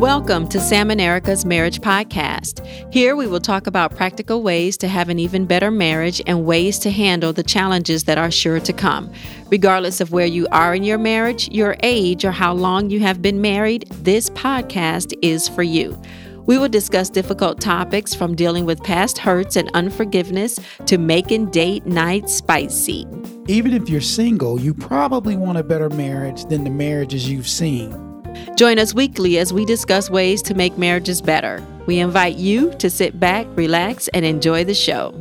Welcome 0.00 0.48
to 0.48 0.60
Sam 0.60 0.90
and 0.90 0.98
Erica's 0.98 1.44
Marriage 1.44 1.82
Podcast. 1.82 2.66
Here 2.90 3.14
we 3.14 3.26
will 3.26 3.38
talk 3.38 3.66
about 3.66 3.94
practical 3.94 4.42
ways 4.42 4.78
to 4.78 4.88
have 4.88 5.10
an 5.10 5.18
even 5.18 5.44
better 5.44 5.70
marriage 5.70 6.22
and 6.26 6.46
ways 6.46 6.78
to 6.78 6.90
handle 6.90 7.34
the 7.34 7.42
challenges 7.42 8.04
that 8.04 8.16
are 8.16 8.30
sure 8.30 8.60
to 8.60 8.72
come. 8.72 9.12
Regardless 9.50 10.00
of 10.00 10.10
where 10.10 10.24
you 10.24 10.48
are 10.52 10.74
in 10.74 10.84
your 10.84 10.96
marriage, 10.96 11.50
your 11.50 11.76
age, 11.82 12.24
or 12.24 12.30
how 12.30 12.54
long 12.54 12.88
you 12.88 13.00
have 13.00 13.20
been 13.20 13.42
married, 13.42 13.90
this 13.90 14.30
podcast 14.30 15.12
is 15.20 15.50
for 15.50 15.62
you. 15.62 16.00
We 16.46 16.56
will 16.56 16.70
discuss 16.70 17.10
difficult 17.10 17.60
topics 17.60 18.14
from 18.14 18.34
dealing 18.34 18.64
with 18.64 18.82
past 18.82 19.18
hurts 19.18 19.54
and 19.54 19.70
unforgiveness 19.74 20.58
to 20.86 20.96
making 20.96 21.50
date 21.50 21.84
night 21.84 22.30
spicy. 22.30 23.06
Even 23.48 23.74
if 23.74 23.90
you're 23.90 24.00
single, 24.00 24.58
you 24.58 24.72
probably 24.72 25.36
want 25.36 25.58
a 25.58 25.62
better 25.62 25.90
marriage 25.90 26.46
than 26.46 26.64
the 26.64 26.70
marriages 26.70 27.28
you've 27.28 27.46
seen. 27.46 28.09
Join 28.56 28.78
us 28.78 28.94
weekly 28.94 29.38
as 29.38 29.52
we 29.52 29.64
discuss 29.64 30.10
ways 30.10 30.42
to 30.42 30.54
make 30.54 30.76
marriages 30.76 31.20
better. 31.22 31.64
We 31.86 31.98
invite 31.98 32.36
you 32.36 32.72
to 32.78 32.90
sit 32.90 33.18
back, 33.18 33.46
relax, 33.50 34.08
and 34.08 34.24
enjoy 34.24 34.64
the 34.64 34.74
show. 34.74 35.14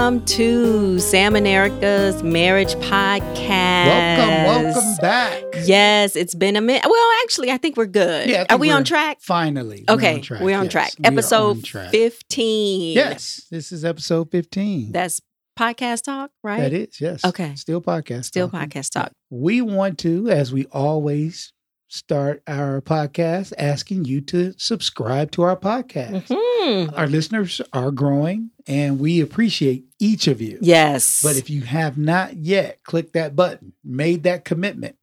Welcome 0.00 0.24
to 0.24 0.98
Sam 0.98 1.36
and 1.36 1.46
Erica's 1.46 2.22
Marriage 2.22 2.74
Podcast. 2.76 3.86
Welcome, 3.86 4.64
welcome 4.64 4.96
back. 5.02 5.44
Yes, 5.64 6.16
it's 6.16 6.34
been 6.34 6.56
a 6.56 6.62
minute. 6.62 6.86
Well, 6.88 7.10
actually, 7.22 7.50
I 7.50 7.58
think 7.58 7.76
we're 7.76 7.84
good. 7.84 8.30
Yeah, 8.30 8.46
Are 8.48 8.56
we 8.56 8.70
on 8.70 8.82
track? 8.82 9.18
Finally. 9.20 9.84
Okay, 9.90 10.14
We're 10.14 10.16
on 10.16 10.22
track. 10.22 10.40
we're 10.40 10.56
on 10.56 10.64
yes. 10.64 10.72
track. 10.72 10.92
We 10.98 11.04
Episode 11.04 11.50
on 11.50 11.62
track. 11.62 11.90
15. 11.90 12.96
Yes, 12.96 13.46
this 13.50 13.72
is 13.72 13.84
episode 13.84 14.30
15. 14.30 14.90
That's 14.90 15.20
podcast 15.58 16.04
talk, 16.04 16.30
right? 16.42 16.60
That 16.60 16.72
is, 16.72 16.98
yes. 16.98 17.22
Okay. 17.22 17.54
Still 17.56 17.82
podcast. 17.82 18.24
Still 18.24 18.48
podcast 18.48 18.92
talk. 18.92 19.12
We 19.28 19.60
want 19.60 19.98
to, 19.98 20.30
as 20.30 20.50
we 20.50 20.64
always 20.72 21.52
start 21.90 22.40
our 22.46 22.80
podcast, 22.80 23.52
asking 23.58 24.04
you 24.04 24.20
to 24.22 24.54
subscribe 24.56 25.32
to 25.32 25.42
our 25.42 25.56
podcast. 25.56 26.24
Hmm. 26.30 26.94
Our 26.94 27.08
listeners 27.08 27.60
are 27.72 27.90
growing 27.90 28.50
and 28.66 29.00
we 29.00 29.20
appreciate 29.20 29.86
each 29.98 30.28
of 30.28 30.40
you. 30.40 30.58
Yes. 30.62 31.20
But 31.22 31.36
if 31.36 31.50
you 31.50 31.62
have 31.62 31.98
not 31.98 32.36
yet 32.36 32.82
clicked 32.84 33.14
that 33.14 33.34
button, 33.34 33.72
made 33.84 34.22
that 34.22 34.44
commitment, 34.44 34.96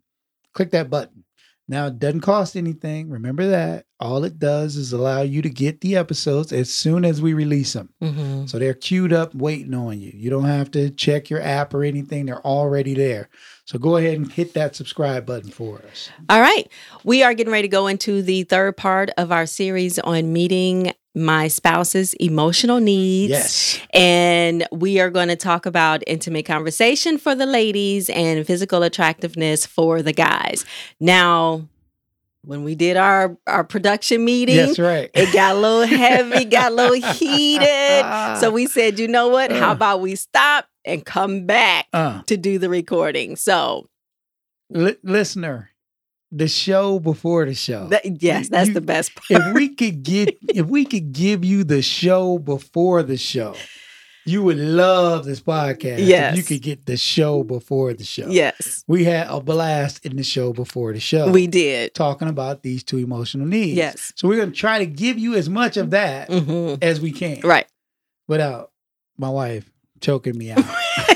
click 0.54 0.72
that 0.72 0.90
button. 0.90 1.17
Now, 1.70 1.88
it 1.88 2.00
doesn't 2.00 2.22
cost 2.22 2.56
anything. 2.56 3.10
Remember 3.10 3.46
that. 3.48 3.86
All 4.00 4.23
it 4.23 4.40
does 4.40 4.78
is 4.78 4.94
allow 4.94 5.22
you 5.22 5.42
to 5.42 5.50
get 5.50 5.82
the 5.82 5.98
episodes 5.98 6.54
as 6.54 6.74
soon 6.74 7.04
as 7.04 7.22
we 7.22 7.34
release 7.34 7.74
them. 7.74 7.90
Mhm. 8.02 8.50
So 8.50 8.58
they're 8.58 8.74
queued 8.74 9.12
up 9.12 9.36
waiting 9.36 9.74
on 9.74 10.00
you. 10.00 10.14
You 10.16 10.30
don't 10.30 10.46
have 10.46 10.72
to 10.72 10.90
check 10.92 11.30
your 11.30 11.42
app 11.42 11.74
or 11.74 11.84
anything, 11.84 12.26
they're 12.28 12.46
already 12.46 12.94
there. 12.94 13.28
So 13.66 13.78
go 13.78 13.98
ahead 13.98 14.18
and 14.18 14.32
hit 14.32 14.54
that 14.54 14.76
subscribe 14.78 15.26
button 15.26 15.50
for 15.52 15.82
us. 15.92 16.09
All 16.30 16.40
right. 16.40 16.70
We 17.04 17.22
are 17.24 17.34
getting 17.34 17.52
ready 17.52 17.68
to 17.68 17.72
go 17.72 17.88
into 17.88 18.22
the 18.22 18.44
third 18.44 18.78
part 18.78 19.09
of 19.18 19.31
our 19.34 19.46
series 19.46 20.00
on 20.00 20.31
meeting 20.31 20.94
my 21.18 21.48
spouse's 21.48 22.14
emotional 22.16 22.80
needs. 22.80 23.32
Yes. 23.32 23.80
And 23.94 24.68
we 24.72 25.00
are 25.00 25.10
going 25.10 25.30
to 25.30 25.36
talk 25.36 25.66
about 25.66 26.04
intimate 26.08 26.46
conversation 26.46 27.18
for 27.18 27.34
the 27.34 27.46
ladies 27.48 28.09
and 28.09 28.46
physical 28.46 28.84
attractiveness 28.84 29.66
for 29.66 30.02
the 30.04 30.14
guys. 30.14 30.64
Now, 31.00 31.68
when 32.44 32.64
we 32.64 32.76
did 32.76 32.96
our, 32.97 33.36
our 33.47 33.64
production 33.64 34.24
meeting, 34.24 34.56
That's 34.58 34.80
right. 34.80 35.09
it 35.14 35.34
got 35.34 35.56
a 35.56 35.59
little 35.59 35.88
heavy, 35.88 36.46
got 36.46 36.72
a 36.72 36.75
little 36.75 37.12
heated. 37.14 38.06
So 38.40 38.52
we 38.52 38.68
said, 38.68 39.00
you 39.00 39.08
know 39.08 39.28
what? 39.30 39.52
How 39.52 39.70
Uh. 39.72 39.74
about 39.74 40.02
we 40.02 40.16
stop 40.16 40.66
and 40.86 41.03
come 41.06 41.46
back 41.46 41.88
uh, 41.94 42.22
to 42.28 42.38
do 42.38 42.58
the 42.59 42.70
recording? 42.70 43.36
So, 43.36 43.90
li- 44.70 44.96
listener, 45.03 45.72
the 46.32 46.48
show 46.48 47.00
before 47.00 47.46
the 47.46 47.54
show. 47.54 47.88
that, 47.88 48.22
yes, 48.22 48.50
that's 48.50 48.68
You- 48.70 48.74
the 48.74 48.82
best 48.82 49.16
part. 49.16 49.26
if 49.30 49.54
we 49.54 49.70
could 49.70 50.04
get 50.04 50.38
if 50.54 50.66
we 50.68 50.86
could 50.86 51.12
give 51.14 51.46
you 51.46 51.64
the 51.64 51.82
show 51.82 52.38
before 52.38 53.02
the 53.04 53.16
show, 53.18 53.56
you 54.26 54.44
would 54.44 54.58
love 54.58 55.24
this 55.24 55.40
podcast. 55.40 56.00
Yes. 56.06 56.34
If 56.34 56.38
you 56.38 56.44
could 56.58 56.62
get 56.64 56.86
the 56.86 56.98
show 56.98 57.44
before 57.44 57.94
the 57.94 58.04
show. 58.04 58.28
Yes, 58.28 58.84
We 58.86 59.06
had 59.06 59.28
a 59.30 59.40
blast 59.40 60.06
in 60.06 60.18
the 60.18 60.24
show 60.24 60.52
before 60.52 60.92
the 60.92 61.00
show. 61.00 61.32
we 61.32 61.48
did. 61.48 61.94
talking 61.94 62.28
about 62.28 62.62
these 62.62 62.84
two 62.84 62.98
emotional 62.98 63.46
needs. 63.48 63.78
Yes. 63.78 64.12
So 64.18 64.28
we're 64.28 64.40
gonna 64.40 64.52
try 64.52 64.80
to 64.80 64.86
give 64.86 65.18
you 65.18 65.36
as 65.36 65.48
much 65.48 65.78
of 65.78 65.92
that 65.92 66.30
hmm 66.30 66.76
as 66.82 67.00
we 67.00 67.12
can. 67.14 67.40
Right. 67.42 67.68
Without 68.28 68.72
my 69.18 69.30
wife 69.30 69.72
choking 70.02 70.38
me 70.38 70.52
out. 70.52 70.66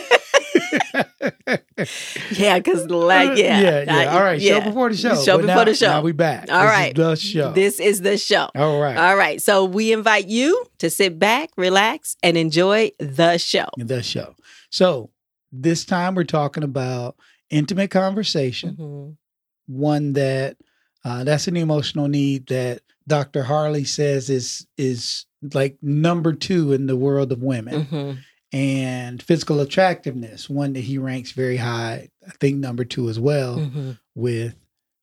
Yeah, 2.31 2.57
because 2.59 2.87
like, 2.87 3.37
yeah. 3.37 3.59
yeah, 3.61 3.83
yeah. 3.83 3.95
I- 3.95 4.05
All 4.07 4.21
right, 4.21 4.39
yeah. 4.39 4.59
show 4.59 4.65
before 4.65 4.89
the 4.89 4.97
show. 4.97 5.15
Show 5.23 5.37
But 5.37 5.41
before 5.47 5.55
now- 5.55 5.63
the 5.65 5.73
show. 5.75 5.87
Now 5.87 6.01
we 6.01 6.11
back. 6.11 6.49
All 6.51 6.61
This 6.61 6.69
is 6.71 6.71
right. 6.77 6.95
the 6.95 7.15
show. 7.15 7.51
This 7.53 7.79
is 7.79 8.01
the 8.01 8.17
show. 8.17 8.49
All 8.55 8.79
right. 8.81 8.97
All 8.97 9.15
right. 9.15 9.41
So 9.41 9.65
we 9.65 9.91
invite 9.91 10.27
you 10.27 10.65
to 10.79 10.89
sit 10.89 11.17
back, 11.19 11.49
relax, 11.57 12.15
and 12.23 12.37
enjoy 12.37 12.91
the 12.99 13.37
show. 13.37 13.65
the 13.77 14.01
show. 14.03 14.35
So 14.69 15.09
this 15.51 15.83
time 15.85 16.15
we're 16.15 16.23
talking 16.23 16.63
about 16.63 17.15
intimate 17.49 17.91
conversation, 17.91 18.75
Mhm. 18.79 19.15
one 19.67 20.13
that 20.13 20.57
uh, 21.03 21.23
that's 21.23 21.47
an 21.47 21.57
emotional 21.57 22.07
need 22.07 22.45
that 22.47 22.81
Dr. 23.07 23.41
Harley 23.43 23.83
says 23.85 24.29
is 24.29 24.67
is 24.77 25.25
like 25.53 25.75
number 25.81 26.31
two 26.33 26.71
in 26.73 26.85
the 26.85 26.95
world 26.95 27.31
of 27.31 27.41
women, 27.41 27.85
Mhm. 27.85 28.17
And 28.53 29.21
physical 29.21 29.59
attractiveness, 29.61 30.49
one 30.49 30.73
that 30.73 30.81
he 30.81 30.97
ranks 30.97 31.31
very 31.31 31.57
high. 31.57 32.09
I 32.27 32.31
think 32.39 32.57
number 32.57 32.83
two 32.83 33.09
as 33.09 33.19
well 33.19 33.57
Mhm. 33.57 33.97
with 34.15 34.55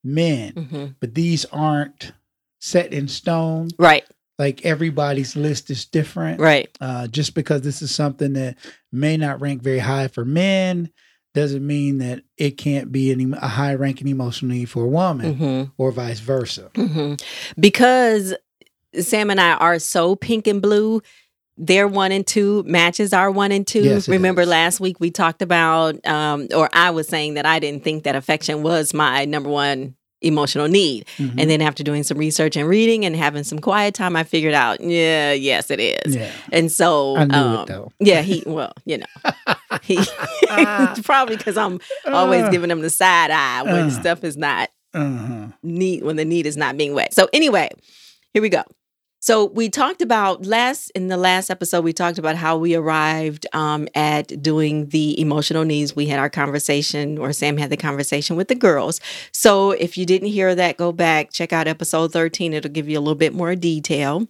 men. 0.05 0.53
Mhm. 0.53 0.95
But 1.01 1.15
these 1.15 1.45
aren't 1.47 2.13
set 2.61 2.93
in 2.93 3.09
stone. 3.09 3.71
Right. 3.79 4.05
Like 4.39 4.65
everybody's 4.65 5.35
list 5.35 5.71
is 5.71 5.85
different. 5.85 6.41
Right. 6.41 6.69
Uh, 6.81 7.09
just 7.09 7.35
because 7.35 7.63
this 7.63 7.83
is 7.83 7.93
something 7.95 8.35
that 8.35 8.57
may 8.93 9.17
not 9.17 9.41
rank 9.41 9.63
very 9.63 9.79
high 9.81 10.09
for 10.09 10.25
men 10.25 10.91
doesn't 11.35 11.67
mean 11.67 11.99
that 11.99 12.23
it 12.37 12.53
can't 12.59 12.91
be 12.93 13.11
any, 13.11 13.31
a 13.33 13.49
high 13.49 13.75
ranking 13.75 14.09
emotional 14.09 14.53
need 14.53 14.67
for 14.67 14.85
a 14.85 14.89
woman 14.89 15.35
hmm 15.35 15.63
or 15.77 15.91
vice 15.93 16.21
versa. 16.21 16.71
hmm 16.75 17.15
Because 17.59 18.35
Sam 18.99 19.31
and 19.31 19.41
I 19.41 19.55
are 19.55 19.79
so 19.79 20.17
pink 20.17 20.47
and 20.47 20.63
blue. 20.63 21.03
Their 21.59 21.89
one 21.89 22.13
and 22.13 22.27
two 22.27 22.63
matches 22.67 23.13
our 23.13 23.31
one 23.31 23.51
and 23.53 23.67
two. 23.67 23.83
Yes, 23.83 24.09
Remember 24.09 24.43
does. 24.43 24.49
last 24.51 24.81
week 24.81 25.01
we 25.01 25.11
talked 25.11 25.43
about, 25.43 26.05
um, 26.07 26.47
or 26.55 26.69
I 26.73 26.91
was 26.91 27.09
saying 27.09 27.35
that 27.35 27.45
I 27.47 27.59
didn't 27.59 27.83
think 27.85 28.05
that 28.05 28.15
affection 28.15 28.63
was 28.63 28.95
my 28.95 29.25
number 29.25 29.51
one 29.51 29.97
emotional 30.21 30.67
need. 30.69 31.05
Mhm. 31.19 31.35
And 31.39 31.49
then 31.51 31.61
after 31.63 31.85
doing 31.85 32.03
some 32.03 32.19
research 32.19 32.57
and 32.57 32.69
reading 32.69 33.05
and 33.05 33.15
having 33.15 33.45
some 33.45 33.59
quiet 33.61 33.95
time, 33.95 34.17
I 34.17 34.25
figured 34.25 34.55
out, 34.55 34.81
yeah, 34.81 35.33
yes, 35.33 35.71
it 35.71 35.79
is. 35.79 36.17
yeah, 36.17 36.31
And 36.51 36.73
so, 36.73 37.17
um, 37.17 37.89
yeah, 38.01 38.23
he, 38.23 38.43
well, 38.47 38.73
you 38.85 38.99
know, 38.99 39.07
he 39.83 39.99
probably 41.05 41.37
because 41.37 41.57
I'm 41.57 41.81
always 42.07 42.45
Uh, 42.45 42.51
giving 42.51 42.71
him 42.71 42.81
the 42.81 42.91
side 42.91 43.31
eye 43.31 43.63
when 43.63 43.87
uh. 43.87 43.91
stuff 43.91 44.25
is 44.25 44.37
not 44.37 44.71
uh-huh. 44.95 45.49
need 45.63 46.03
when 46.03 46.17
the 46.17 46.25
need 46.25 46.47
is 46.47 46.57
not 46.57 46.77
being 46.77 46.95
wet. 46.95 47.15
So 47.15 47.29
anyway, 47.33 47.69
here 48.33 48.43
we 48.43 48.49
go. 48.49 48.63
So 49.29 49.45
we 49.45 49.69
talked 49.69 50.01
about 50.01 50.47
last 50.47 50.89
in 50.93 51.09
the 51.09 51.19
last 51.19 51.51
episode 51.51 51.85
we 51.85 51.93
talked 51.93 52.17
about 52.17 52.35
how 52.35 52.57
we 52.57 52.75
arrived 52.75 53.45
um, 53.53 53.87
at 53.95 54.41
doing 54.41 54.89
the 54.89 55.21
emotional 55.21 55.67
needs. 55.67 55.95
We 55.95 56.07
had 56.07 56.19
our 56.19 56.31
conversation, 56.31 57.19
or 57.19 57.35
Sam 57.35 57.59
had 57.59 57.69
the 57.69 57.77
conversation 57.77 58.37
with 58.37 58.49
the 58.49 58.55
girls. 58.55 59.03
So 59.33 59.73
if 59.73 59.99
you 59.99 60.07
didn't 60.07 60.29
hear 60.29 60.55
that, 60.55 60.79
go 60.79 60.93
back 60.93 61.31
check 61.31 61.53
out 61.53 61.69
episode 61.69 62.11
thirteen. 62.11 62.55
It'll 62.55 62.71
give 62.71 62.89
you 62.89 62.99
a 62.99 63.01
little 63.01 63.15
bit 63.15 63.35
more 63.35 63.55
detail. 63.55 64.27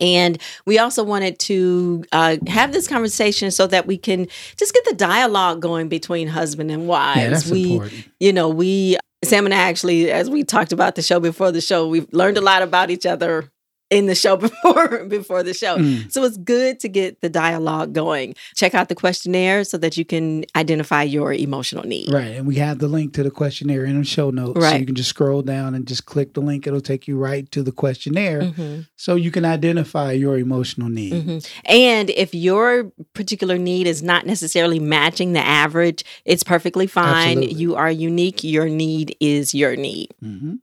And 0.00 0.42
we 0.66 0.80
also 0.80 1.04
wanted 1.04 1.38
to 1.38 2.04
uh, 2.10 2.38
have 2.48 2.72
this 2.72 2.88
conversation 2.88 3.52
so 3.52 3.68
that 3.68 3.86
we 3.86 3.96
can 3.96 4.26
just 4.56 4.74
get 4.74 4.84
the 4.86 4.94
dialogue 4.96 5.62
going 5.62 5.88
between 5.88 6.26
husband 6.26 6.72
and 6.72 6.88
wives. 6.88 7.20
Yeah, 7.20 7.28
that's 7.28 7.48
we, 7.48 7.74
important. 7.74 8.08
you 8.18 8.32
know, 8.32 8.48
we 8.48 8.96
Sam 9.22 9.44
and 9.44 9.54
I 9.54 9.58
actually, 9.58 10.10
as 10.10 10.28
we 10.28 10.42
talked 10.42 10.72
about 10.72 10.96
the 10.96 11.02
show 11.02 11.20
before 11.20 11.52
the 11.52 11.60
show, 11.60 11.86
we've 11.86 12.12
learned 12.12 12.38
a 12.38 12.40
lot 12.40 12.62
about 12.62 12.90
each 12.90 13.06
other 13.06 13.48
in 13.90 14.06
the 14.06 14.14
show 14.14 14.36
before 14.48 15.04
before 15.04 15.42
the 15.42 15.52
show. 15.54 15.76
Mm. 15.76 16.10
So 16.10 16.24
it's 16.24 16.36
good 16.36 16.80
to 16.80 16.88
get 16.88 17.20
the 17.20 17.28
dialogue 17.28 17.92
going. 17.92 18.34
Check 18.54 18.74
out 18.74 18.88
the 18.88 18.94
questionnaire 18.94 19.64
so 19.64 19.76
that 19.78 19.96
you 19.96 20.04
can 20.04 20.44
identify 20.56 21.02
your 21.02 21.32
emotional 21.32 21.84
need. 21.84 22.12
Right. 22.12 22.36
And 22.36 22.46
we 22.46 22.56
have 22.56 22.78
the 22.78 22.88
link 22.88 23.12
to 23.14 23.22
the 23.22 23.30
questionnaire 23.30 23.84
in 23.84 23.98
the 23.98 24.04
show 24.04 24.30
notes. 24.30 24.60
So 24.60 24.74
you 24.76 24.86
can 24.86 24.94
just 24.94 25.10
scroll 25.10 25.42
down 25.42 25.74
and 25.74 25.86
just 25.86 26.06
click 26.06 26.34
the 26.34 26.40
link. 26.40 26.66
It'll 26.66 26.80
take 26.80 27.08
you 27.08 27.16
right 27.16 27.50
to 27.52 27.62
the 27.62 27.72
questionnaire 27.72 28.42
Mhm, 28.42 28.86
so 28.96 29.14
you 29.16 29.30
can 29.30 29.44
identify 29.44 30.12
your 30.12 30.38
emotional 30.38 30.88
need. 30.88 31.12
mhm. 31.12 31.48
And 31.64 32.10
if 32.10 32.34
your 32.34 32.92
particular 33.14 33.58
need 33.58 33.86
is 33.86 34.02
not 34.02 34.26
necessarily 34.26 34.78
matching 34.78 35.32
the 35.32 35.40
average, 35.40 36.04
it's 36.24 36.42
perfectly 36.42 36.86
fine. 36.86 37.38
Absolutely. 37.38 37.54
You 37.54 37.74
are 37.76 37.90
unique. 37.90 38.44
Your 38.44 38.68
need 38.68 39.16
is 39.20 39.54
your 39.54 39.76
need. 39.76 40.14
hmm 40.20 40.54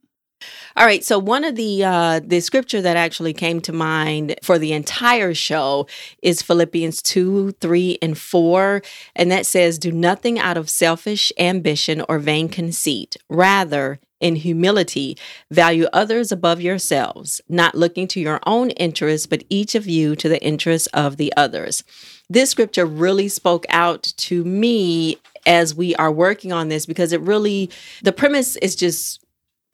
All 0.75 0.85
right. 0.85 1.03
So 1.03 1.17
one 1.17 1.43
of 1.43 1.55
the 1.55 1.83
uh, 1.83 2.19
the 2.23 2.39
scripture 2.39 2.81
that 2.81 2.97
actually 2.97 3.33
came 3.33 3.61
to 3.61 3.73
mind 3.73 4.35
for 4.43 4.59
the 4.59 4.73
entire 4.73 5.33
show 5.33 5.87
is 6.21 6.41
Philippians 6.41 7.01
two, 7.01 7.51
three, 7.53 7.97
and 8.01 8.17
four, 8.17 8.83
and 9.15 9.31
that 9.31 9.45
says, 9.45 9.79
"Do 9.79 9.91
nothing 9.91 10.37
out 10.37 10.57
of 10.57 10.69
selfish 10.69 11.31
ambition 11.39 12.03
or 12.07 12.19
vain 12.19 12.49
conceit. 12.49 13.17
Rather." 13.29 13.99
In 14.19 14.37
humility, 14.37 15.15
value 15.51 15.85
others 15.93 16.31
above 16.31 16.59
yourselves, 16.59 17.39
not 17.47 17.75
looking 17.75 18.07
to 18.07 18.19
your 18.19 18.39
own 18.47 18.71
interests, 18.71 19.27
but 19.27 19.43
each 19.47 19.75
of 19.75 19.85
you 19.85 20.15
to 20.15 20.27
the 20.27 20.43
interests 20.43 20.87
of 20.87 21.17
the 21.17 21.31
others. 21.37 21.83
This 22.27 22.49
scripture 22.49 22.87
really 22.87 23.27
spoke 23.27 23.67
out 23.69 24.11
to 24.17 24.43
me 24.43 25.17
as 25.45 25.75
we 25.75 25.95
are 25.97 26.11
working 26.11 26.51
on 26.51 26.69
this 26.69 26.87
because 26.87 27.11
it 27.11 27.21
really, 27.21 27.69
the 28.01 28.11
premise 28.11 28.55
is 28.55 28.75
just 28.75 29.23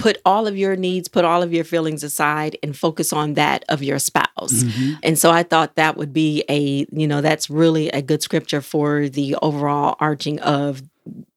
put 0.03 0.17
all 0.25 0.47
of 0.47 0.57
your 0.57 0.75
needs, 0.75 1.07
put 1.07 1.23
all 1.23 1.41
of 1.41 1.53
your 1.53 1.63
feelings 1.63 2.03
aside 2.03 2.57
and 2.61 2.75
focus 2.75 3.13
on 3.13 3.35
that 3.35 3.63
of 3.69 3.81
your 3.81 3.97
spouse. 3.99 4.51
Mhm. 4.51 4.97
And 5.01 5.17
so 5.17 5.31
I 5.31 5.43
thought 5.43 5.75
that 5.75 5.95
would 5.95 6.11
be 6.11 6.43
a, 6.49 6.85
you 6.91 7.07
know, 7.07 7.21
that's 7.21 7.49
really 7.49 7.87
a 7.87 8.01
good 8.01 8.21
scripture 8.21 8.59
for 8.59 9.07
the 9.07 9.37
overall 9.41 9.95
arching 10.01 10.41
of 10.41 10.83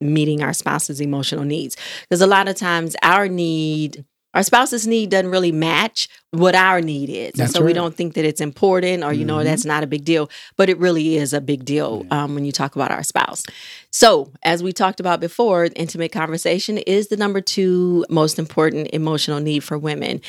meeting 0.01 0.43
our 0.43 0.53
spouse's 0.53 1.01
emotional 1.01 1.45
needs. 1.45 1.77
Because 2.03 2.21
a 2.21 2.27
lot 2.27 2.49
of 2.49 2.57
times 2.57 2.97
our 3.05 3.29
need, 3.29 4.05
our 4.37 4.43
spouse's 4.43 4.87
need 4.87 5.09
doesn't 5.11 5.31
really 5.31 5.51
match 5.51 6.09
what 6.31 6.55
our 6.55 6.83
need 6.83 7.09
is. 7.09 7.31
And 7.31 7.41
That's 7.41 7.53
so 7.55 7.65
we 7.65 7.73
don't 7.73 7.97
think 7.97 8.13
that 8.15 8.27
it's 8.27 8.43
important 8.43 9.03
or, 9.03 9.13
you 9.13 9.25
know, 9.25 9.39
Mhm. 9.39 9.45
that's 9.45 9.65
not 9.65 9.83
a 9.83 9.87
big 9.87 10.05
deal. 10.05 10.29
But 10.59 10.69
it 10.69 10.77
really 10.79 11.17
is 11.17 11.33
a 11.33 11.41
big 11.41 11.65
deal 11.65 12.05
um, 12.11 12.35
when 12.35 12.45
you 12.45 12.53
talk 12.53 12.77
about 12.77 12.91
our 12.91 13.03
spouse. 13.03 13.45
So, 13.91 14.31
as 14.45 14.63
we 14.63 14.73
talked 14.73 15.01
about 15.01 15.21
before, 15.21 15.71
intimate 15.75 16.13
conversation 16.13 16.77
is 16.77 17.09
the 17.09 17.17
number 17.17 17.41
two 17.41 18.05
most 18.11 18.39
important 18.39 18.91
emotional 18.93 19.41
need 19.41 19.65
for 19.65 19.79
women. 19.79 20.21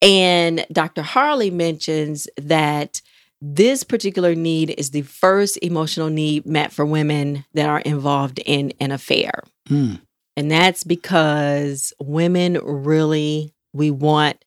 And 0.00 0.64
Dr. 0.70 1.02
Harley 1.02 1.50
mentions 1.50 2.28
that 2.40 3.02
this 3.42 3.82
particular 3.82 4.36
need 4.36 4.76
is 4.78 4.92
the 4.92 5.02
first 5.02 5.58
emotional 5.60 6.08
need 6.08 6.46
met 6.46 6.72
for 6.72 6.86
women 6.86 7.44
that 7.54 7.68
are 7.68 7.80
involved 7.80 8.38
in 8.46 8.72
an 8.80 8.92
affair. 8.92 9.42
Mm. 9.68 10.00
And 10.36 10.50
that's 10.50 10.84
because 10.84 11.92
women 11.98 12.58
really, 12.62 13.54
we 13.76 13.90
want 13.90 14.44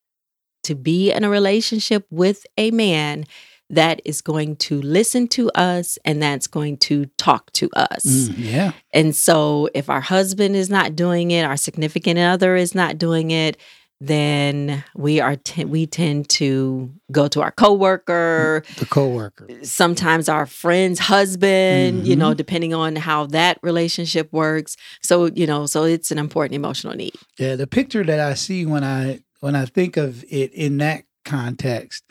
to 0.64 0.76
be 0.76 1.12
in 1.12 1.24
a 1.24 1.30
relationship 1.30 2.06
with 2.10 2.46
a 2.58 2.72
man 2.72 3.26
that 3.70 4.02
is 4.04 4.22
going 4.22 4.56
to 4.56 4.82
listen 4.82 5.28
to 5.28 5.50
us 5.52 5.98
and 6.04 6.22
that's 6.22 6.48
going 6.48 6.76
to 6.76 7.06
talk 7.18 7.52
to 7.52 7.70
us. 7.76 8.04
Mm, 8.06 8.34
yeah. 8.38 8.72
And 8.92 9.16
so 9.16 9.70
if 9.76 9.90
our 9.90 10.02
husband 10.02 10.56
is 10.56 10.70
not 10.70 10.96
doing 10.96 11.32
it, 11.32 11.46
our 11.46 11.58
significant 11.58 12.18
other 12.18 12.56
is 12.56 12.74
not 12.74 12.98
doing 12.98 13.30
it, 13.30 13.58
then 14.02 14.84
we 14.96 15.20
are 15.20 15.36
te- 15.36 15.66
we 15.66 15.86
tend 15.86 16.30
to 16.30 16.90
go 17.12 17.28
to 17.28 17.42
our 17.42 17.52
coworker, 17.52 18.64
The 18.78 18.86
coworker. 18.86 19.48
sometimes 19.64 20.30
our 20.30 20.46
friend's 20.46 21.00
husband, 21.00 22.08
you 22.08 22.14
Mm-hmm. 22.14 22.20
know, 22.20 22.34
depending 22.34 22.74
on 22.74 22.96
how 22.96 23.26
that 23.28 23.60
relationship 23.62 24.32
works. 24.32 24.78
So, 25.02 25.26
you 25.28 25.46
know, 25.46 25.66
so 25.66 25.84
it's 25.84 26.12
an 26.12 26.18
important 26.18 26.56
emotional 26.56 26.96
need. 26.96 27.14
Yeah, 27.38 27.56
the 27.56 27.68
picture 27.68 28.04
that 28.06 28.20
I 28.20 28.36
see 28.36 28.66
when 28.66 28.84
I 28.84 29.20
when 29.42 29.56
I 29.56 29.66
think 29.66 29.98
of 29.98 30.24
it 30.30 30.54
in 30.54 30.78
that 30.78 31.04
context 31.26 32.04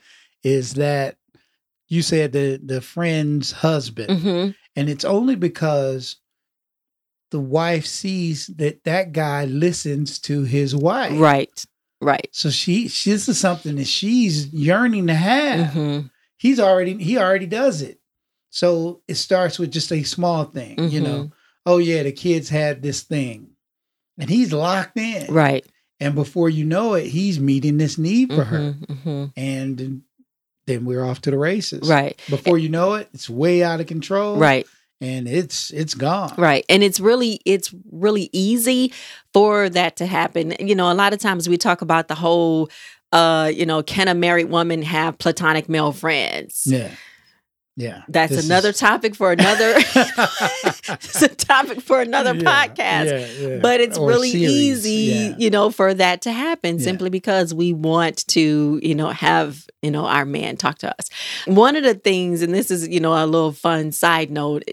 is 0.43 0.75
that 0.75 1.17
you 1.89 2.03
said 2.03 2.33
the 2.33 2.61
the 2.63 2.81
friend's 2.83 3.51
husband, 3.53 4.11
Mhm. 4.21 4.55
and 4.77 4.89
it's 4.91 5.05
only 5.05 5.37
because 5.37 6.17
the 7.31 7.41
wife 7.41 7.85
sees 7.87 8.47
that 8.57 8.85
that 8.85 9.13
guy 9.13 9.45
listens 9.47 10.19
to 10.21 10.45
his 10.45 10.75
wife. 10.75 11.19
Right. 11.19 11.65
Right. 12.01 12.29
So 12.33 12.51
she, 12.51 12.89
she 12.89 13.11
this 13.11 13.29
is 13.29 13.39
something 13.41 13.77
that 13.77 13.87
she's 13.87 14.47
yearning 14.53 15.09
to 15.09 15.15
have. 15.15 15.73
Mhm. 15.73 16.11
He's 16.37 16.61
already 16.61 16.97
he 17.03 17.19
already 17.19 17.47
does 17.47 17.83
it. 17.83 17.99
So 18.51 19.03
it 19.09 19.17
starts 19.17 19.59
with 19.59 19.71
just 19.73 19.93
a 19.93 20.03
small 20.05 20.45
thing, 20.45 20.79
you 20.91 21.01
know. 21.01 21.25
Mhm. 21.25 21.33
Oh 21.67 21.79
yeah, 21.79 22.03
the 22.05 22.13
kids 22.13 22.49
had 22.49 22.83
this 22.83 23.03
thing. 23.03 23.51
And 24.19 24.31
he's 24.31 24.53
locked 24.53 24.97
in. 24.99 25.33
Right. 25.33 25.67
And 26.01 26.15
before 26.15 26.49
you 26.49 26.65
know 26.65 26.95
it, 26.95 27.07
he's 27.07 27.41
meeting 27.41 27.77
this 27.79 27.99
need 27.99 28.33
for 28.33 28.45
her. 28.45 28.59
Mhm. 28.75 29.03
Mhm. 29.05 29.33
And 29.37 30.03
then 30.67 30.85
we're 30.85 31.05
off 31.05 31.21
to 31.23 31.31
the 31.31 31.39
races. 31.39 31.89
Right. 31.89 32.21
Before 32.31 32.59
you 32.59 32.69
know 32.69 32.95
it, 32.95 33.09
it's 33.13 33.29
way 33.29 33.63
out 33.65 33.81
of 33.81 33.87
control. 33.87 34.37
Right. 34.37 34.67
And 35.01 35.29
it's 35.29 35.71
it's 35.71 35.95
gone. 35.95 36.35
Right. 36.37 36.65
And 36.69 36.83
it's 36.83 36.99
really 36.99 37.41
it's 37.45 37.73
really 37.93 38.29
easy 38.33 38.93
for 39.33 39.69
that 39.71 39.97
to 39.97 40.07
happen. 40.07 40.55
You 40.59 40.75
know, 40.75 40.91
a 40.91 40.95
lot 40.95 41.13
of 41.13 41.21
times 41.21 41.49
we 41.49 41.57
talk 41.57 41.83
about 41.83 42.09
the 42.09 42.17
whole 42.17 42.69
uh, 43.13 43.51
you 43.55 43.65
know, 43.65 43.83
can 43.83 44.07
a 44.09 44.15
married 44.15 44.51
woman 44.51 44.83
have 44.83 45.17
platonic 45.19 45.69
male 45.69 45.93
friends? 45.93 46.65
Yeah. 46.67 46.91
Yeah. 47.77 48.03
That's 48.09 48.35
This 48.35 48.45
another 48.47 48.71
is- 48.71 48.79
topic 48.79 49.15
for 49.15 49.31
another 49.31 49.75
it's 50.89 51.23
a 51.23 51.29
topic 51.29 51.81
for 51.81 52.01
another 52.01 52.35
Yeah, 52.35 52.67
podcast. 52.67 53.05
yeah, 53.41 53.49
yeah. 53.49 53.59
But 53.61 53.81
it's 53.81 53.97
Or 53.97 54.09
really 54.09 54.31
series, 54.31 54.85
easy, 54.87 55.35
you 55.39 55.49
know, 55.51 55.71
for 55.71 55.95
that 55.95 56.23
to 56.23 56.33
happen 56.33 56.81
simply 56.81 57.09
because 57.09 57.55
we 57.55 57.73
want 57.73 58.27
to, 58.29 58.81
you 58.83 58.95
know, 58.97 59.11
have, 59.11 59.65
you 59.81 59.91
know, 59.91 60.07
our 60.07 60.25
man 60.25 60.57
talk 60.57 60.79
to 60.79 60.95
us. 60.99 61.09
One 61.47 61.77
of 61.77 61.85
the 61.85 61.95
things, 61.95 62.43
and 62.43 62.53
this 62.53 62.71
is, 62.71 62.89
you 62.89 63.01
know, 63.01 63.13
a 63.13 63.27
little 63.27 63.53
fun 63.53 63.93
side 63.93 64.31
note, 64.31 64.65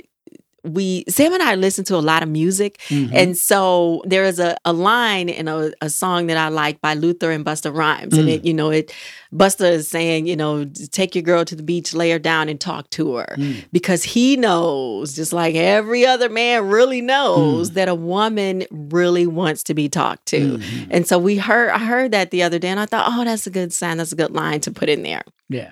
we 0.65 1.05
Sam 1.07 1.33
and 1.33 1.41
I 1.43 1.55
listen 1.55 1.83
to 1.85 1.95
a 1.95 1.99
lot 2.01 2.23
of 2.23 2.29
music. 2.29 2.79
Mhm. 2.89 3.11
And 3.13 3.37
so 3.37 4.01
there 4.05 4.23
is 4.23 4.39
a, 4.39 4.57
a 4.65 4.73
line 4.73 5.29
in 5.29 5.47
a, 5.47 5.71
a 5.81 5.89
song 5.89 6.27
that 6.27 6.37
I 6.37 6.49
like 6.49 6.81
by 6.81 6.93
Luther 6.93 7.31
and 7.31 7.45
Busta 7.45 7.73
Rhymes. 7.73 8.17
And 8.17 8.27
Mm. 8.27 8.33
it, 8.33 8.45
you 8.45 8.53
know, 8.53 8.69
it 8.71 8.91
Busta 9.33 9.69
is 9.71 9.87
saying, 9.87 10.27
you 10.27 10.35
know, 10.35 10.65
take 10.91 11.13
your 11.15 11.21
girl 11.21 11.43
to 11.45 11.55
the 11.55 11.63
beach, 11.63 11.93
lay 11.93 12.09
her 12.11 12.19
down 12.19 12.47
and 12.49 12.59
talk 12.59 12.89
to 12.91 13.15
her. 13.15 13.35
Mm. 13.37 13.65
Because 13.71 14.03
he 14.03 14.37
knows, 14.37 15.13
just 15.15 15.33
like 15.33 15.55
every 15.55 16.05
other 16.05 16.29
man 16.29 16.67
really 16.67 17.01
knows, 17.01 17.71
Mm. 17.71 17.73
that 17.75 17.87
a 17.89 17.95
woman 17.95 18.65
really 18.71 19.27
wants 19.27 19.61
to 19.63 19.73
be 19.73 19.89
talked 19.89 20.25
to. 20.27 20.57
Mhm. 20.57 20.87
And 20.89 21.07
so 21.07 21.17
we 21.19 21.37
heard 21.37 21.69
I 21.71 21.79
heard 21.79 22.11
that 22.11 22.31
the 22.31 22.43
other 22.43 22.59
day 22.59 22.69
and 22.69 22.79
I 22.79 22.85
thought, 22.85 23.05
oh, 23.07 23.23
that's 23.25 23.45
a 23.47 23.49
good 23.51 23.73
sign. 23.73 23.97
That's 23.97 24.11
a 24.11 24.15
good 24.15 24.31
line 24.31 24.59
to 24.61 24.71
put 24.71 24.89
in 24.89 25.03
there 25.03 25.23
Yeah. 25.49 25.71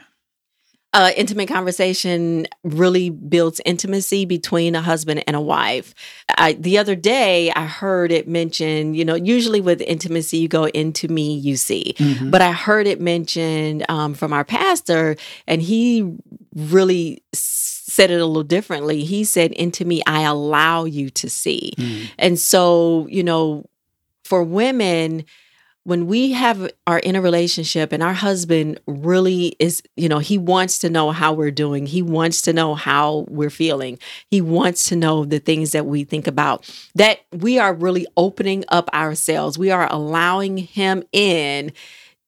Uh, 0.94 1.12
intimate 1.18 1.48
conversation 1.48 2.46
really 2.64 3.10
builds 3.10 3.60
intimacy 3.66 4.26
between 4.26 4.76
a 4.76 4.82
husband 4.82 5.24
and 5.26 5.36
a 5.36 5.42
wife. 5.42 5.96
I, 6.38 6.54
the 6.54 6.78
other 6.78 6.96
day, 6.96 7.52
I 7.52 7.66
heard 7.66 8.12
it 8.12 8.28
mentioned, 8.28 8.96
you 8.96 9.04
know, 9.04 9.16
usually 9.16 9.60
with 9.60 9.82
intimacy, 9.82 10.38
you 10.38 10.48
go 10.48 10.66
into 10.66 11.08
me, 11.08 11.36
you 11.36 11.58
see. 11.58 11.96
Mhm. 11.98 12.30
But 12.30 12.42
I 12.42 12.52
heard 12.52 12.86
it 12.86 13.02
mentioned 13.02 13.86
um, 13.90 14.14
from 14.14 14.34
our 14.34 14.46
pastor, 14.46 15.16
and 15.48 15.62
he 15.62 16.16
really 16.56 17.24
said 17.34 18.12
it 18.12 18.20
a 18.20 18.26
little 18.26 18.44
differently. 18.44 19.04
He 19.04 19.24
said, 19.24 19.52
Into 19.54 19.86
me, 19.86 20.02
I 20.06 20.22
allow 20.22 20.86
you 20.86 21.10
to 21.12 21.30
see. 21.30 21.74
Mm. 21.78 22.10
And 22.18 22.40
so, 22.40 23.08
you 23.10 23.24
know, 23.24 23.66
for 24.24 24.44
women, 24.44 25.26
when 25.86 26.08
we 26.08 26.32
have 26.32 26.72
are 26.88 27.00
in 27.00 27.16
a 27.16 27.22
relationship 27.22 27.92
and 27.92 28.02
our 28.02 28.14
husband 28.14 28.80
really 28.88 29.56
is, 29.60 29.84
you 29.98 30.08
know, 30.08 30.20
he 30.20 30.38
wants 30.38 30.80
to 30.80 30.90
know 30.90 31.12
how 31.12 31.34
we're 31.34 31.52
doing. 31.52 31.86
He 31.86 32.02
wants 32.02 32.42
to 32.44 32.54
know 32.54 32.74
how 32.74 33.26
we're 33.28 33.50
feeling. 33.50 34.00
He 34.30 34.40
wants 34.40 34.88
to 34.90 34.96
know 34.96 35.26
the 35.26 35.40
things 35.40 35.72
that 35.72 35.86
we 35.86 36.06
think 36.06 36.26
about. 36.28 36.70
That 36.96 37.20
we 37.34 37.60
are 37.60 37.74
really 37.74 38.08
opening 38.16 38.64
up 38.70 38.90
ourselves. 38.94 39.58
We 39.58 39.72
are 39.72 39.92
allowing 39.92 40.58
him 40.58 41.04
in 41.12 41.74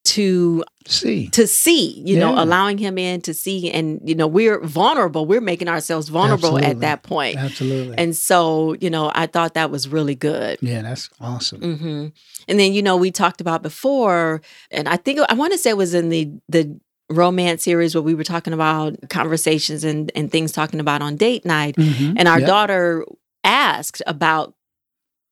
to 0.06 0.64
See. 0.88 1.30
to 1.30 1.48
see, 1.48 2.00
you 2.06 2.18
know, 2.20 2.34
allowing 2.38 2.78
him 2.78 2.98
in 3.00 3.20
to 3.22 3.34
see 3.34 3.72
and 3.72 4.00
you 4.08 4.14
know, 4.14 4.28
we're 4.28 4.60
vulnerable. 4.64 5.26
We're 5.26 5.42
making 5.42 5.68
ourselves 5.68 6.10
vulnerable 6.10 6.58
Absolutely. 6.58 6.68
at 6.70 6.80
that 6.82 7.04
point. 7.04 7.38
Absolutely. 7.38 7.98
And 7.98 8.16
so, 8.16 8.74
you 8.80 8.90
know, 8.92 9.12
I 9.16 9.26
thought 9.26 9.56
that 9.56 9.72
was 9.72 9.88
really 9.88 10.14
good. 10.16 10.60
yeah, 10.62 10.84
that's 10.84 11.10
awesome. 11.20 11.60
hmm 11.78 12.08
And 12.48 12.60
then, 12.60 12.74
you 12.74 12.84
know, 12.84 12.96
we 12.98 13.10
talked 13.12 13.42
about 13.42 13.64
before, 13.64 14.42
and 14.70 14.88
I 14.88 14.98
think 14.98 15.20
I 15.28 15.34
want 15.34 15.54
to 15.54 15.58
say 15.58 15.72
it 15.72 15.78
was 15.78 15.94
in 15.96 16.10
the 16.10 16.32
the 16.50 16.80
romance 17.10 17.64
series 17.64 17.94
where 17.96 18.02
we 18.02 18.14
were 18.16 18.24
talking 18.24 18.54
about 18.54 18.96
conversations 19.10 19.84
and 19.84 20.12
and 20.16 20.32
things 20.32 20.52
talking 20.52 20.80
about 20.80 21.02
on 21.02 21.16
date 21.16 21.46
night, 21.46 21.76
Mhm. 21.78 22.14
and 22.18 22.28
our 22.28 22.40
Yep. 22.40 22.48
daughter 22.48 23.06
asked 23.44 24.02
about 24.06 24.54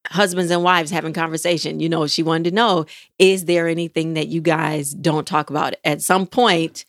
husbands 0.10 0.52
and 0.52 0.64
wives 0.64 0.92
having 0.92 1.14
conversation. 1.14 1.80
You 1.80 1.90
know, 1.90 2.08
she 2.08 2.24
wanted 2.24 2.50
to 2.50 2.56
know 2.56 2.86
is 3.20 3.46
there 3.46 3.68
anything 3.68 4.14
that 4.16 4.28
you 4.28 4.42
guys 4.42 4.92
don't 4.94 5.26
talk 5.28 5.50
about 5.50 5.74
at 5.84 6.02
some 6.02 6.28
point? 6.28 6.86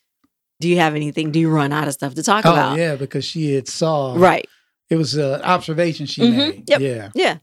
Do 0.61 0.69
you 0.69 0.77
have 0.79 0.95
anything? 0.95 1.31
Do 1.31 1.39
you 1.41 1.51
run 1.51 1.73
out 1.73 1.89
of 1.89 1.95
stuff 1.95 2.15
to 2.15 2.23
talk 2.23 2.47
Oh 2.47 2.53
about? 2.53 2.79
yeah, 2.79 2.97
because 2.97 3.25
she 3.25 3.55
had 3.55 3.69
saw 3.69 4.15
Right. 4.17 4.49
It 4.91 4.97
was 4.97 5.15
an 5.15 5.41
observation 5.43 6.07
she 6.07 6.23
Mhm. 6.23 6.37
made. 6.37 6.71
Yep. 6.71 6.81
Yeah. 6.81 7.11
Yeah. 7.15 7.37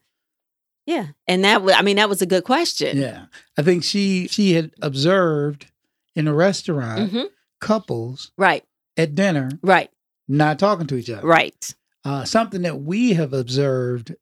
Yeah. 0.86 1.06
And 1.28 1.44
that 1.44 1.62
was, 1.64 1.76
I 1.78 1.82
mean, 1.82 1.98
that 1.98 2.10
was 2.10 2.22
a 2.22 2.26
good 2.26 2.44
question. 2.44 2.98
Yeah. 2.98 3.26
I 3.58 3.62
think 3.62 3.84
she 3.84 4.28
she 4.28 4.54
had 4.54 4.72
observed 4.82 5.68
in 6.16 6.28
a 6.28 6.34
restaurant 6.34 7.12
hmm 7.12 7.22
couples 7.60 8.32
Right. 8.38 8.64
at 8.98 9.14
dinner 9.16 9.52
Right. 9.62 9.90
not 10.28 10.58
talking 10.60 10.88
to 10.88 10.96
each 10.96 11.10
other. 11.10 11.26
Right. 11.28 11.76
Uh, 12.04 12.24
something 12.26 12.64
that 12.64 12.82
we 12.82 13.14
have 13.14 13.34
observed 13.34 14.16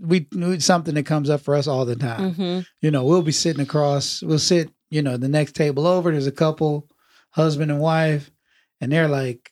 we 0.00 0.26
it's 0.32 0.64
something 0.64 0.94
that 0.94 1.06
comes 1.06 1.30
up 1.30 1.40
for 1.40 1.54
us 1.54 1.66
all 1.66 1.84
the 1.84 1.96
time. 1.96 2.34
hmm 2.34 2.60
You 2.82 2.90
know, 2.90 3.04
we'll 3.04 3.22
be 3.22 3.32
sitting 3.32 3.62
across, 3.62 4.22
we'll 4.22 4.38
sit, 4.38 4.70
you 4.90 5.02
know, 5.02 5.16
the 5.16 5.28
next 5.28 5.54
table 5.54 5.86
over. 5.86 6.10
There's 6.10 6.26
a 6.26 6.32
couple, 6.32 6.86
husband 7.30 7.70
and 7.70 7.80
wife, 7.80 8.30
and 8.80 8.92
they're 8.92 9.08
like, 9.08 9.50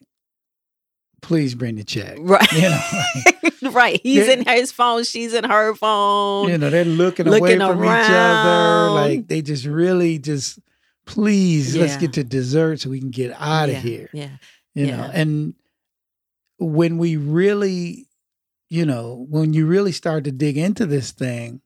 please 1.22 1.54
bring 1.54 1.76
the 1.76 1.84
check. 1.84 2.16
Right. 2.20 2.52
You 2.52 2.62
know, 2.62 2.80
like, 3.14 3.54
right. 3.74 4.00
He's 4.02 4.28
in 4.28 4.44
his 4.46 4.70
phone. 4.72 5.04
She's 5.04 5.34
in 5.34 5.44
her 5.44 5.74
phone. 5.74 6.48
you 6.50 6.58
know, 6.58 6.70
they're 6.70 6.84
looking, 6.84 7.26
Looking 7.26 7.60
away 7.60 7.74
from 7.74 7.84
each 7.84 8.10
other. 8.10 8.90
Like 8.90 9.28
they 9.28 9.42
just 9.42 9.64
really 9.64 10.18
just, 10.18 10.58
please, 11.06 11.76
let's 11.76 11.96
get 11.96 12.12
to 12.14 12.24
dessert 12.24 12.80
so 12.80 12.90
we 12.90 13.00
can 13.00 13.10
get 13.10 13.32
out 13.38 13.68
of 13.70 13.74
Yeah, 13.76 13.80
here. 13.80 14.10
Yeah. 14.12 14.28
You 14.74 14.86
Yeah. 14.86 14.96
know, 14.96 15.10
and 15.12 15.54
when 16.58 16.98
we 16.98 17.16
really, 17.16 18.07
you 18.68 18.84
know, 18.84 19.26
when 19.28 19.52
you 19.52 19.66
really 19.66 19.92
start 19.92 20.24
to 20.24 20.32
dig 20.32 20.56
into 20.58 20.86
this 20.86 21.10
thing, 21.12 21.60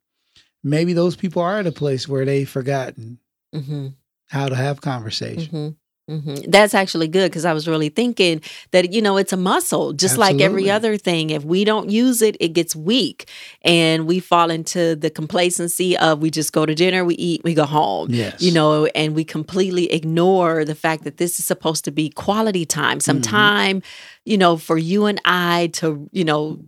maybe 0.63 0.93
those 0.93 1.17
people 1.17 1.43
are 1.43 1.59
at 1.59 1.67
a 1.67 1.73
place 1.73 2.09
where 2.09 2.25
they've 2.25 2.49
forgotten 2.49 3.19
hmm 3.53 3.89
how 4.29 4.49
to 4.49 4.55
have 4.55 4.81
conversation. 4.81 5.77
hmm 6.09 6.15
hmm 6.15 6.35
That's 6.49 6.75
actually 6.75 7.07
good 7.09 7.31
because 7.31 7.45
I 7.45 7.53
was 7.53 7.69
really 7.69 7.91
thinking 7.91 8.41
that, 8.71 8.93
you 8.93 9.03
know, 9.03 9.19
it's 9.19 9.33
a 9.33 9.37
muscle, 9.37 9.93
just 9.93 10.17
like 10.19 10.41
every 10.41 10.71
other 10.71 10.97
thing. 10.97 11.31
If 11.31 11.45
we 11.45 11.65
don't 11.65 11.91
use 11.91 12.23
it, 12.23 12.37
it 12.41 12.55
gets 12.55 12.75
weak 12.75 13.29
and 13.63 14.07
we 14.07 14.19
fall 14.19 14.51
into 14.51 14.97
the 14.97 15.11
complacency 15.11 15.97
of 15.99 16.21
we 16.21 16.31
just 16.31 16.53
go 16.53 16.65
to 16.67 16.75
dinner, 16.75 17.05
we 17.05 17.15
eat, 17.17 17.43
we 17.45 17.55
go 17.55 17.65
home. 17.67 18.09
Yes. 18.11 18.41
You 18.41 18.53
know, 18.53 18.87
and 18.95 19.15
we 19.15 19.25
completely 19.25 19.93
ignore 19.93 20.65
the 20.65 20.75
fact 20.75 21.05
that 21.05 21.19
this 21.19 21.39
is 21.39 21.45
supposed 21.45 21.85
to 21.85 21.91
be 21.91 22.09
quality 22.09 22.65
time, 22.65 22.99
some 23.01 23.21
Mhm. 23.21 23.31
time, 23.31 23.83
you 24.25 24.39
know, 24.39 24.57
for 24.57 24.79
you 24.79 25.05
and 25.07 25.21
I 25.25 25.69
to, 25.75 26.09
you 26.13 26.25
know, 26.25 26.59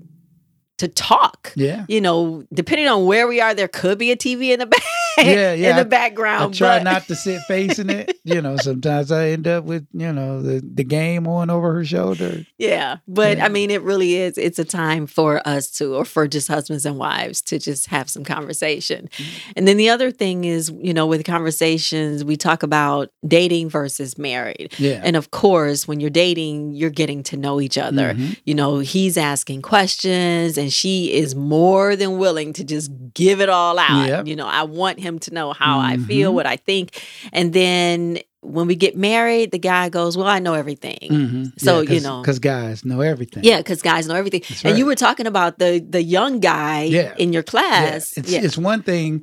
to 0.79 0.89
talk. 0.89 1.53
Yeah. 1.55 1.85
You 1.89 2.01
know, 2.01 2.45
depending 2.53 2.89
on 2.89 3.05
where 3.07 3.29
we 3.29 3.41
are, 3.41 3.55
there 3.55 3.69
could 3.69 3.97
be 3.99 4.11
a 4.11 4.17
TV 4.17 4.49
in 4.53 4.59
the 4.59 4.67
back, 4.75 4.83
Yeah, 5.19 5.53
yeah, 5.55 5.71
in 5.71 5.77
the 5.77 5.81
I- 5.81 5.85
background. 5.85 6.55
I 6.55 6.59
try 6.59 6.79
but- 6.79 6.83
not 6.85 7.07
to 7.09 7.15
sit 7.15 7.41
facing 7.47 7.91
it. 7.91 8.17
You 8.25 8.41
know, 8.41 8.57
sometimes 8.57 9.13
I 9.13 9.29
end 9.29 9.47
up 9.47 9.65
with, 9.65 9.87
you 9.93 10.13
know, 10.13 10.43
the, 10.43 10.61
the 10.65 10.83
game 10.83 11.29
on 11.29 11.51
over 11.51 11.73
her 11.75 11.85
shoulder. 11.85 12.45
Yeah, 12.59 12.97
but 13.07 13.37
Yeah. 13.37 13.45
I 13.45 13.49
mean, 13.51 13.71
it 13.71 13.83
really 13.83 14.15
is. 14.17 14.37
It's 14.39 14.59
a 14.59 14.65
time 14.65 15.07
for 15.07 15.47
us 15.47 15.71
to, 15.73 15.95
or 15.95 16.05
for 16.05 16.27
just 16.27 16.49
husbands 16.49 16.85
and 16.87 16.99
wives 16.99 17.41
to 17.43 17.59
just 17.59 17.87
have 17.89 18.09
some 18.11 18.25
conversation. 18.25 19.09
Mm-hmm. 19.13 19.51
And 19.57 19.69
then 19.69 19.77
the 19.77 19.91
other 19.91 20.11
thing 20.11 20.45
is, 20.45 20.73
you 20.81 20.93
know, 20.95 21.07
with 21.07 21.25
conversations, 21.25 22.25
we 22.25 22.37
talk 22.37 22.63
about 22.63 23.11
dating 23.27 23.69
versus 23.69 24.19
married. 24.19 24.75
Yeah. 24.79 25.01
And 25.05 25.15
of 25.17 25.31
course, 25.31 25.87
when 25.87 26.01
you're 26.01 26.11
dating, 26.11 26.73
you're 26.73 26.91
getting 26.91 27.23
to 27.25 27.37
know 27.37 27.61
each 27.61 27.79
other. 27.79 28.15
Mhm. 28.15 28.37
You 28.45 28.55
know, 28.55 28.79
he's 28.79 29.17
asking 29.17 29.63
questions 29.63 30.59
and 30.65 30.73
she 30.73 31.13
is 31.13 31.35
more 31.35 31.95
than 31.97 32.19
willing 32.19 32.53
to 32.55 32.65
just 32.65 32.91
give 33.15 33.41
it 33.41 33.49
all 33.49 33.79
out. 33.79 34.09
Yep. 34.09 34.27
You 34.27 34.37
know, 34.37 34.47
I 34.47 34.63
want 34.65 34.99
him 35.01 35.19
to 35.21 35.35
know 35.35 35.53
how 35.53 35.79
I 35.79 35.97
feel, 35.99 36.31
Mhm. 36.31 36.35
what 36.35 36.47
I 36.47 36.57
think. 36.57 37.01
And 37.33 37.53
then 37.53 38.19
when 38.41 38.67
we 38.67 38.75
get 38.77 38.97
married, 38.97 39.53
the 39.53 39.59
guy 39.59 39.89
goes, 39.89 40.17
Well, 40.17 40.27
I 40.27 40.39
know 40.39 40.55
everything. 40.55 41.09
Mhm. 41.11 41.53
So, 41.59 41.81
Yeah, 41.81 41.93
you 41.95 42.01
know. 42.01 42.21
because 42.23 42.39
guys 42.39 42.85
know 42.85 43.01
everything. 43.01 43.45
Yeah, 43.45 43.59
because 43.59 43.81
guys 43.83 44.07
know 44.07 44.15
everything. 44.15 44.43
And 44.65 44.79
you 44.79 44.87
were 44.87 44.95
talking 44.95 45.27
about 45.27 45.59
the 45.59 45.85
the 45.97 46.03
young 46.03 46.41
guy 46.41 46.83
Yeah. 46.85 47.15
in 47.19 47.33
your 47.33 47.43
class. 47.43 48.13
It's, 48.17 48.31
yeah. 48.31 48.41
it's 48.43 48.59
one 48.59 48.83
thing 48.83 49.23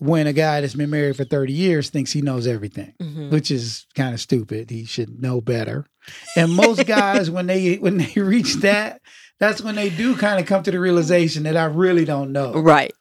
when 0.00 0.28
a 0.28 0.32
guy 0.32 0.60
that's 0.60 0.74
been 0.74 0.90
married 0.90 1.16
for 1.16 1.24
30 1.24 1.52
years 1.52 1.90
thinks 1.90 2.12
he 2.12 2.22
knows 2.22 2.46
everything, 2.46 2.92
Mhm. 3.02 3.30
which 3.30 3.50
is 3.50 3.86
kind 3.96 4.14
of 4.14 4.20
stupid. 4.20 4.70
He 4.70 4.84
should 4.84 5.20
know 5.20 5.40
better. 5.40 5.86
And 6.36 6.52
most 6.54 6.86
guys, 6.86 7.30
when 7.30 7.46
they 7.48 7.74
when 7.76 7.96
they 7.98 8.12
reach 8.34 8.54
that, 8.56 9.00
that's 9.40 9.60
when 9.62 9.74
they 9.74 9.90
do 9.90 10.16
kind 10.16 10.40
of 10.40 10.46
come 10.46 10.62
to 10.64 10.70
the 10.70 10.80
realization 10.80 11.44
that 11.44 11.56
I 11.56 11.64
really 11.64 12.04
don't 12.04 12.32
know. 12.32 12.52
Right. 12.54 12.92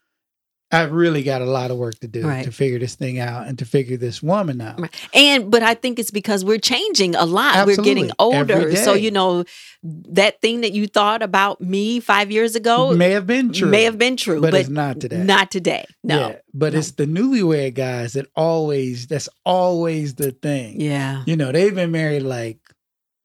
I've 0.69 0.91
really 0.91 1.23
got 1.23 1.41
a 1.41 1.45
lot 1.45 1.71
of 1.71 1.77
work 1.77 1.97
to 1.99 2.09
do 2.09 2.27
Right. 2.27 2.43
to 2.43 2.51
figure 2.51 2.77
this 2.77 2.95
thing 2.95 3.19
out 3.19 3.47
and 3.47 3.57
to 3.59 3.63
figure 3.65 3.95
this 3.95 4.21
woman 4.21 4.59
out. 4.59 4.77
Right. 4.81 4.93
And 5.13 5.49
but 5.49 5.63
I 5.63 5.75
think 5.75 5.97
it's 5.97 6.11
because 6.11 6.43
we're 6.43 6.57
changing 6.59 7.15
a 7.15 7.23
lot. 7.23 7.65
We're 7.65 7.77
getting 7.77 8.11
older. 8.19 8.75
So 8.75 8.93
you 8.93 9.09
know 9.09 9.45
that 9.81 10.41
thing 10.41 10.61
that 10.61 10.73
you 10.73 10.85
thought 10.87 11.21
about 11.23 11.61
me 11.61 12.01
five 12.01 12.31
years 12.31 12.57
ago 12.57 12.93
may 12.93 13.11
have 13.11 13.25
been 13.25 13.53
true, 13.53 13.69
may 13.69 13.83
have 13.83 13.97
been 13.97 14.17
true, 14.17 14.41
but, 14.41 14.51
but, 14.51 14.59
it's 14.59 14.69
not 14.69 14.99
today. 14.99 15.23
not 15.23 15.51
today. 15.51 15.85
No. 16.03 16.19
Yeah, 16.31 16.35
but 16.53 16.73
No. 16.73 16.79
it's 16.79 16.91
the 16.91 17.05
newlywed 17.05 17.73
guys 17.75 18.11
that 18.13 18.25
always 18.35 19.07
that's 19.07 19.29
always 19.45 20.15
the 20.15 20.31
thing. 20.33 20.81
Yeah. 20.81 21.23
You 21.25 21.37
know, 21.37 21.53
they've 21.53 21.73
been 21.73 21.91
married 21.91 22.23
like 22.23 22.59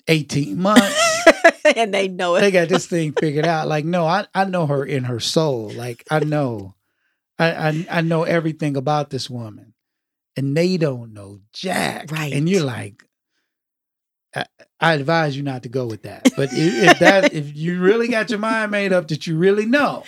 18 0.07 0.59
months. 0.61 1.12
and 1.77 1.93
they 1.95 2.09
know 2.09 2.37
it. 2.37 2.41
they 2.41 2.51
got 2.51 2.69
this 2.69 2.87
thing 2.87 3.13
figured 3.13 3.47
out. 3.47 3.69
Like, 3.69 3.85
no, 3.85 4.07
I, 4.07 4.27
I 4.35 4.45
know 4.45 4.67
her 4.67 4.85
in 4.85 5.05
her 5.05 5.21
soul. 5.21 5.71
Like, 5.71 6.05
I 6.11 6.21
know. 6.21 6.75
I, 7.39 7.53
I 7.69 7.87
I 7.91 8.01
know 8.03 8.23
everything 8.25 8.77
about 8.77 9.11
this 9.11 9.29
woman. 9.31 9.75
And 10.37 10.57
they 10.57 10.77
don't 10.79 11.13
know 11.13 11.41
Jack. 11.53 12.11
Right. 12.11 12.33
And 12.33 12.49
you're 12.49 12.65
like, 12.65 13.05
I, 14.35 14.47
I 14.81 14.95
advise 14.95 15.37
you 15.37 15.43
not 15.43 15.63
to 15.65 15.69
go 15.69 15.87
with 15.87 16.03
that. 16.03 16.29
But 16.37 16.51
if, 16.53 16.91
if 16.91 16.99
that 17.01 17.33
if 17.35 17.55
you 17.57 17.81
really 17.81 18.09
got 18.09 18.31
your 18.31 18.39
mind 18.39 18.71
made 18.71 18.93
up 18.93 19.09
that 19.09 19.27
you 19.27 19.37
really 19.37 19.67
know, 19.67 20.05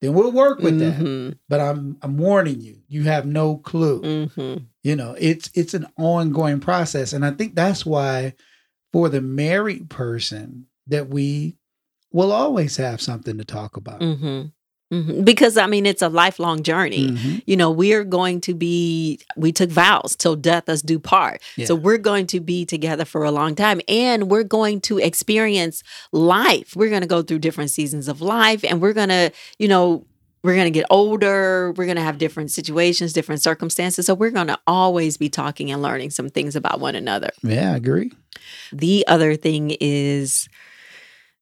then 0.00 0.14
we'll 0.14 0.32
work 0.32 0.58
with 0.60 0.78
that. 0.78 0.94
Mhm. 0.98 1.38
But 1.48 1.60
I'm 1.60 1.98
I'm 2.02 2.16
warning 2.16 2.60
you, 2.60 2.78
you 2.88 3.02
have 3.04 3.26
no 3.26 3.56
clue. 3.58 4.00
Mhm. 4.28 4.66
You 4.82 4.96
know, 4.96 5.14
it's 5.18 5.50
it's 5.54 5.74
an 5.74 5.86
ongoing 5.98 6.60
process. 6.60 7.12
And 7.12 7.24
I 7.24 7.30
think 7.32 7.54
that's 7.54 7.84
why 7.84 8.34
for 8.96 9.10
the 9.10 9.20
married 9.20 9.90
person 9.90 10.64
that 10.86 11.06
we 11.10 11.54
will 12.12 12.32
always 12.32 12.78
have 12.78 12.98
something 12.98 13.36
to 13.36 13.44
talk 13.44 13.76
about. 13.76 14.00
Mhm. 14.00 14.52
Mhm. 14.90 15.22
Because 15.22 15.58
I 15.58 15.66
mean, 15.66 15.84
it's 15.84 16.00
a 16.00 16.08
lifelong 16.08 16.62
journey. 16.62 17.10
Mhm. 17.10 17.42
you 17.44 17.58
know, 17.58 17.70
we're 17.70 18.04
going 18.04 18.40
to 18.40 18.54
be, 18.54 19.18
we 19.36 19.52
took 19.52 19.68
vows 19.68 20.16
till 20.16 20.34
death 20.34 20.70
us 20.70 20.80
do 20.80 20.98
part. 20.98 21.42
Yeah. 21.58 21.66
So 21.66 21.74
we're 21.74 21.98
going 21.98 22.26
to 22.28 22.40
be 22.40 22.64
together 22.64 23.04
for 23.04 23.22
a 23.22 23.30
long 23.30 23.54
time 23.54 23.82
and 23.86 24.30
we're 24.30 24.44
going 24.44 24.80
to 24.88 24.96
experience 24.96 25.82
life. 26.12 26.72
We're 26.74 26.88
going 26.88 27.02
to 27.02 27.06
go 27.06 27.20
through 27.20 27.40
different 27.40 27.70
seasons 27.72 28.08
of 28.08 28.22
life 28.22 28.64
and 28.64 28.80
we're 28.80 28.94
going 28.94 29.10
to, 29.10 29.30
you 29.58 29.68
know, 29.68 30.06
we're 30.46 30.54
going 30.54 30.72
to 30.72 30.78
get 30.78 30.86
older. 30.88 31.72
We're 31.72 31.84
going 31.86 31.96
to 31.96 32.02
have 32.02 32.18
different 32.18 32.50
situations, 32.50 33.12
different 33.12 33.42
circumstances. 33.42 34.06
So 34.06 34.14
we're 34.14 34.30
going 34.30 34.46
to 34.46 34.58
always 34.66 35.16
be 35.16 35.28
talking 35.28 35.70
and 35.72 35.82
learning 35.82 36.10
some 36.10 36.30
things 36.30 36.54
about 36.56 36.80
one 36.80 36.94
another. 36.94 37.30
Yeah, 37.42 37.72
I 37.72 37.76
agree. 37.76 38.12
The 38.72 39.04
other 39.08 39.34
thing 39.36 39.76
is 39.80 40.48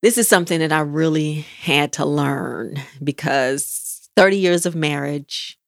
this 0.03 0.19
is 0.19 0.27
something 0.27 0.59
that 0.61 0.73
I 0.73 0.81
really 0.81 1.43
had 1.61 1.93
to 1.95 2.05
learn 2.07 2.77
because 3.03 4.09
30 4.17 4.39
years 4.39 4.67
of 4.67 4.75
marriage, 4.75 5.59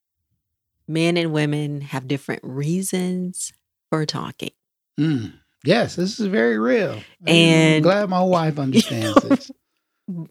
men 0.89 1.17
and 1.17 1.33
women 1.33 1.81
have 1.83 2.09
different 2.09 2.43
reasons 2.45 3.53
for 3.91 4.07
talking. 4.07 4.51
Mm. 4.99 5.35
Yes, 5.65 5.97
this 5.97 6.21
is 6.21 6.27
very 6.27 6.59
real. 6.59 6.93
I'm 7.27 7.29
And- 7.35 7.83
glad 7.83 8.09
my 8.09 8.23
wife 8.23 8.59
understands 8.59 9.15
this. 9.23 9.51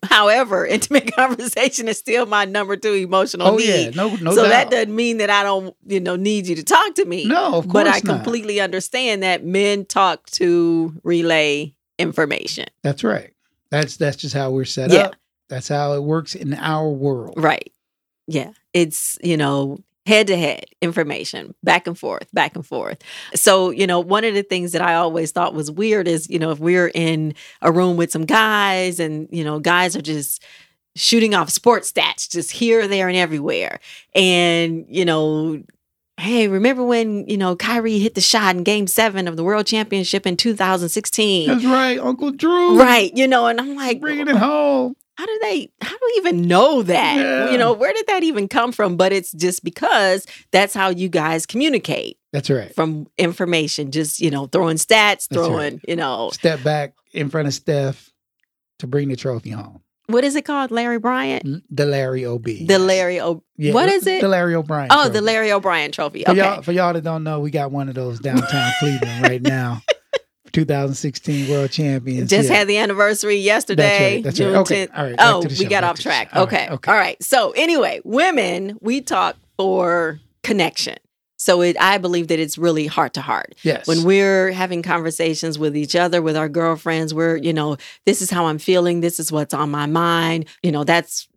However, 0.03 0.65
intimate 0.77 1.13
conversation 1.15 1.87
is 1.87 1.97
still 1.97 2.25
my 2.25 2.45
number 2.45 2.77
two 2.77 2.93
emotional 2.93 3.47
Oh 3.47 3.57
need. 3.57 3.67
yeah, 3.67 3.89
no, 3.91 4.15
no 4.15 4.31
so 4.33 4.43
doubt. 4.43 4.49
that 4.49 4.71
doesn't 4.71 4.95
mean 4.95 5.17
that 5.17 5.29
I 5.29 5.43
don't, 5.43 5.75
you 5.85 5.99
know, 5.99 6.15
need 6.15 6.47
you 6.47 6.55
to 6.55 6.63
talk 6.63 6.95
to 6.95 7.05
me. 7.05 7.25
no, 7.25 7.55
of 7.55 7.67
course 7.67 7.73
but 7.73 7.87
I 7.87 7.91
not. 7.91 8.03
completely 8.03 8.59
understand 8.61 9.23
that 9.23 9.43
men 9.45 9.85
talk 9.85 10.29
to 10.31 10.93
relay 11.03 11.73
information. 11.99 12.65
That's 12.83 13.03
right. 13.03 13.31
That's 13.71 13.97
that's 13.97 14.17
just 14.17 14.33
how 14.33 14.51
we're 14.51 14.65
set 14.65 14.91
Yeah. 14.91 14.99
up. 15.07 15.15
That's 15.49 15.67
how 15.67 15.93
it 15.93 16.03
works 16.03 16.35
in 16.35 16.53
our 16.53 16.89
world. 16.89 17.33
Right. 17.37 17.71
Yeah. 18.27 18.51
It's, 18.73 19.17
you 19.21 19.37
know, 19.37 19.79
head 20.05 20.27
to 20.27 20.37
head 20.37 20.65
information, 20.81 21.55
back 21.63 21.87
and 21.87 21.97
forth, 21.97 22.31
back 22.33 22.55
and 22.55 22.65
forth. 22.65 23.01
So, 23.33 23.71
you 23.71 23.87
know, 23.87 23.99
one 23.99 24.23
of 24.23 24.33
the 24.35 24.43
things 24.43 24.71
that 24.73 24.81
I 24.81 24.95
always 24.95 25.31
thought 25.31 25.53
was 25.53 25.71
weird 25.71 26.07
is, 26.07 26.29
you 26.29 26.39
know, 26.39 26.51
if 26.51 26.59
we're 26.59 26.91
in 26.93 27.33
a 27.61 27.71
room 27.71 27.97
with 27.97 28.11
some 28.11 28.25
guys 28.25 28.99
and, 28.99 29.27
you 29.31 29.43
know, 29.43 29.59
guys 29.59 29.95
are 29.95 30.01
just 30.01 30.43
shooting 30.95 31.33
off 31.33 31.49
sports 31.49 31.91
stats 31.91 32.29
just 32.29 32.51
here, 32.51 32.87
there, 32.87 33.07
and 33.07 33.17
everywhere. 33.17 33.79
And, 34.13 34.85
you 34.87 35.05
know, 35.05 35.63
hey, 36.17 36.47
remember 36.47 36.83
when, 36.83 37.27
you 37.27 37.37
know, 37.37 37.55
Kyrie 37.55 37.99
hit 37.99 38.15
the 38.15 38.21
shot 38.21 38.55
in 38.55 38.63
game 38.63 38.87
seven 38.87 39.27
of 39.27 39.35
the 39.35 39.43
world 39.43 39.65
championship 39.65 40.25
in 40.25 40.37
2016? 40.37 41.47
That's 41.47 41.65
right, 41.65 41.99
Uncle 41.99 42.31
Drew. 42.31 42.79
Right. 42.79 43.11
You 43.15 43.27
know, 43.27 43.47
and 43.47 43.59
I'm 43.59 43.75
like, 43.75 43.99
Bringing 43.99 44.27
it 44.27 44.37
home. 44.37 44.95
How 45.17 45.25
do 45.25 45.39
they 45.43 45.71
how 45.81 45.89
do 45.91 45.99
we 46.07 46.13
even 46.17 46.41
know 46.47 46.83
that 46.83 47.15
Yeah. 47.17 47.51
you 47.51 47.57
know 47.57 47.73
where 47.73 47.93
did 47.93 48.07
that 48.07 48.23
even 48.23 48.47
come 48.47 48.71
from 48.71 48.97
but 48.97 49.11
it's 49.13 49.31
just 49.31 49.63
because 49.63 50.25
that's 50.51 50.73
how 50.73 50.89
you 50.89 51.07
guys 51.09 51.45
communicate 51.45 52.17
That's 52.33 52.49
right. 52.49 52.73
from 52.75 53.07
information 53.17 53.91
just 53.91 54.19
you 54.19 54.29
know 54.31 54.47
throwing 54.47 54.77
stats 54.77 55.27
That's 55.27 55.27
throwing 55.27 55.81
you 55.87 55.95
know 55.95 56.29
Step 56.33 56.63
back 56.63 56.93
in 57.13 57.29
front 57.29 57.47
of 57.47 57.53
Steph 57.53 58.11
to 58.79 58.87
bring 58.87 59.07
the 59.09 59.15
trophy 59.15 59.51
home. 59.51 59.81
what 60.07 60.23
is 60.25 60.35
it 60.35 60.43
called 60.43 60.69
larry 60.71 60.99
bryant 60.99 61.63
The 61.73 61.85
Larry 61.85 62.25
OB. 62.25 62.43
the 62.67 62.77
larry 62.79 63.19
o- 63.21 63.41
Yeah, 63.57 63.73
what 63.73 63.87
is 63.89 64.05
it 64.05 64.19
The 64.21 64.27
Larry 64.27 64.53
O'Brien. 64.55 64.89
oh 64.91 65.07
the 65.09 65.21
larry 65.21 65.51
o'brien 65.51 65.91
trophy 65.91 66.23
For 66.25 66.33
y'all, 66.33 66.61
for 66.61 66.71
y'all 66.73 66.91
that 66.93 67.03
don't 67.05 67.23
know, 67.23 67.39
we 67.39 67.51
got 67.51 67.71
one 67.71 67.87
of 67.89 67.95
those 67.95 68.19
downtown 68.19 68.71
Cleveland 68.79 69.23
right 69.23 69.41
now. 69.41 69.81
2016 70.55 71.49
world 71.49 71.69
champions. 71.69 72.29
Just 72.29 72.49
yeah. 72.49 72.55
had 72.55 72.67
the 72.67 72.77
anniversary 72.77 73.35
yesterday. 73.35 74.21
That's 74.21 74.37
June 74.37 74.53
right. 74.53 74.59
Okay. 74.59 74.87
10th. 74.87 74.97
All 74.97 75.05
right. 75.05 75.15
Oh, 75.19 75.45
we 75.59 75.65
got 75.65 75.81
back 75.81 75.89
off 75.91 75.99
track. 75.99 76.35
okay. 76.35 76.55
right, 76.67 76.71
okay. 76.71 76.91
All 76.91 76.97
right. 76.97 77.21
So 77.21 77.51
anyway, 77.51 77.99
women, 78.05 78.77
we 78.81 79.01
talk 79.01 79.35
for 79.57 80.19
connection. 80.43 80.97
So 81.37 81.61
it, 81.61 81.75
I 81.79 81.97
believe 81.97 82.29
that 82.29 82.39
it's 82.39 82.57
really 82.57 82.87
heart 82.87 83.13
to 83.15 83.21
heart. 83.21 83.55
Yes. 83.63 83.85
When 83.85 84.05
we're 84.05 84.51
having 84.51 84.81
conversations 84.81 85.59
with 85.59 85.75
each 85.75 85.95
other, 85.95 86.21
with 86.21 86.37
our 86.37 86.47
girlfriends, 86.47 87.13
we're, 87.13 87.35
you 87.35 87.51
know, 87.51 87.75
this 88.05 88.21
is 88.21 88.31
how 88.31 88.45
I'm 88.45 88.57
feeling. 88.57 89.01
This 89.01 89.19
is 89.19 89.33
what's 89.33 89.53
on 89.53 89.69
my 89.69 89.85
mind. 89.85 90.45
You 90.63 90.71
know, 90.71 90.85
that's 90.85 91.27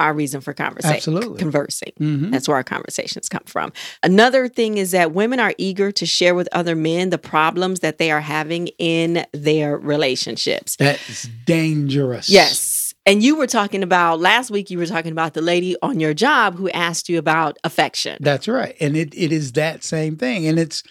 our 0.00 0.14
reason 0.14 0.40
for 0.40 0.52
conversation. 0.52 0.96
Absolutely. 0.96 1.38
Conversing. 1.38 1.92
Mhm. 2.00 2.30
That's 2.30 2.46
where 2.48 2.56
our 2.56 2.64
conversations 2.64 3.28
come 3.28 3.42
from. 3.46 3.72
Another 4.02 4.48
thing 4.48 4.78
is 4.78 4.92
that 4.92 5.12
women 5.12 5.40
are 5.40 5.54
eager 5.58 5.90
to 5.92 6.06
share 6.06 6.34
with 6.34 6.48
other 6.52 6.76
men 6.76 7.10
the 7.10 7.18
problems 7.18 7.80
that 7.80 7.98
they 7.98 8.10
are 8.10 8.20
having 8.20 8.68
in 8.78 9.26
their 9.32 9.76
relationships. 9.76 10.76
That's 10.76 11.28
dangerous. 11.46 12.28
Yes. 12.28 12.94
And 13.06 13.22
you 13.22 13.36
were 13.36 13.46
talking 13.46 13.82
about 13.82 14.20
last 14.20 14.50
week, 14.50 14.70
you 14.70 14.76
were 14.78 14.86
talking 14.86 15.12
about 15.12 15.32
the 15.34 15.40
lady 15.40 15.74
on 15.82 15.98
your 15.98 16.12
job 16.14 16.56
who 16.56 16.68
asked 16.70 17.08
you 17.08 17.18
about 17.18 17.56
affection. 17.64 18.18
That's 18.20 18.46
right. 18.46 18.76
And 18.80 18.96
it, 18.96 19.14
it 19.16 19.32
is 19.32 19.52
that 19.52 19.82
same 19.82 20.16
thing. 20.16 20.46
And 20.46 20.58
it's 20.58 20.82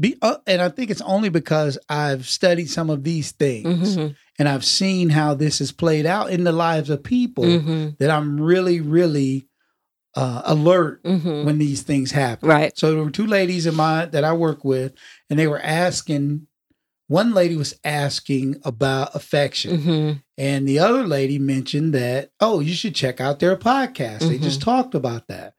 be 0.00 0.16
uh, 0.22 0.36
and 0.46 0.62
I 0.62 0.70
think 0.70 0.90
it's 0.90 1.02
only 1.02 1.28
because 1.28 1.78
I've 1.88 2.26
studied 2.26 2.70
some 2.70 2.88
of 2.88 3.04
these 3.04 3.32
things 3.32 3.96
Mhm, 3.96 4.14
and 4.38 4.48
I've 4.48 4.64
seen 4.64 5.10
how 5.10 5.34
this 5.34 5.60
is 5.60 5.72
played 5.72 6.06
out 6.06 6.30
in 6.30 6.44
the 6.44 6.52
lives 6.52 6.90
of 6.90 7.02
people 7.02 7.44
mhm, 7.44 7.98
that 7.98 8.10
I'm 8.10 8.40
really, 8.40 8.80
really 8.80 9.48
uh, 10.14 10.42
alert 10.44 11.02
mhm. 11.04 11.44
when 11.44 11.58
these 11.58 11.82
things 11.82 12.10
happen. 12.12 12.48
Right. 12.48 12.76
So 12.76 12.92
there 12.92 13.02
were 13.02 13.10
two 13.10 13.26
ladies 13.26 13.66
in 13.66 13.74
my 13.74 14.06
that 14.06 14.24
I 14.24 14.32
work 14.34 14.64
with, 14.64 14.92
and 15.30 15.38
they 15.38 15.46
were 15.46 15.60
asking. 15.60 16.46
One 17.08 17.34
lady 17.34 17.56
was 17.56 17.74
asking 17.84 18.56
about 18.64 19.14
affection, 19.14 19.82
Mhm, 19.82 20.22
and 20.38 20.66
the 20.66 20.78
other 20.78 21.06
lady 21.06 21.38
mentioned 21.38 21.92
that, 21.92 22.30
oh, 22.40 22.60
you 22.60 22.72
should 22.72 22.94
check 22.94 23.20
out 23.20 23.38
their 23.38 23.54
podcast. 23.56 24.20
They 24.20 24.36
Mm-hmm. 24.36 24.44
just 24.44 24.62
talked 24.62 24.94
about 24.94 25.28
that. 25.28 25.52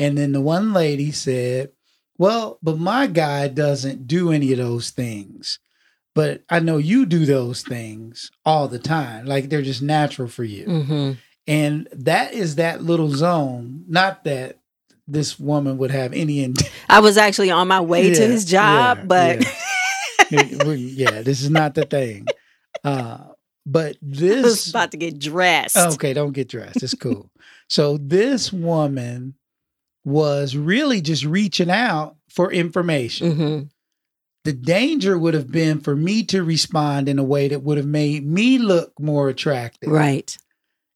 And 0.00 0.18
then 0.18 0.32
the 0.32 0.40
one 0.40 0.72
lady 0.72 1.12
said, 1.12 1.70
well, 2.18 2.58
but 2.60 2.78
my 2.78 3.06
guy 3.06 3.46
doesn't 3.46 4.08
do 4.08 4.32
any 4.32 4.50
of 4.50 4.58
those 4.58 4.90
things. 4.90 5.60
But 6.16 6.42
I 6.50 6.58
know 6.60 6.78
you 6.78 7.06
do 7.06 7.24
those 7.26 7.62
things 7.62 8.30
all 8.44 8.66
the 8.66 8.78
time. 8.80 9.26
Like 9.26 9.48
they're 9.50 9.62
just 9.62 9.82
natural 9.82 10.26
for 10.28 10.42
you. 10.44 10.66
mhm. 10.66 11.16
And 11.46 11.86
that 11.92 12.32
is 12.34 12.56
that 12.56 12.82
little 12.82 13.10
zone. 13.10 13.84
Not 13.86 14.24
that 14.24 14.58
this 15.06 15.38
woman 15.38 15.78
would 15.78 15.92
have 15.92 16.12
any. 16.12 16.52
I 16.88 16.98
was 17.00 17.16
actually 17.16 17.52
on 17.52 17.68
my 17.68 17.80
way 17.80 18.12
to 18.14 18.26
his 18.26 18.44
job, 18.46 18.98
yeah, 18.98 19.04
but 19.04 19.44
yeah. 19.44 20.42
Yeah, 20.74 21.22
this 21.22 21.40
is 21.42 21.50
not 21.50 21.74
the 21.74 21.84
thing. 21.84 22.26
Uh, 22.82 23.18
but 23.64 23.96
I 24.02 24.08
was 24.08 24.18
this 24.18 24.70
about 24.70 24.90
to 24.92 24.96
get 24.96 25.18
dressed. 25.18 25.76
Okay, 25.76 26.12
don't 26.14 26.32
get 26.32 26.48
dressed. 26.48 26.82
It's 26.82 26.94
cool. 26.94 27.30
so 27.68 27.98
this 27.98 28.52
woman 28.52 29.34
was 30.04 30.56
really 30.56 31.00
just 31.00 31.24
reaching 31.24 31.70
out 31.70 32.16
for 32.30 32.50
information. 32.52 33.32
Mhm, 33.36 33.70
The 34.46 34.52
danger 34.52 35.18
would 35.18 35.34
have 35.34 35.50
been 35.50 35.80
for 35.80 35.96
me 35.96 36.22
to 36.24 36.42
respond 36.44 37.08
in 37.08 37.18
a 37.18 37.24
way 37.24 37.48
that 37.48 37.62
would 37.64 37.78
have 37.78 37.86
made 37.86 38.24
me 38.24 38.58
look 38.58 38.92
more 39.00 39.28
attractive. 39.28 39.90
Right. 39.90 40.38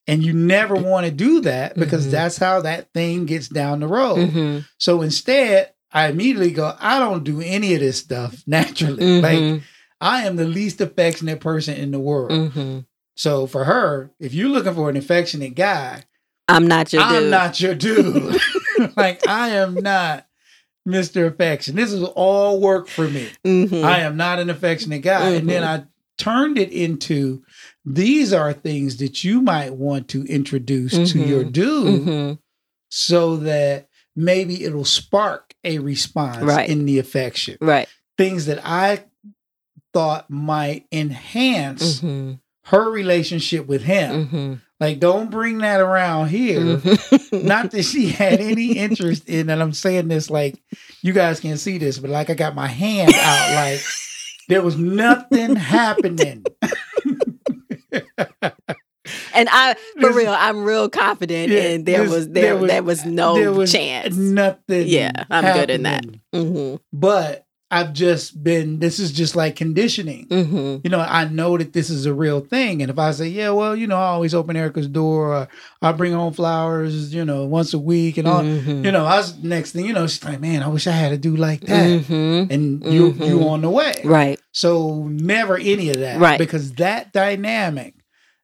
And 0.07 0.23
you 0.23 0.33
never 0.33 0.76
want 0.76 1.07
to 1.07 1.12
do 1.12 1.40
that 1.40 1.76
because 1.76 2.07
Mhm. 2.07 2.11
that's 2.12 2.38
how 2.38 2.61
that 2.62 2.92
thing 2.95 3.26
gets 3.26 3.49
down 3.49 3.80
the 3.80 3.88
road. 3.88 4.30
Mhm, 4.30 4.64
So 4.78 5.02
instead, 5.02 5.73
I 5.92 6.07
immediately 6.07 6.52
go, 6.52 6.75
I 6.78 7.00
don't 7.00 7.25
do 7.25 7.40
any 7.40 7.75
of 7.75 7.80
this 7.80 7.99
stuff 7.99 8.42
naturally. 8.47 9.21
Like 9.21 9.38
mhm, 9.40 9.62
I 10.00 10.26
am 10.26 10.37
the 10.37 10.45
least 10.47 10.80
affectionate 10.80 11.40
person 11.40 11.75
in 11.76 11.90
the 11.90 11.99
world. 11.99 12.30
mhm. 12.54 12.87
So 13.16 13.47
for 13.49 13.64
her, 13.64 14.12
if 14.21 14.33
you're 14.33 14.49
looking 14.49 14.75
for 14.75 14.88
an 14.88 14.97
affectionate 14.97 15.57
guy, 15.57 16.04
I'm 16.49 16.66
not 16.69 16.92
your 16.92 17.02
I'm 17.02 17.23
dude. 17.23 17.30
not 17.33 17.61
your 17.61 17.75
dude. 17.75 18.41
like 18.97 19.26
I 19.28 19.49
am 19.50 19.75
not 19.82 20.26
Mr. 20.88 21.26
Affection. 21.26 21.76
This 21.76 21.93
is 21.93 22.02
all 22.02 22.60
work 22.60 22.88
for 22.88 23.08
me. 23.08 23.28
Mhm. 23.45 23.84
I 23.84 24.00
am 24.00 24.16
not 24.16 24.38
an 24.38 24.50
affectionate 24.50 25.00
guy. 25.02 25.30
And 25.30 25.49
then 25.49 25.62
I 25.62 25.84
turned 26.19 26.58
it 26.58 26.71
into 26.73 27.43
these 27.84 28.32
are 28.32 28.52
things 28.52 28.97
that 28.99 29.23
you 29.25 29.40
might 29.40 29.75
want 29.75 30.08
to 30.08 30.25
introduce 30.25 30.93
to 30.93 31.19
Mhm. 31.19 31.28
your 31.28 31.45
dude 31.45 32.02
Mhm. 32.02 32.38
so 32.90 33.36
that 33.38 33.88
maybe 34.16 34.64
it'll 34.64 34.84
spark 34.84 35.54
a 35.64 35.78
response 35.78 36.43
Right. 36.43 36.69
in 36.69 36.84
the 36.86 36.99
affection. 36.99 37.56
Right. 37.60 37.88
Things 38.19 38.47
that 38.47 38.60
I 38.66 39.04
thought 39.93 40.30
might 40.30 40.86
enhance 40.93 42.00
Mhm. 42.00 42.38
her 42.64 42.90
relationship 42.90 43.66
with 43.66 43.82
him. 43.82 44.60
Like, 44.80 44.99
don't 44.99 45.30
bring 45.30 45.58
that 45.58 45.80
around 45.80 46.28
here. 46.28 46.58
Mhm. 46.78 47.45
Not 47.45 47.71
that 47.73 47.82
she 47.84 48.08
had 48.08 48.40
any 48.40 48.73
interest 48.78 49.28
in, 49.28 49.50
and 49.50 49.60
I'm 49.62 49.75
saying 49.75 50.08
this 50.08 50.30
like 50.30 50.60
you 51.02 51.12
guys 51.12 51.38
can 51.38 51.58
see 51.58 51.76
this, 51.78 51.99
but 51.99 52.08
like 52.10 52.30
I 52.30 52.34
got 52.34 52.54
my 52.54 52.66
hand 52.66 53.12
out, 53.14 53.54
like 53.54 53.80
there 54.49 54.62
was 54.62 54.76
nothing 54.78 55.56
happening. 55.56 56.45
And 59.34 59.49
I, 59.50 59.75
for 60.00 60.08
This- 60.08 60.16
real, 60.16 60.32
I'm 60.36 60.62
real 60.64 60.88
confident, 60.88 61.50
Yeah, 61.50 61.60
and 61.62 61.86
there 61.86 62.02
this- 62.02 62.10
was 62.12 62.28
there 62.28 62.56
there 62.58 62.66
there 62.66 62.82
was- 62.82 62.99
was, 63.04 63.06
no 63.06 63.34
there 63.34 63.52
was 63.52 63.73
chance. 63.73 64.14
Nothing. 64.16 64.86
Yeah, 64.88 65.10
I'm 65.30 65.56
good 65.56 65.71
in 65.71 65.82
that. 65.84 66.04
happening. 66.04 66.21
hmm 66.32 66.76
But 66.93 67.45
I've 67.73 67.93
just 67.93 68.43
been. 68.43 68.80
This 68.80 68.99
is 68.99 69.13
just 69.13 69.37
like 69.37 69.54
conditioning. 69.54 70.26
hmm 70.28 70.78
You 70.83 70.91
know, 70.91 70.99
I 70.99 71.26
know 71.28 71.56
that 71.56 71.73
this 71.73 71.89
is 71.89 72.04
a 72.04 72.13
real 72.13 72.41
thing, 72.41 72.83
and 72.83 72.91
if 72.91 72.99
I 72.99 73.13
say, 73.13 73.28
"Yeah, 73.28 73.50
well, 73.50 73.76
you 73.76 73.87
know, 73.87 73.97
I 73.97 74.06
always 74.09 74.35
open 74.35 74.56
Erica's 74.56 74.89
door. 74.89 75.33
Or 75.35 75.49
I 75.80 75.93
bring 75.93 76.13
home 76.13 76.33
flowers, 76.33 77.15
you 77.15 77.25
know, 77.25 77.45
once 77.45 77.73
a 77.73 77.78
week, 77.78 78.19
and 78.19 78.26
all." 78.26 78.43
Mm-hmm. 78.43 78.85
You 78.85 78.91
know, 78.91 79.04
I 79.04 79.19
was 79.19 79.37
next 79.43 79.71
thing 79.73 79.87
you 79.87 79.93
know, 79.93 80.06
she's 80.09 80.25
like, 80.25 80.41
"Man, 80.41 80.63
I 80.65 80.69
wish 80.69 80.87
I 80.89 80.93
had 80.93 81.13
a 81.13 81.17
dude 81.19 81.39
like 81.39 81.61
that." 81.63 82.00
hmm 82.02 82.45
And 82.50 82.85
you 82.85 83.13
you 83.13 83.49
on 83.49 83.61
the 83.63 83.71
way. 83.71 83.95
Right. 84.04 84.41
So 84.52 85.06
never 85.09 85.56
any 85.56 85.91
of 85.91 85.99
that. 86.00 86.19
Right. 86.21 86.39
Because 86.39 86.73
that 86.73 87.13
dynamic 87.13 87.95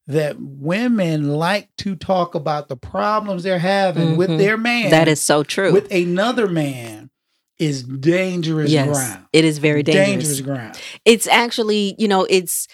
that 0.06 0.36
women 0.38 1.30
like 1.34 1.68
to 1.78 1.96
talk 1.96 2.36
about 2.36 2.68
the 2.68 2.76
problems 2.76 3.42
they're 3.42 3.58
having 3.58 4.16
with 4.16 4.30
Mhm. 4.30 4.38
their 4.38 4.56
man 4.56 4.90
That 4.90 5.08
is 5.08 5.20
so 5.20 5.42
true. 5.42 5.72
with 5.72 5.90
another 5.90 6.46
man 6.46 7.10
is 7.58 7.82
dangerous 7.82 8.70
yes, 8.70 8.88
ground. 8.88 9.26
it 9.32 9.44
is 9.44 9.58
very 9.58 9.82
dangerous. 9.82 10.40
ground. 10.40 10.80
It's 11.04 11.26
actually, 11.26 11.94
you 11.98 12.08
know, 12.08 12.26
it's 12.28 12.68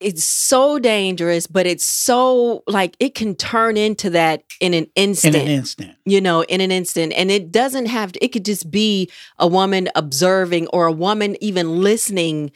it's 0.00 0.24
so 0.24 0.78
dangerous, 0.78 1.46
but 1.46 1.66
it's 1.66 1.84
so 1.84 2.62
like 2.66 2.94
it 3.00 3.14
can 3.14 3.34
turn 3.34 3.76
into 3.76 4.10
that 4.10 4.42
in 4.60 4.74
an 4.74 4.86
instant. 4.94 5.34
In 5.34 5.40
an 5.42 5.48
instant. 5.48 5.96
you 6.04 6.20
know, 6.20 6.42
in 6.42 6.60
an 6.60 6.70
instant. 6.70 7.14
And 7.16 7.30
it 7.30 7.50
doesn't 7.50 7.86
have 7.86 8.12
to, 8.12 8.22
it 8.22 8.28
could 8.28 8.44
just 8.44 8.70
be 8.70 9.10
a 9.38 9.46
woman 9.46 9.88
observing 9.94 10.66
or 10.68 10.86
a 10.86 10.92
woman 10.92 11.36
even 11.42 11.80
listening 11.80 12.52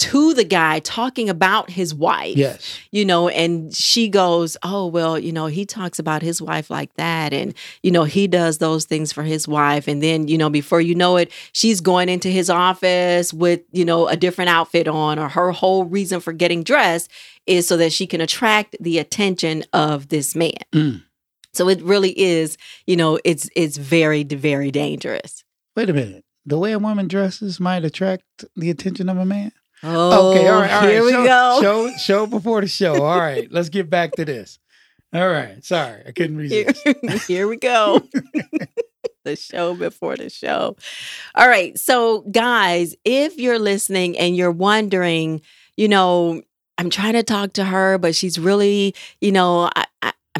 to 0.00 0.32
the 0.32 0.44
guy 0.44 0.80
talking 0.80 1.28
about 1.28 1.70
his 1.70 1.94
wife. 1.94 2.36
Yes. 2.36 2.78
You 2.90 3.04
know, 3.04 3.28
and 3.28 3.74
she 3.74 4.08
goes, 4.08 4.56
Oh, 4.62 4.86
well, 4.86 5.18
you 5.18 5.30
know, 5.30 5.46
he 5.46 5.66
talks 5.66 5.98
about 5.98 6.22
his 6.22 6.40
wife 6.40 6.70
like 6.70 6.94
that. 6.94 7.34
And, 7.34 7.54
you 7.82 7.90
know, 7.90 8.04
he 8.04 8.26
does 8.26 8.58
those 8.58 8.86
things 8.86 9.12
for 9.12 9.22
his 9.22 9.46
wife. 9.46 9.86
And 9.86 10.02
then, 10.02 10.26
you 10.26 10.38
know, 10.38 10.48
before 10.48 10.80
you 10.80 10.94
know 10.94 11.18
it, 11.18 11.30
she's 11.52 11.82
going 11.82 12.08
into 12.08 12.28
his 12.28 12.48
office 12.48 13.32
with, 13.32 13.60
you 13.72 13.84
know, 13.84 14.08
a 14.08 14.16
different 14.16 14.48
outfit 14.48 14.88
on, 14.88 15.18
or 15.18 15.28
her 15.28 15.52
whole 15.52 15.84
reason 15.84 16.20
for 16.20 16.32
getting 16.32 16.62
dressed 16.62 17.10
is 17.46 17.68
so 17.68 17.76
that 17.76 17.92
she 17.92 18.06
can 18.06 18.22
attract 18.22 18.76
the 18.80 18.98
attention 18.98 19.64
of 19.72 20.08
this 20.08 20.34
man. 20.34 20.52
Mm. 20.72 21.02
So 21.52 21.68
it 21.68 21.82
really 21.82 22.18
is, 22.18 22.56
you 22.86 22.96
know, 22.96 23.18
it's 23.24 23.50
it's 23.54 23.76
very 23.76 24.24
very 24.24 24.70
dangerous. 24.70 25.44
Wait 25.76 25.90
a 25.90 25.92
minute. 25.92 26.24
The 26.46 26.58
way 26.58 26.72
a 26.72 26.78
woman 26.78 27.06
dresses 27.06 27.60
might 27.60 27.84
attract 27.84 28.24
the 28.56 28.70
attention 28.70 29.08
of 29.08 29.18
a 29.18 29.24
man. 29.26 29.52
Oh, 29.82 30.30
okay, 30.30 30.48
all 30.48 30.58
oh, 30.58 30.60
right, 30.60 30.70
all 30.70 30.80
right. 30.82 30.90
here 30.90 31.04
we 31.04 31.10
show, 31.12 31.24
go. 31.24 31.58
Show 31.62 31.96
show 31.96 32.26
before 32.26 32.60
the 32.60 32.68
show. 32.68 33.02
All 33.02 33.18
right, 33.18 33.50
let's 33.50 33.68
get 33.68 33.88
back 33.88 34.12
to 34.12 34.24
this. 34.24 34.58
All 35.12 35.28
right, 35.28 35.64
sorry, 35.64 36.02
I 36.06 36.12
couldn't 36.12 36.38
Here, 36.48 36.66
resist. 36.66 37.26
here 37.28 37.48
we 37.48 37.56
go. 37.56 38.02
the 39.24 39.36
show 39.36 39.74
before 39.74 40.16
the 40.16 40.30
show. 40.30 40.76
All 41.34 41.48
right, 41.48 41.78
so 41.78 42.20
guys, 42.30 42.94
if 43.04 43.38
you're 43.38 43.58
listening 43.58 44.18
and 44.18 44.36
you're 44.36 44.50
wondering, 44.50 45.40
you 45.76 45.88
know, 45.88 46.42
I'm 46.78 46.90
trying 46.90 47.14
to 47.14 47.22
talk 47.22 47.54
to 47.54 47.64
her, 47.64 47.98
but 47.98 48.14
she's 48.14 48.38
really, 48.38 48.94
you 49.20 49.32
know, 49.32 49.70
I, 49.74 49.86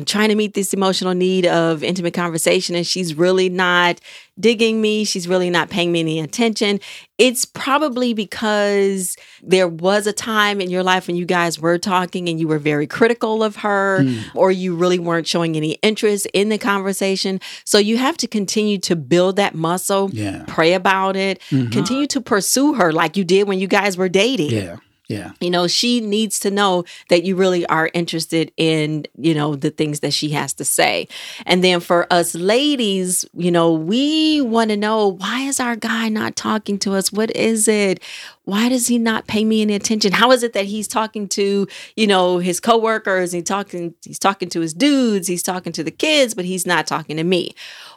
I'm 0.01 0.07
trying 0.07 0.31
to 0.31 0.35
meet 0.35 0.55
this 0.55 0.73
emotional 0.73 1.13
need 1.13 1.45
of 1.45 1.85
intimate 1.85 2.15
conversation 2.15 2.75
and 2.75 2.87
she's 2.87 3.13
really 3.15 3.51
not 3.51 4.01
digging 4.39 4.81
me. 4.81 5.05
She's 5.05 5.29
really 5.29 5.51
not 5.51 5.69
paying 5.69 5.93
me 5.93 6.01
any 6.01 6.21
attention. 6.21 6.81
It's 7.19 7.45
probably 7.45 8.15
because 8.15 9.15
there 9.43 9.69
was 9.69 10.07
a 10.07 10.15
time 10.15 10.63
in 10.63 10.71
your 10.71 10.83
life 10.83 11.07
when 11.07 11.17
you 11.17 11.27
guys 11.27 11.61
were 11.61 11.77
talking 11.77 12.31
and 12.31 12.41
you 12.41 12.49
were 12.49 12.59
very 12.59 12.87
critical 12.87 13.43
of 13.45 13.57
her, 13.57 13.99
Mm. 14.01 14.23
or 14.35 14.51
you 14.51 14.75
really 14.75 14.99
weren't 14.99 15.27
showing 15.27 15.55
any 15.55 15.73
interest 15.83 16.25
in 16.33 16.49
the 16.49 16.57
conversation. 16.57 17.39
So 17.67 17.77
you 17.77 17.99
have 17.99 18.17
to 18.17 18.27
continue 18.27 18.79
to 18.79 18.97
build 18.97 19.37
that 19.37 19.55
muscle, 19.55 20.09
Yeah. 20.15 20.45
pray 20.47 20.73
about 20.73 21.15
it, 21.15 21.43
Mhm. 21.51 21.71
continue 21.73 22.07
to 22.07 22.23
pursue 22.23 22.73
her 22.73 22.91
like 22.91 23.19
you 23.19 23.25
did 23.25 23.47
when 23.47 23.59
you 23.59 23.67
guys 23.67 23.99
were 23.99 24.09
dating. 24.09 24.53
Yeah. 24.53 24.77
Yeah. 25.11 25.33
You 25.41 25.51
know, 25.51 25.67
she 25.67 26.01
needs 26.01 26.39
to 26.41 26.53
know 26.53 26.85
that 27.09 27.25
you 27.25 27.35
really 27.35 27.67
are 27.67 27.91
interested 27.95 28.53
in, 28.57 29.07
you 29.19 29.35
know, 29.35 29.57
the 29.57 29.71
things 29.71 30.01
that 30.01 30.15
she 30.15 30.31
has 30.31 30.53
to 30.55 30.65
say. 30.65 31.09
And 31.47 31.65
then 31.65 31.81
for 31.81 32.07
us 32.13 32.37
ladies, 32.37 33.25
you 33.35 33.51
know, 33.51 33.73
we 33.73 34.41
want 34.41 34.71
to 34.71 34.77
know 34.77 35.09
why 35.09 35.41
is 35.41 35.59
our 35.59 35.75
guy 35.75 36.09
not 36.11 36.37
talking 36.37 36.79
to 36.81 36.95
us? 36.95 37.11
What 37.11 37.35
is 37.35 37.67
it? 37.67 38.01
Why 38.45 38.69
does 38.69 38.87
he 38.87 38.99
not 38.99 39.27
pay 39.27 39.45
me 39.45 39.63
any 39.63 39.75
attention? 39.75 40.13
How 40.13 40.31
is 40.31 40.45
it 40.45 40.53
that 40.53 40.67
he's 40.67 40.87
talking 40.87 41.27
to, 41.31 41.67
you 41.97 42.07
know, 42.07 42.39
his 42.39 42.61
coworkers? 42.61 43.33
He 43.33 43.43
talking, 43.43 43.95
he's 44.05 44.19
talking 44.19 44.49
to 44.51 44.61
his 44.61 44.73
dudes, 44.73 45.27
he's 45.27 45.43
talking 45.43 45.73
to 45.73 45.83
the 45.83 45.91
kids, 45.91 46.35
but 46.35 46.45
he's 46.45 46.67
not 46.67 46.87
talking 46.87 47.17
to 47.17 47.25
me. 47.25 47.53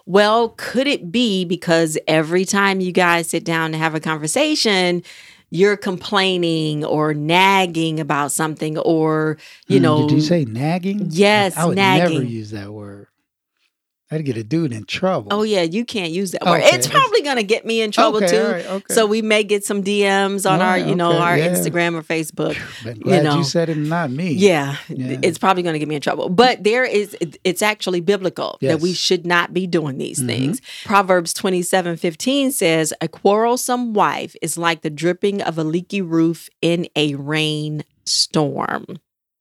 Well, 0.07 0.49
could 0.57 0.87
it 0.87 1.11
be 1.11 1.45
because 1.45 1.95
every 2.07 2.43
time 2.43 2.81
you 2.81 2.91
guys 2.91 3.27
sit 3.27 3.43
down 3.43 3.71
to 3.71 3.77
have 3.77 3.93
a 3.93 3.99
conversation, 3.99 5.03
you're 5.53 5.77
complaining 5.77 6.83
or 6.83 7.13
nagging 7.13 7.99
about 7.99 8.31
something 8.31 8.77
or 8.79 9.37
you 9.67 9.79
Mm, 9.79 9.83
know 9.83 10.01
Did 10.01 10.11
you 10.15 10.21
say 10.21 10.45
nagging? 10.45 11.09
Yes, 11.11 11.55
I 11.55 11.65
would 11.67 11.77
never 11.77 12.23
use 12.23 12.49
that 12.51 12.71
word. 12.71 13.07
I'd 14.13 14.25
get 14.25 14.37
a 14.37 14.43
dude 14.43 14.71
in 14.71 14.85
trouble. 14.85 15.29
oh 15.31 15.43
yeah 15.43 15.61
you 15.63 15.83
can't 15.85 16.11
use 16.11 16.31
that 16.31 16.45
word 16.45 16.61
Okay. 16.61 16.75
it's 16.75 16.87
probably 16.87 17.21
going 17.21 17.37
to 17.37 17.43
get 17.43 17.65
me 17.65 17.81
in 17.81 17.91
trouble 17.91 18.17
okay, 18.17 18.27
too 18.27 18.43
right, 18.51 18.65
okay. 18.65 18.93
so 18.93 19.05
we 19.05 19.21
may 19.21 19.43
get 19.43 19.65
some 19.65 19.83
dms 19.83 20.49
on 20.49 20.61
our 20.61 20.77
you 20.77 20.95
know 20.95 21.17
our 21.17 21.37
yeah. 21.37 21.49
instagram 21.49 21.95
or 21.95 22.01
facebook 22.03 22.55
glad 23.01 23.23
know. 23.23 23.37
you 23.37 23.43
said 23.43 23.69
it, 23.69 23.77
not 23.77 24.11
me. 24.11 24.31
yeah, 24.33 24.77
Yeah. 24.89 25.19
it's 25.23 25.37
probably 25.37 25.63
going 25.63 25.73
to 25.73 25.79
get 25.79 25.87
me 25.87 25.95
in 25.95 26.01
trouble 26.01 26.29
but 26.29 26.63
there 26.63 26.83
is 26.85 27.17
it's 27.43 27.61
actually 27.61 28.01
biblical 28.01 28.57
that 28.61 28.79
we 28.81 28.93
should 28.93 29.25
not 29.25 29.53
be 29.53 29.65
doing 29.67 29.97
these 29.97 30.19
Mhm. 30.21 30.27
things 30.27 30.61
proverbs 30.85 31.33
27 31.33 31.97
15 31.97 32.51
says 32.51 32.93
a 33.01 33.07
quarrelsome 33.07 33.93
wife 33.93 34.35
is 34.41 34.57
like 34.57 34.81
the 34.81 34.89
dripping 34.89 35.41
of 35.41 35.57
a 35.57 35.63
leaky 35.63 36.01
roof 36.01 36.49
in 36.61 36.87
a 36.95 37.15
rain 37.15 37.83
storm 38.05 38.85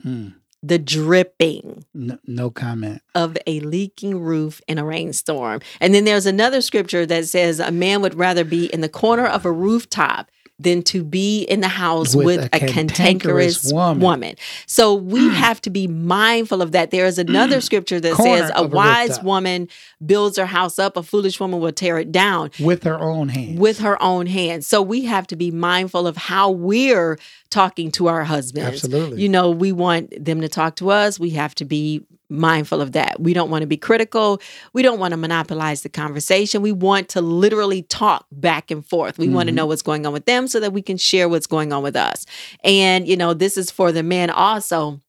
Mm, 0.04 0.34
the 0.62 0.78
dripping 0.78 1.84
no, 1.92 2.18
no 2.26 2.50
comment. 2.50 3.02
of 3.14 3.36
a 3.46 3.60
leaking 3.60 4.20
roof 4.20 4.60
in 4.68 4.78
a 4.78 4.84
rainstorm. 4.84 5.60
And 5.80 5.94
then 5.94 6.04
there's 6.04 6.26
another 6.26 6.60
scripture 6.60 7.04
that 7.06 7.26
says 7.26 7.60
a 7.60 7.70
man 7.70 8.00
would 8.02 8.14
rather 8.14 8.44
be 8.44 8.66
in 8.66 8.80
the 8.80 8.88
corner 8.88 9.26
of 9.26 9.44
a 9.44 9.52
rooftop 9.52 10.30
than 10.58 10.82
to 10.82 11.02
be 11.02 11.42
in 11.42 11.60
the 11.60 11.68
house 11.68 12.14
with, 12.14 12.26
With 12.26 12.40
a, 12.40 12.46
a 12.46 12.58
cantankerous 12.60 12.92
cantankerous 12.92 13.72
woman. 13.72 14.00
woman. 14.00 14.34
So 14.66 14.94
we 14.94 15.28
hmm. 15.28 15.34
have 15.34 15.60
to 15.62 15.70
be 15.70 15.86
mindful 15.86 16.62
of 16.62 16.72
that. 16.72 16.90
There 16.90 17.06
is 17.06 17.16
hmm. 17.16 17.28
another 17.28 17.60
scripture 17.60 18.00
that 18.00 18.14
Corner 18.14 18.38
says 18.38 18.50
a 18.50 18.58
of 18.58 18.72
a 18.72 18.76
wise 18.76 19.22
woman 19.22 19.68
builds 20.04 20.36
her 20.36 20.46
house 20.46 20.78
up, 20.78 20.96
a 20.96 21.02
foolish 21.02 21.40
woman 21.40 21.60
will 21.60 21.72
tear 21.72 21.98
it 21.98 22.12
down 22.12 22.50
With 22.60 22.84
her 22.84 23.00
own 23.00 23.28
hands. 23.28 23.58
with 23.58 23.78
her 23.78 24.00
own 24.02 24.26
hands. 24.26 24.66
So 24.66 24.82
we 24.82 25.04
have 25.04 25.26
to 25.28 25.36
be 25.36 25.50
mindful 25.50 26.06
of 26.06 26.16
how 26.16 26.50
we're 26.50 27.18
talking 27.50 27.90
to 27.92 28.08
our 28.08 28.24
husbands. 28.24 28.84
Absolutely. 28.84 29.22
You 29.22 29.28
know, 29.28 29.50
we 29.50 29.72
want 29.72 30.12
them 30.24 30.40
to 30.40 30.48
talk 30.48 30.76
to 30.76 30.90
us. 30.90 31.18
We 31.18 31.30
have 31.30 31.54
to 31.56 31.64
be 31.64 32.04
mindful 32.32 32.80
of 32.80 32.92
that. 32.92 33.20
We 33.20 33.34
don't 33.34 33.50
want 33.50 33.62
to 33.62 33.66
be 33.66 33.76
critical. 33.76 34.40
We 34.72 34.82
don't 34.82 34.98
want 34.98 35.12
to 35.12 35.16
monopolize 35.16 35.82
the 35.82 35.88
conversation. 35.88 36.62
We 36.62 36.72
want 36.72 37.08
to 37.10 37.20
literally 37.20 37.82
talk 37.82 38.26
back 38.32 38.70
and 38.70 38.84
forth. 38.84 39.18
We 39.18 39.28
want 39.28 39.48
to 39.48 39.54
know 39.54 39.66
what's 39.66 39.82
going 39.82 40.06
on 40.06 40.12
with 40.12 40.24
them 40.24 40.48
so 40.48 40.58
that 40.60 40.72
we 40.72 40.82
can 40.82 40.96
share 40.96 41.28
what's 41.28 41.46
going 41.46 41.72
on 41.72 41.82
with 41.82 41.96
us. 41.96 42.26
And, 42.64 43.06
you 43.06 43.16
know, 43.16 43.34
this 43.34 43.56
is 43.56 43.70
for 43.70 43.92
the 43.92 44.02
men 44.02 44.30
also. 44.30 45.00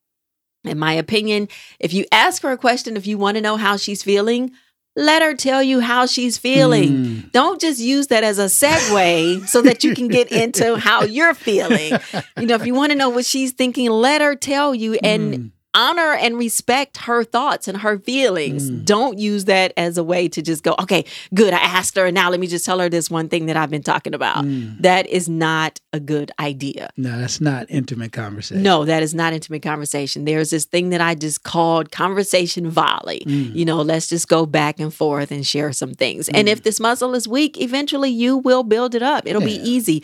In 0.65 0.79
my 0.79 0.93
opinion, 0.93 1.49
if 1.79 1.93
you 1.93 2.05
ask 2.11 2.41
her 2.43 2.51
a 2.51 2.57
question, 2.57 2.95
if 2.95 3.05
you 3.05 3.17
want 3.17 3.35
to 3.35 3.41
know 3.41 3.57
how 3.57 3.75
she's 3.75 4.01
feeling, 4.01 4.51
let 4.95 5.21
her 5.21 5.33
tell 5.33 5.61
you 5.61 5.81
how 5.81 6.05
she's 6.05 6.37
feeling. 6.37 6.89
Mm. 6.89 7.31
Don't 7.33 7.59
just 7.59 7.81
use 7.81 8.07
that 8.07 8.23
as 8.23 8.39
a 8.39 8.45
segue 8.45 9.45
so 9.47 9.61
that 9.63 9.83
you 9.83 9.93
can 9.95 10.07
get 10.07 10.31
into 10.31 10.77
how 10.77 11.03
you're 11.03 11.33
feeling. 11.33 11.93
You 12.39 12.47
know, 12.47 12.55
if 12.55 12.65
you 12.65 12.73
want 12.73 12.91
to 12.91 12.97
know 12.97 13.09
what 13.09 13.25
she's 13.25 13.51
thinking, 13.51 13.89
let 13.89 14.21
her 14.21 14.35
tell 14.35 14.73
you 14.75 14.95
and 15.03 15.33
Mm. 15.33 15.51
Honor 15.73 16.13
and 16.13 16.37
respect 16.37 16.97
her 16.97 17.23
thoughts 17.23 17.67
and 17.67 17.79
her 17.79 17.97
feelings. 17.99 18.69
Mm. 18.69 18.85
Don't 18.85 19.17
use 19.17 19.45
that 19.45 19.73
as 19.77 19.97
a 19.97 20.03
way 20.03 20.27
to 20.29 20.41
just 20.41 20.63
go, 20.63 20.75
okay, 20.79 21.05
good, 21.33 21.53
I 21.53 21.57
asked 21.57 21.95
her, 21.97 22.05
and 22.05 22.15
now 22.15 22.29
let 22.29 22.39
me 22.39 22.47
just 22.47 22.65
tell 22.65 22.79
her 22.79 22.89
this 22.89 23.09
one 23.09 23.29
thing 23.29 23.47
that 23.47 23.57
I've 23.57 23.69
been 23.71 23.83
talking 23.83 24.13
about. 24.13 24.45
Mm. 24.45 24.81
That 24.81 25.07
is 25.07 25.27
not 25.27 25.79
a 25.91 25.99
good 25.99 26.31
idea. 26.39 26.89
No, 26.97 27.17
that's 27.19 27.41
not 27.41 27.65
intimate 27.69 28.11
conversation. 28.11 28.63
No, 28.63 28.85
that 28.85 29.03
is 29.03 29.13
not 29.13 29.33
intimate 29.33 29.61
conversation. 29.63 30.25
There's 30.25 30.49
this 30.49 30.65
thing 30.65 30.89
that 30.89 31.01
I 31.01 31.15
just 31.15 31.43
called 31.43 31.91
conversation 31.91 32.69
volley. 32.69 33.23
Mm. 33.25 33.55
You 33.55 33.65
know, 33.65 33.81
let's 33.81 34.07
just 34.07 34.27
go 34.27 34.45
back 34.45 34.79
and 34.79 34.93
forth 34.93 35.31
and 35.31 35.45
share 35.45 35.71
some 35.73 35.93
things. 35.93 36.29
And 36.29 36.47
Mm. 36.47 36.51
if 36.51 36.63
this 36.63 36.79
muscle 36.79 37.15
is 37.15 37.27
weak, 37.27 37.59
eventually 37.59 38.09
you 38.11 38.37
will 38.37 38.63
build 38.63 38.95
it 38.95 39.01
up. 39.01 39.27
It'll 39.27 39.41
be 39.41 39.59
easy. 39.63 40.03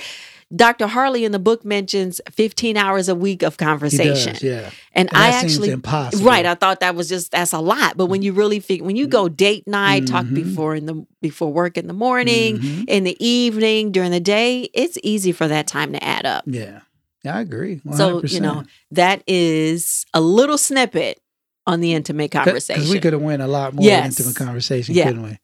Dr. 0.55 0.87
Harley 0.87 1.25
in 1.25 1.31
the 1.31 1.37
book 1.39 1.63
mentions 1.63 2.19
15 2.31 2.75
hours 2.75 3.07
a 3.07 3.13
week 3.13 3.43
of 3.43 3.57
conversation. 3.57 4.33
does, 4.33 4.41
yeah. 4.43 4.71
And, 4.93 5.07
And 5.09 5.17
I 5.17 5.29
actually 5.29 5.69
impossible. 5.69 6.25
Right, 6.25 6.45
I 6.45 6.55
thought 6.55 6.79
that 6.79 6.95
was 6.95 7.07
just 7.07 7.31
that's 7.31 7.53
a 7.53 7.59
lot. 7.59 7.97
But 7.97 8.07
when 8.07 8.23
you 8.23 8.33
really 8.33 8.59
think 8.59 8.83
when 8.83 8.95
you 8.95 9.05
go 9.07 9.29
date 9.29 9.67
night, 9.67 10.07
talk 10.07 10.25
Mhm. 10.25 10.33
before 10.33 10.75
in 10.75 10.87
the 10.87 11.05
before 11.21 11.53
work 11.53 11.77
in 11.77 11.85
the 11.87 11.93
morning, 11.93 12.57
Mhm. 12.57 12.85
in 12.87 13.03
the 13.03 13.15
evening, 13.23 13.91
during 13.91 14.09
the 14.11 14.19
day, 14.19 14.69
it's 14.73 14.97
easy 15.03 15.31
for 15.31 15.47
that 15.47 15.67
time 15.67 15.91
to 15.93 16.03
add 16.03 16.25
up. 16.25 16.43
Yeah. 16.47 16.79
Yeah, 17.23 17.35
I 17.37 17.41
agree. 17.41 17.81
100%. 17.83 18.29
So, 18.29 18.35
you 18.35 18.41
know, 18.41 18.63
that 18.91 19.21
is 19.27 20.05
a 20.13 20.21
little 20.21 20.57
snippet 20.57 21.19
on 21.67 21.81
the 21.81 21.93
intimate 21.93 22.31
conversation. 22.31 22.81
Because 22.81 22.91
we 22.93 22.99
could 22.99 23.13
have 23.13 23.21
went 23.21 23.41
a 23.43 23.47
lot 23.47 23.73
more 23.75 23.85
Yes. 23.85 24.17
intimate 24.17 24.35
conversation, 24.37 24.95
Yeah. 24.95 25.07
couldn't 25.07 25.23
we? 25.23 25.37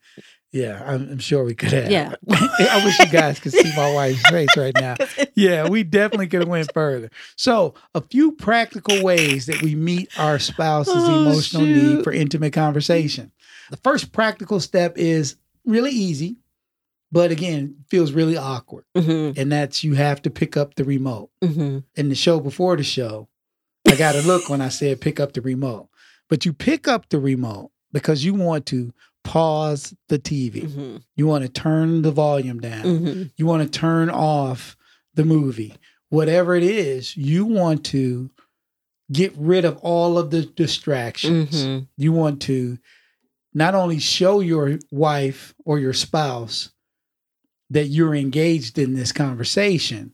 Yeah, 0.56 0.82
I'm, 0.86 1.12
I'm 1.12 1.20
sure 1.20 1.44
we 1.44 1.54
could 1.54 1.74
have. 1.74 1.92
Yeah. 1.92 2.16
I 2.32 2.82
wish 2.86 2.98
you 3.00 3.08
guys 3.08 3.40
could 3.42 3.52
see 3.52 3.74
my 3.76 3.94
wife's 3.94 4.22
face 4.30 4.56
right 4.56 4.74
now. 4.74 4.96
Yeah, 5.36 5.68
we 5.68 5.84
definitely 5.84 6.28
could 6.28 6.40
have 6.40 6.48
went 6.48 6.72
further. 6.72 7.10
So, 7.36 7.74
a 7.94 8.00
few 8.00 8.32
practical 8.32 9.04
ways 9.04 9.48
that 9.48 9.62
we 9.62 9.76
meet 9.76 10.10
our 10.18 10.40
spouse's 10.40 11.04
Oh, 11.10 11.12
emotional 11.22 11.64
shoot. 11.66 11.74
need 11.98 12.04
for 12.06 12.14
intimate 12.14 12.54
conversation. 12.54 13.34
The 13.70 13.76
first 13.78 14.14
practical 14.14 14.62
step 14.62 14.98
is 14.98 15.36
really 15.66 15.92
easy, 15.92 16.38
but 17.12 17.32
again, 17.32 17.84
feels 17.90 18.14
really 18.14 18.38
awkward. 18.38 18.86
hmm 18.96 19.32
And 19.36 19.52
that's 19.52 19.84
you 19.84 19.96
have 19.96 20.22
to 20.22 20.30
pick 20.30 20.56
up 20.56 20.76
the 20.76 20.86
remote. 20.86 21.32
hmm 21.44 21.80
In 21.96 22.08
the 22.08 22.16
show 22.16 22.40
before 22.40 22.78
the 22.78 22.84
show, 22.84 23.28
I 23.86 23.96
got 23.96 24.14
to 24.14 24.22
look 24.22 24.50
when 24.50 24.62
I 24.62 24.70
said 24.70 25.02
pick 25.02 25.20
up 25.20 25.34
the 25.34 25.42
remote. 25.42 25.90
But 26.30 26.46
you 26.46 26.54
pick 26.54 26.88
up 26.88 27.10
the 27.10 27.20
remote 27.20 27.72
because 27.92 28.24
you 28.24 28.34
want 28.34 28.66
to 28.68 28.94
pause 29.26 29.94
the 30.08 30.18
TV. 30.20 30.72
hmm 30.72 30.98
You 31.18 31.28
want 31.28 31.44
to 31.44 31.50
turn 31.50 32.02
the 32.04 32.12
volume 32.12 32.60
down. 32.62 32.98
hmm 32.98 33.24
You 33.36 33.46
want 33.46 33.64
to 33.64 33.80
turn 33.80 34.10
off 34.10 34.78
the 35.14 35.26
movie. 35.26 35.74
Whatever 36.10 36.56
it 36.56 36.64
is, 36.64 37.18
you 37.18 37.46
want 37.46 37.84
to 37.88 38.30
get 39.12 39.34
rid 39.36 39.66
of 39.66 39.78
all 39.80 40.18
of 40.18 40.32
the 40.32 40.44
distractions. 40.46 41.66
hmm 41.66 41.80
You 41.98 42.14
want 42.14 42.42
to 42.44 42.78
not 43.54 43.76
only 43.76 44.00
show 44.00 44.40
your 44.40 44.80
wife 44.92 45.54
or 45.66 45.80
your 45.80 45.94
spouse 45.94 46.72
that 47.70 47.88
you're 47.88 48.16
engaged 48.16 48.78
in 48.78 48.94
this 48.94 49.12
conversation, 49.12 50.14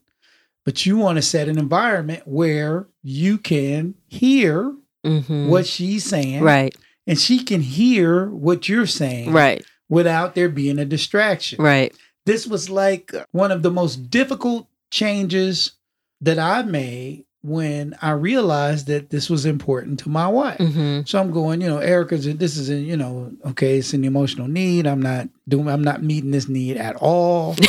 but 0.64 0.86
you 0.86 0.96
want 0.96 1.16
to 1.16 1.22
set 1.22 1.48
an 1.48 1.58
environment 1.58 2.22
where 2.26 2.86
you 3.02 3.36
can 3.38 3.94
hear 4.06 4.74
hmm 5.04 5.48
what 5.48 5.66
she's 5.66 6.04
saying 6.04 6.42
Right, 6.42 6.74
and 7.06 7.18
she 7.18 7.42
can 7.42 7.60
hear 7.60 8.26
what 8.28 8.68
you're 8.68 8.86
saying 8.86 9.32
right, 9.32 9.64
without 9.88 10.34
there 10.34 10.48
being 10.48 10.78
a 10.78 10.84
distraction. 10.84 11.62
right. 11.62 11.94
This 12.24 12.46
was 12.46 12.70
like 12.70 13.12
one 13.32 13.50
of 13.50 13.62
the 13.62 13.70
most 13.70 14.08
difficult 14.08 14.68
changes 14.92 15.72
that 16.20 16.38
I 16.38 16.62
made 16.62 17.24
when 17.42 17.96
I 18.00 18.12
realized 18.12 18.86
that 18.86 19.10
this 19.10 19.28
was 19.28 19.44
important 19.44 19.98
to 20.00 20.08
my 20.08 20.28
wife. 20.28 20.58
hmm 20.58 21.00
So 21.04 21.20
I'm 21.20 21.32
going, 21.32 21.60
you 21.60 21.68
know, 21.68 21.78
Erica's 21.78 22.24
this 22.36 22.56
is 22.56 22.70
you 22.70 22.96
know, 22.96 23.32
okay, 23.46 23.78
it's 23.78 23.92
an 23.92 24.04
emotional 24.04 24.46
need. 24.46 24.86
I'm 24.86 25.02
not 25.02 25.28
doing 25.48 25.68
I'm 25.68 25.82
not 25.82 26.04
meeting 26.04 26.30
this 26.30 26.48
need 26.48 26.76
at 26.76 26.94
all. 26.96 27.56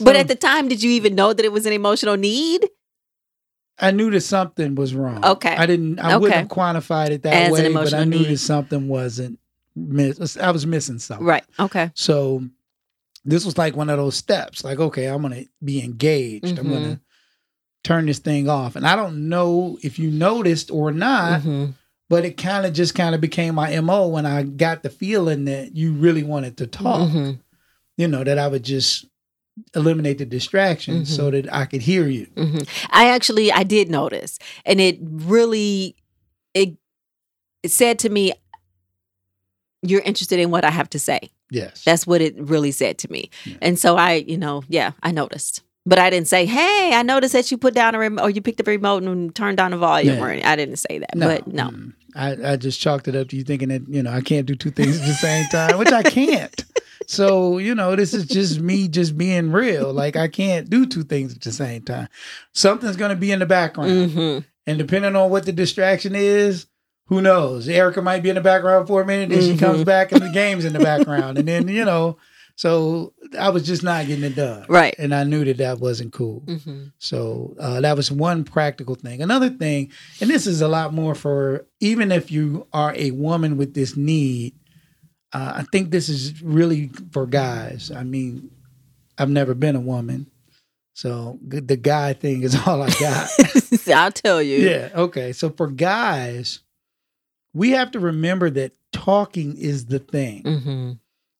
But 0.00 0.14
at 0.14 0.28
the 0.28 0.36
time, 0.36 0.68
did 0.68 0.80
you 0.82 0.90
even 0.92 1.16
know 1.16 1.32
that 1.32 1.44
it 1.44 1.50
was 1.50 1.66
an 1.66 1.72
emotional 1.72 2.16
need? 2.16 2.68
I 3.80 3.90
knew 3.92 4.10
that 4.10 4.20
something 4.22 4.74
was 4.74 4.94
wrong. 4.94 5.24
Okay. 5.24 5.54
I 5.56 5.66
didn't 5.66 5.98
I 5.98 6.16
wouldn't 6.16 6.38
have 6.38 6.48
quantified 6.48 7.10
it 7.10 7.22
that 7.22 7.34
As 7.46 7.52
way, 7.52 7.72
but 7.72 7.94
I 7.94 8.04
knew 8.04 8.20
need. 8.22 8.30
that 8.30 8.38
something 8.38 8.88
wasn't 8.88 9.38
miss 9.76 10.36
I 10.36 10.50
was 10.50 10.66
missing 10.66 10.98
something. 10.98 11.26
Right. 11.26 11.44
Okay. 11.58 11.90
So 11.94 12.42
this 13.24 13.44
was 13.44 13.56
like 13.58 13.76
one 13.76 13.90
of 13.90 13.98
those 13.98 14.16
steps. 14.16 14.64
Like, 14.64 14.78
okay, 14.80 15.06
I'm 15.06 15.22
gonna 15.22 15.44
be 15.62 15.82
engaged. 15.82 16.58
I'm 16.58 16.66
Mhm. 16.66 16.70
gonna 16.72 17.00
turn 17.84 18.06
this 18.06 18.18
thing 18.18 18.48
off. 18.48 18.74
And 18.74 18.86
I 18.86 18.96
don't 18.96 19.28
know 19.28 19.78
if 19.82 19.98
you 19.98 20.10
noticed 20.10 20.70
or 20.70 20.90
not, 20.92 21.42
hmm 21.42 21.66
But 22.10 22.24
it 22.24 22.38
kind 22.38 22.64
of 22.64 22.72
just 22.72 22.94
kind 22.94 23.14
of 23.14 23.20
became 23.20 23.54
my 23.54 23.70
MO 23.82 24.08
when 24.08 24.24
I 24.24 24.42
got 24.42 24.82
the 24.82 24.88
feeling 24.88 25.44
that 25.44 25.76
you 25.76 25.92
really 25.92 26.22
wanted 26.22 26.56
to 26.56 26.66
talk. 26.66 27.06
Mhm. 27.10 27.38
You 27.98 28.08
know, 28.08 28.24
that 28.24 28.38
I 28.38 28.48
would 28.48 28.64
just 28.64 29.04
eliminate 29.74 30.18
the 30.18 30.26
distraction 30.26 31.04
so 31.06 31.30
that 31.30 31.52
I 31.52 31.64
could 31.66 31.82
hear 31.82 32.06
you. 32.06 32.26
hmm 32.36 32.58
I 32.90 33.08
actually 33.08 33.50
I 33.52 33.62
did 33.64 33.90
notice, 33.90 34.38
and 34.64 34.80
it 34.80 34.98
really 35.02 35.96
it 36.54 36.76
it 37.62 37.70
said 37.70 37.98
to 38.00 38.08
me, 38.08 38.32
"You're 39.82 40.02
interested 40.02 40.38
in 40.38 40.50
what 40.50 40.64
I 40.64 40.70
have 40.70 40.90
to 40.90 40.98
say." 40.98 41.20
Yes. 41.50 41.82
That's 41.84 42.06
what 42.06 42.20
it 42.20 42.34
really 42.38 42.72
said 42.72 42.98
to 42.98 43.10
me, 43.10 43.30
Yeah. 43.46 43.56
and 43.62 43.78
so 43.78 43.96
I, 43.96 44.14
you 44.26 44.36
know, 44.36 44.62
yeah, 44.68 44.92
I 45.02 45.12
noticed, 45.12 45.62
but 45.86 45.98
I 45.98 46.10
didn't 46.10 46.28
say, 46.28 46.44
"Hey, 46.44 46.92
I 46.94 47.02
noticed 47.02 47.32
that 47.32 47.50
you 47.50 47.56
put 47.56 47.74
down 47.74 47.94
a 47.94 47.98
remote 47.98 48.22
or 48.22 48.30
you 48.30 48.42
picked 48.42 48.60
up 48.60 48.66
a 48.68 48.72
remote 48.72 49.02
and 49.04 49.34
turned 49.34 49.56
down 49.56 49.70
the 49.70 49.78
volume." 49.78 50.16
Yeah. 50.16 50.22
Or 50.22 50.30
I 50.30 50.56
didn't 50.56 50.76
say 50.76 50.98
that, 50.98 51.10
but 51.18 51.46
no, 51.46 51.70
mm. 51.70 51.92
I, 52.14 52.52
I 52.52 52.56
just 52.56 52.80
chalked 52.80 53.08
it 53.08 53.16
up 53.16 53.28
to 53.28 53.36
you 53.36 53.44
thinking 53.44 53.68
that, 53.68 53.88
you 53.88 54.02
know, 54.02 54.10
I 54.10 54.20
can't 54.20 54.46
do 54.46 54.54
two 54.56 54.70
things 54.70 55.00
at 55.00 55.06
the 55.06 55.14
same 55.14 55.46
time, 55.50 55.78
which 55.78 55.92
I 55.92 56.02
can't. 56.02 56.64
So, 57.10 57.56
you 57.56 57.74
know, 57.74 57.96
this 57.96 58.12
is 58.12 58.26
just 58.26 58.60
me 58.60 58.86
just 58.86 59.16
being 59.16 59.50
real. 59.50 59.92
Like 59.94 60.14
I 60.14 60.28
can't 60.28 60.68
do 60.68 60.84
two 60.84 61.02
things 61.04 61.34
at 61.34 61.40
the 61.40 61.52
same 61.52 61.82
time. 61.82 62.08
Something's 62.52 62.96
gonna 62.96 63.16
be 63.16 63.32
in 63.32 63.38
the 63.38 63.46
background. 63.46 64.12
hmm 64.12 64.38
And 64.66 64.78
depending 64.78 65.16
on 65.16 65.30
what 65.30 65.46
the 65.46 65.52
distraction 65.52 66.14
is, 66.14 66.66
who 67.06 67.22
knows? 67.22 67.66
Erica 67.66 68.02
might 68.02 68.22
be 68.22 68.28
in 68.28 68.34
the 68.34 68.42
background 68.42 68.86
for 68.86 69.00
a 69.00 69.06
minute, 69.06 69.30
then 69.30 69.40
she 69.40 69.56
comes 69.56 69.84
back 69.84 70.12
and 70.12 70.20
the 70.20 70.28
game's 70.28 70.66
in 70.66 70.74
the 70.74 70.78
background. 70.80 71.38
And 71.38 71.48
then, 71.48 71.66
you 71.66 71.86
know, 71.86 72.18
so 72.56 73.14
I 73.38 73.48
was 73.48 73.62
just 73.66 73.82
not 73.82 74.06
getting 74.06 74.24
it 74.24 74.34
done. 74.36 74.66
right. 74.68 74.94
And 74.98 75.14
I 75.14 75.24
knew 75.24 75.46
that 75.46 75.56
that 75.56 75.78
wasn't 75.80 76.12
cool. 76.12 76.40
hmm 76.40 76.88
So 76.98 77.56
uh, 77.58 77.80
that 77.80 77.96
was 77.96 78.12
one 78.12 78.44
practical 78.44 78.96
thing. 78.96 79.22
Another 79.22 79.48
thing, 79.48 79.90
and 80.20 80.28
this 80.28 80.46
is 80.46 80.60
a 80.60 80.68
lot 80.68 80.92
more 80.92 81.14
for 81.14 81.64
even 81.80 82.12
if 82.12 82.30
you 82.30 82.66
are 82.74 82.92
a 82.94 83.12
woman 83.12 83.56
with 83.56 83.72
this 83.72 83.96
need, 83.96 84.52
uh, 85.32 85.52
I 85.56 85.62
think 85.72 85.90
this 85.90 86.08
is 86.08 86.42
really 86.42 86.90
for 87.12 87.26
guys. 87.26 87.90
I 87.90 88.02
mean, 88.04 88.50
I've 89.18 89.30
never 89.30 89.54
been 89.54 89.76
a 89.76 89.80
woman. 89.80 90.30
So 90.94 91.38
the 91.46 91.76
guy 91.76 92.12
thing 92.12 92.42
is 92.42 92.56
all 92.66 92.82
I 92.82 92.90
got. 92.98 93.28
I'll 93.94 94.10
tell 94.12 94.42
you. 94.42 94.58
yeah. 94.58 94.90
Okay. 94.94 95.32
So 95.32 95.50
for 95.50 95.68
guys, 95.68 96.60
we 97.54 97.70
have 97.70 97.92
to 97.92 98.00
remember 98.00 98.50
that 98.50 98.72
talking 98.92 99.56
is 99.56 99.86
the 99.86 99.98
thing. 100.00 100.42
hmm 100.42 100.92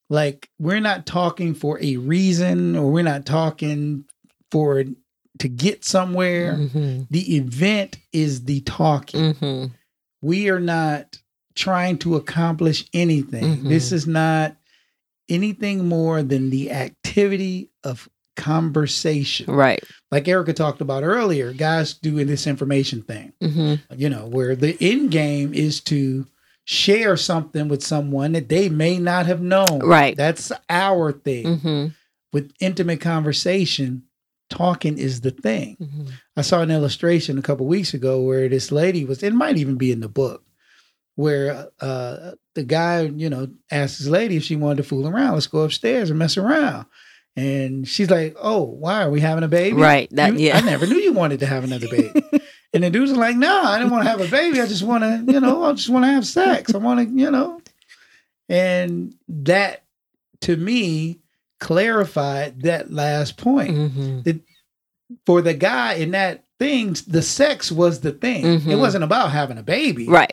Like 0.09 0.49
we're 0.59 0.79
not 0.79 1.05
talking 1.05 1.53
for 1.53 1.77
a 1.81 1.97
reason 1.97 2.75
or 2.75 2.89
we're 2.91 3.03
not 3.03 3.25
talking 3.25 4.05
for 4.51 4.83
to 5.39 5.47
get 5.49 5.83
somewhere. 5.83 6.55
hmm 6.55 7.01
The 7.09 7.35
event 7.37 7.97
is 8.13 8.45
the 8.45 8.61
talking. 8.61 9.33
hmm 9.33 9.65
We 10.21 10.49
are 10.49 10.59
not 10.59 11.17
trying 11.55 11.97
to 11.99 12.15
accomplish 12.15 12.85
anything. 12.93 13.43
Mhm. 13.57 13.69
This 13.69 13.91
is 13.91 14.07
not 14.07 14.55
anything 15.27 15.87
more 15.87 16.23
than 16.23 16.49
the 16.49 16.71
activity 16.71 17.69
of 17.83 18.09
conversation. 18.35 19.45
Right. 19.53 19.83
Like 20.11 20.27
Erica 20.27 20.53
talked 20.53 20.81
about 20.81 21.03
earlier, 21.03 21.53
guys 21.53 21.93
doing 21.93 22.27
this 22.27 22.47
information 22.47 23.01
thing, 23.03 23.33
hmm 23.41 23.75
you 23.95 24.09
know, 24.09 24.25
where 24.27 24.55
the 24.55 24.77
end 24.81 25.11
game 25.11 25.53
is 25.53 25.79
to 25.81 26.25
share 26.65 27.17
something 27.17 27.67
with 27.67 27.83
someone 27.83 28.31
that 28.33 28.47
they 28.49 28.69
may 28.69 28.97
not 28.99 29.25
have 29.25 29.41
known. 29.41 29.79
Right. 29.79 30.15
That's 30.15 30.51
our 30.69 31.11
thing. 31.11 31.57
hmm 31.59 31.85
With 32.31 32.51
intimate 32.59 33.01
conversation, 33.01 34.03
talking 34.49 34.97
is 34.97 35.21
the 35.21 35.31
thing. 35.31 35.75
hmm 35.79 36.05
I 36.37 36.41
saw 36.41 36.61
an 36.61 36.71
illustration 36.71 37.37
a 37.37 37.41
couple 37.41 37.65
weeks 37.65 37.93
ago 37.93 38.21
where 38.21 38.47
this 38.47 38.71
lady 38.71 39.03
was, 39.05 39.21
it 39.23 39.33
might 39.33 39.57
even 39.57 39.75
be 39.75 39.91
in 39.91 39.99
the 39.99 40.07
book, 40.09 40.43
where 41.19 41.67
uh, 41.81 42.31
the 42.55 42.63
guy, 42.63 43.01
you 43.01 43.29
know, 43.29 43.49
asked 43.69 43.97
his 43.97 44.09
lady 44.09 44.37
if 44.37 44.43
she 44.43 44.55
wanted 44.55 44.77
to 44.77 44.83
fool 44.83 45.05
around. 45.05 45.33
Let's 45.33 45.47
go 45.47 45.63
upstairs 45.63 46.09
and 46.09 46.17
mess 46.17 46.37
around. 46.37 46.85
And 47.35 47.85
she's 47.85 48.09
like, 48.09 48.37
"Oh, 48.41 48.63
why 48.63 49.03
are 49.03 49.09
we 49.09 49.19
having 49.19 49.43
a 49.43 49.49
baby?" 49.49 49.75
Right. 49.75 50.07
That 50.11 50.33
You- 50.33 50.47
yeah. 50.47 50.57
I 50.57 50.61
never 50.61 50.87
knew 50.87 50.95
you 50.95 51.11
wanted 51.11 51.41
to 51.41 51.45
have 51.45 51.65
another 51.65 51.89
baby. 51.89 52.23
and 52.73 52.83
the 52.85 52.89
dude's 52.89 53.11
like, 53.11 53.35
"No, 53.35 53.61
I 53.63 53.77
didn't 53.79 53.91
want 53.91 54.05
to 54.05 54.09
have 54.09 54.21
a 54.21 54.27
baby. 54.31 54.61
I 54.61 54.65
just 54.65 54.83
want 54.83 55.03
to, 55.03 55.33
you 55.33 55.41
know, 55.41 55.63
I 55.65 55.73
just 55.73 55.89
want 55.89 56.05
to 56.05 56.09
have 56.11 56.25
sex. 56.25 56.73
I 56.73 56.77
want 56.77 57.01
to, 57.01 57.13
you 57.13 57.29
know." 57.29 57.61
And 58.47 59.13
that, 59.27 59.83
to 60.41 60.55
me, 60.55 61.19
clarified 61.59 62.61
that 62.63 62.91
last 62.91 63.35
point 63.37 63.75
hmm 63.91 64.19
for 65.25 65.41
the 65.41 65.55
guy 65.55 65.95
in 65.95 66.11
that 66.11 66.45
thing, 66.59 66.95
the 67.07 67.21
sex 67.23 67.71
was 67.71 68.01
the 68.01 68.11
thing. 68.11 68.45
It 68.45 68.61
Mhm. 68.63 68.79
wasn't 68.79 69.03
about 69.03 69.31
having 69.31 69.57
a 69.57 69.63
baby. 69.63 70.07
Right. 70.07 70.31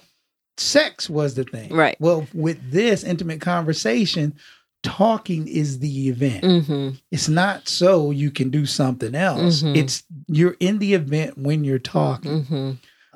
Sex 0.58 1.08
was 1.10 1.34
the 1.34 1.44
thing. 1.44 1.72
Right. 1.74 1.96
Well, 2.00 2.26
with 2.32 2.70
this 2.70 3.04
intimate 3.04 3.40
conversation, 3.40 4.34
talking 4.82 5.46
is 5.48 5.78
the 5.80 6.08
event. 6.08 6.44
hmm 6.64 6.90
It's 7.10 7.28
not 7.28 7.68
so 7.68 8.10
you 8.10 8.30
can 8.30 8.50
do 8.50 8.66
something 8.66 9.14
else. 9.14 9.62
Mhm. 9.62 9.76
It's 9.76 10.02
you're 10.28 10.56
in 10.60 10.78
the 10.78 10.94
event 10.94 11.36
when 11.38 11.64
you're 11.64 11.78
talking. 11.78 12.44
hmm 12.44 12.70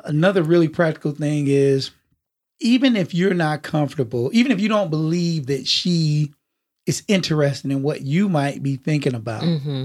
Another 0.04 0.42
really 0.42 0.68
practical 0.68 1.12
thing 1.12 1.46
is 1.48 1.90
even 2.60 2.96
if 2.96 3.14
you're 3.14 3.34
not 3.34 3.62
comfortable, 3.62 4.30
even 4.32 4.52
if 4.52 4.60
you 4.60 4.68
don't 4.68 4.90
believe 4.90 5.46
that 5.46 5.66
she 5.66 6.32
is 6.86 7.02
interested 7.08 7.70
in 7.70 7.82
what 7.82 8.00
you 8.02 8.28
might 8.28 8.62
be 8.62 8.76
thinking 8.76 9.14
about, 9.14 9.44
hmm 9.44 9.84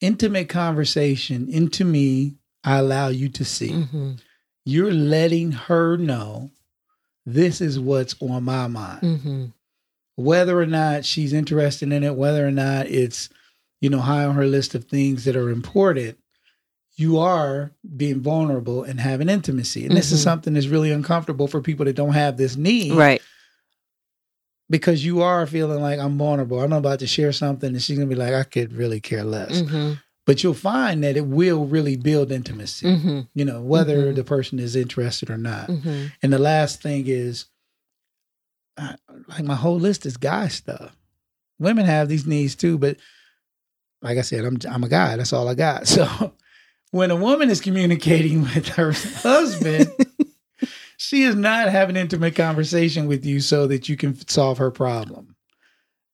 intimate 0.00 0.48
conversation 0.48 1.48
into 1.48 1.84
me 1.84 2.34
i 2.64 2.76
allow 2.78 3.08
you 3.08 3.28
to 3.28 3.44
see 3.44 3.72
hmm 3.72 4.12
you're 4.66 4.92
letting 4.92 5.52
her 5.52 5.96
know 5.96 6.50
this 7.26 7.60
is 7.60 7.78
what's 7.80 8.14
on 8.20 8.44
my 8.44 8.66
mind. 8.66 9.20
Hmm 9.20 9.44
whether 10.16 10.60
or 10.60 10.66
not 10.66 11.04
she's 11.04 11.32
interested 11.32 11.90
in 11.92 12.04
it 12.04 12.14
whether 12.14 12.46
or 12.46 12.50
not 12.52 12.86
it's 12.86 13.28
you 13.80 13.90
know 13.90 13.98
high 13.98 14.24
on 14.24 14.36
her 14.36 14.46
list 14.46 14.72
of 14.76 14.84
things 14.84 15.24
that 15.24 15.34
are 15.34 15.50
important 15.50 16.16
you 16.96 17.18
are 17.18 17.72
being 17.96 18.20
vulnerable 18.20 18.84
and 18.84 19.00
having 19.00 19.28
intimacy. 19.28 19.84
And 19.84 19.96
this 19.96 20.12
is 20.12 20.20
Mhm. 20.20 20.22
something 20.22 20.54
that's 20.54 20.68
really 20.68 20.92
uncomfortable 20.92 21.48
for 21.48 21.60
people 21.60 21.84
that 21.86 21.96
don't 21.96 22.12
have 22.12 22.36
this 22.36 22.54
need. 22.56 22.92
Right. 22.92 23.20
because 24.70 25.04
you 25.04 25.20
are 25.20 25.46
feeling 25.46 25.80
like 25.82 25.98
i'm 25.98 26.16
vulnerable. 26.16 26.60
I'm 26.60 26.72
about 26.72 27.00
to 27.00 27.06
share 27.08 27.32
something 27.32 27.70
and 27.70 27.82
she's 27.82 27.98
gonna 27.98 28.08
be 28.08 28.14
like 28.14 28.34
i 28.34 28.44
could 28.44 28.72
really 28.72 29.00
care 29.00 29.24
less. 29.24 29.60
Hmm 29.62 29.94
but 30.26 30.42
you'll 30.42 30.54
find 30.54 31.02
that 31.04 31.16
it 31.16 31.26
will 31.26 31.66
really 31.66 31.96
build 31.96 32.32
intimacy 32.32 32.94
hmm 32.96 33.20
you 33.36 33.44
know, 33.44 33.60
whether 33.60 34.12
Mhm. 34.12 34.16
the 34.16 34.22
person 34.24 34.58
is 34.60 34.76
interested 34.76 35.28
or 35.28 35.36
not. 35.36 35.66
hmm 35.68 36.06
And 36.22 36.32
the 36.32 36.38
last 36.38 36.80
thing 36.80 37.04
is, 37.08 37.46
I, 38.76 38.96
like 39.28 39.44
my 39.44 39.54
whole 39.56 39.78
list 39.78 40.06
is 40.06 40.16
guy 40.16 40.48
stuff. 40.48 40.96
Women 41.58 41.86
have 41.86 42.08
these 42.08 42.26
needs 42.26 42.54
too, 42.54 42.78
but 42.78 42.96
like 44.02 44.18
I 44.18 44.22
said, 44.22 44.44
I'm 44.44 44.58
I'm 44.68 44.84
a 44.84 44.88
guy. 44.88 45.16
That's 45.16 45.32
all 45.32 45.48
I 45.48 45.54
got. 45.54 45.86
So 45.88 46.34
when 46.90 47.10
a 47.10 47.16
woman 47.16 47.50
is 47.50 47.60
communicating 47.60 48.42
with 48.54 48.68
her 48.68 48.92
husband, 48.92 49.92
she 50.96 51.22
is 51.24 51.34
not 51.34 51.68
having 51.70 51.96
intimate 51.96 52.36
conversation 52.36 53.06
with 53.06 53.24
you 53.24 53.40
so 53.40 53.66
that 53.66 53.88
you 53.88 53.96
can 53.96 54.14
solve 54.28 54.58
her 54.58 54.70
problem. 54.70 55.34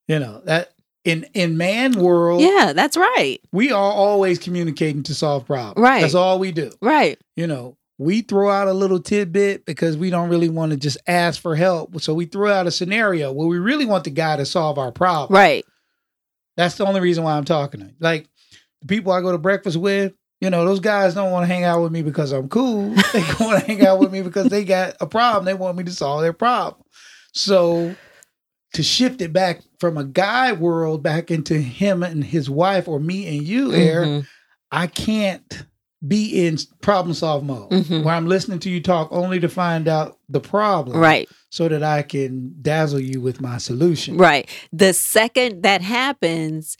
You 0.08 0.18
know 0.20 0.40
that 0.44 0.72
in 1.04 1.24
in 1.34 1.56
man 1.56 1.92
world, 1.92 2.42
Yeah, 2.42 2.72
that's 2.74 2.96
right. 2.96 3.38
we 3.52 3.72
are 3.72 3.92
always 3.92 4.38
communicating 4.38 5.02
to 5.04 5.14
solve 5.14 5.46
problems. 5.46 5.82
Right. 5.82 6.00
That's 6.02 6.14
all 6.14 6.38
we 6.38 6.52
do 6.52 6.70
Right. 6.82 7.18
you 7.36 7.46
know, 7.46 7.76
we 7.98 8.22
throw 8.22 8.50
out 8.50 8.68
a 8.68 8.72
little 8.72 9.00
tidbit 9.00 9.64
because 9.66 9.96
we 9.96 10.10
don't 10.10 10.28
really 10.30 10.48
want 10.48 10.72
to 10.72 10.76
just 10.78 10.98
ask 11.06 11.40
for 11.40 11.54
help. 11.56 12.00
So 12.00 12.14
we 12.14 12.24
throw 12.26 12.50
out 12.52 12.66
a 12.66 12.70
scenario 12.70 13.30
where 13.32 13.46
we 13.48 13.58
really 13.58 13.84
want 13.86 14.04
the 14.04 14.10
guy 14.10 14.36
to 14.36 14.44
solve 14.46 14.78
our 14.78 14.90
problem. 14.92 15.34
Right. 15.36 15.64
That's 16.56 16.76
the 16.76 16.86
only 16.86 17.00
reason 17.00 17.24
why 17.24 17.32
I'm 17.36 17.44
talking 17.44 17.80
to 17.80 17.86
you. 17.86 17.92
Like 18.00 18.26
the 18.80 18.86
people 18.86 19.12
I 19.12 19.20
go 19.20 19.32
to 19.32 19.38
breakfast 19.38 19.76
with, 19.76 20.12
you 20.40 20.48
know, 20.50 20.64
those 20.64 20.80
guys 20.80 21.14
don't 21.14 21.30
want 21.30 21.42
to 21.46 21.52
hang 21.54 21.64
out 21.64 21.82
with 21.82 21.92
me 21.92 22.02
because 22.02 22.32
I'm 22.32 22.48
cool. 22.48 22.94
They 23.12 23.20
want 23.40 23.60
to 23.60 23.66
hang 23.66 23.86
out 23.86 23.98
with 23.98 24.12
me 24.12 24.22
because 24.22 24.48
they 24.48 24.64
got 24.64 24.96
a 25.00 25.06
problem. 25.06 25.44
They 25.44 25.54
want 25.54 25.76
me 25.76 25.84
to 25.84 25.92
solve 25.92 26.22
their 26.22 26.32
problem. 26.32 26.82
So 27.32 27.94
to 28.74 28.82
shift 28.82 29.20
it 29.20 29.32
back 29.32 29.60
from 29.78 29.96
a 29.98 30.04
guy 30.04 30.52
world 30.52 31.02
back 31.02 31.30
into 31.30 31.54
him 31.58 32.02
and 32.02 32.22
his 32.24 32.48
wife 32.48 32.86
or 32.88 33.00
me 33.00 33.26
and 33.26 33.46
you, 33.46 33.72
Air, 33.72 34.04
Mhm. 34.04 34.26
I 34.70 34.86
can't 34.86 35.64
be 36.06 36.46
in 36.46 36.56
problem 36.80 37.12
solve 37.12 37.44
mode 37.44 37.70
Mhm. 37.70 38.04
where 38.04 38.14
I'm 38.14 38.26
listening 38.26 38.58
to 38.60 38.70
you 38.70 38.80
talk 38.80 39.08
only 39.10 39.38
to 39.40 39.48
find 39.48 39.86
out 39.88 40.18
the 40.28 40.40
problem, 40.40 40.96
Right. 40.96 41.28
So 41.50 41.68
that 41.68 41.82
I 41.82 42.02
can 42.02 42.54
dazzle 42.62 43.00
you 43.00 43.20
with 43.20 43.40
my 43.40 43.58
solution. 43.58 44.16
Right. 44.16 44.48
The 44.72 44.92
second 44.94 45.62
that 45.64 45.82
happens 45.82 46.76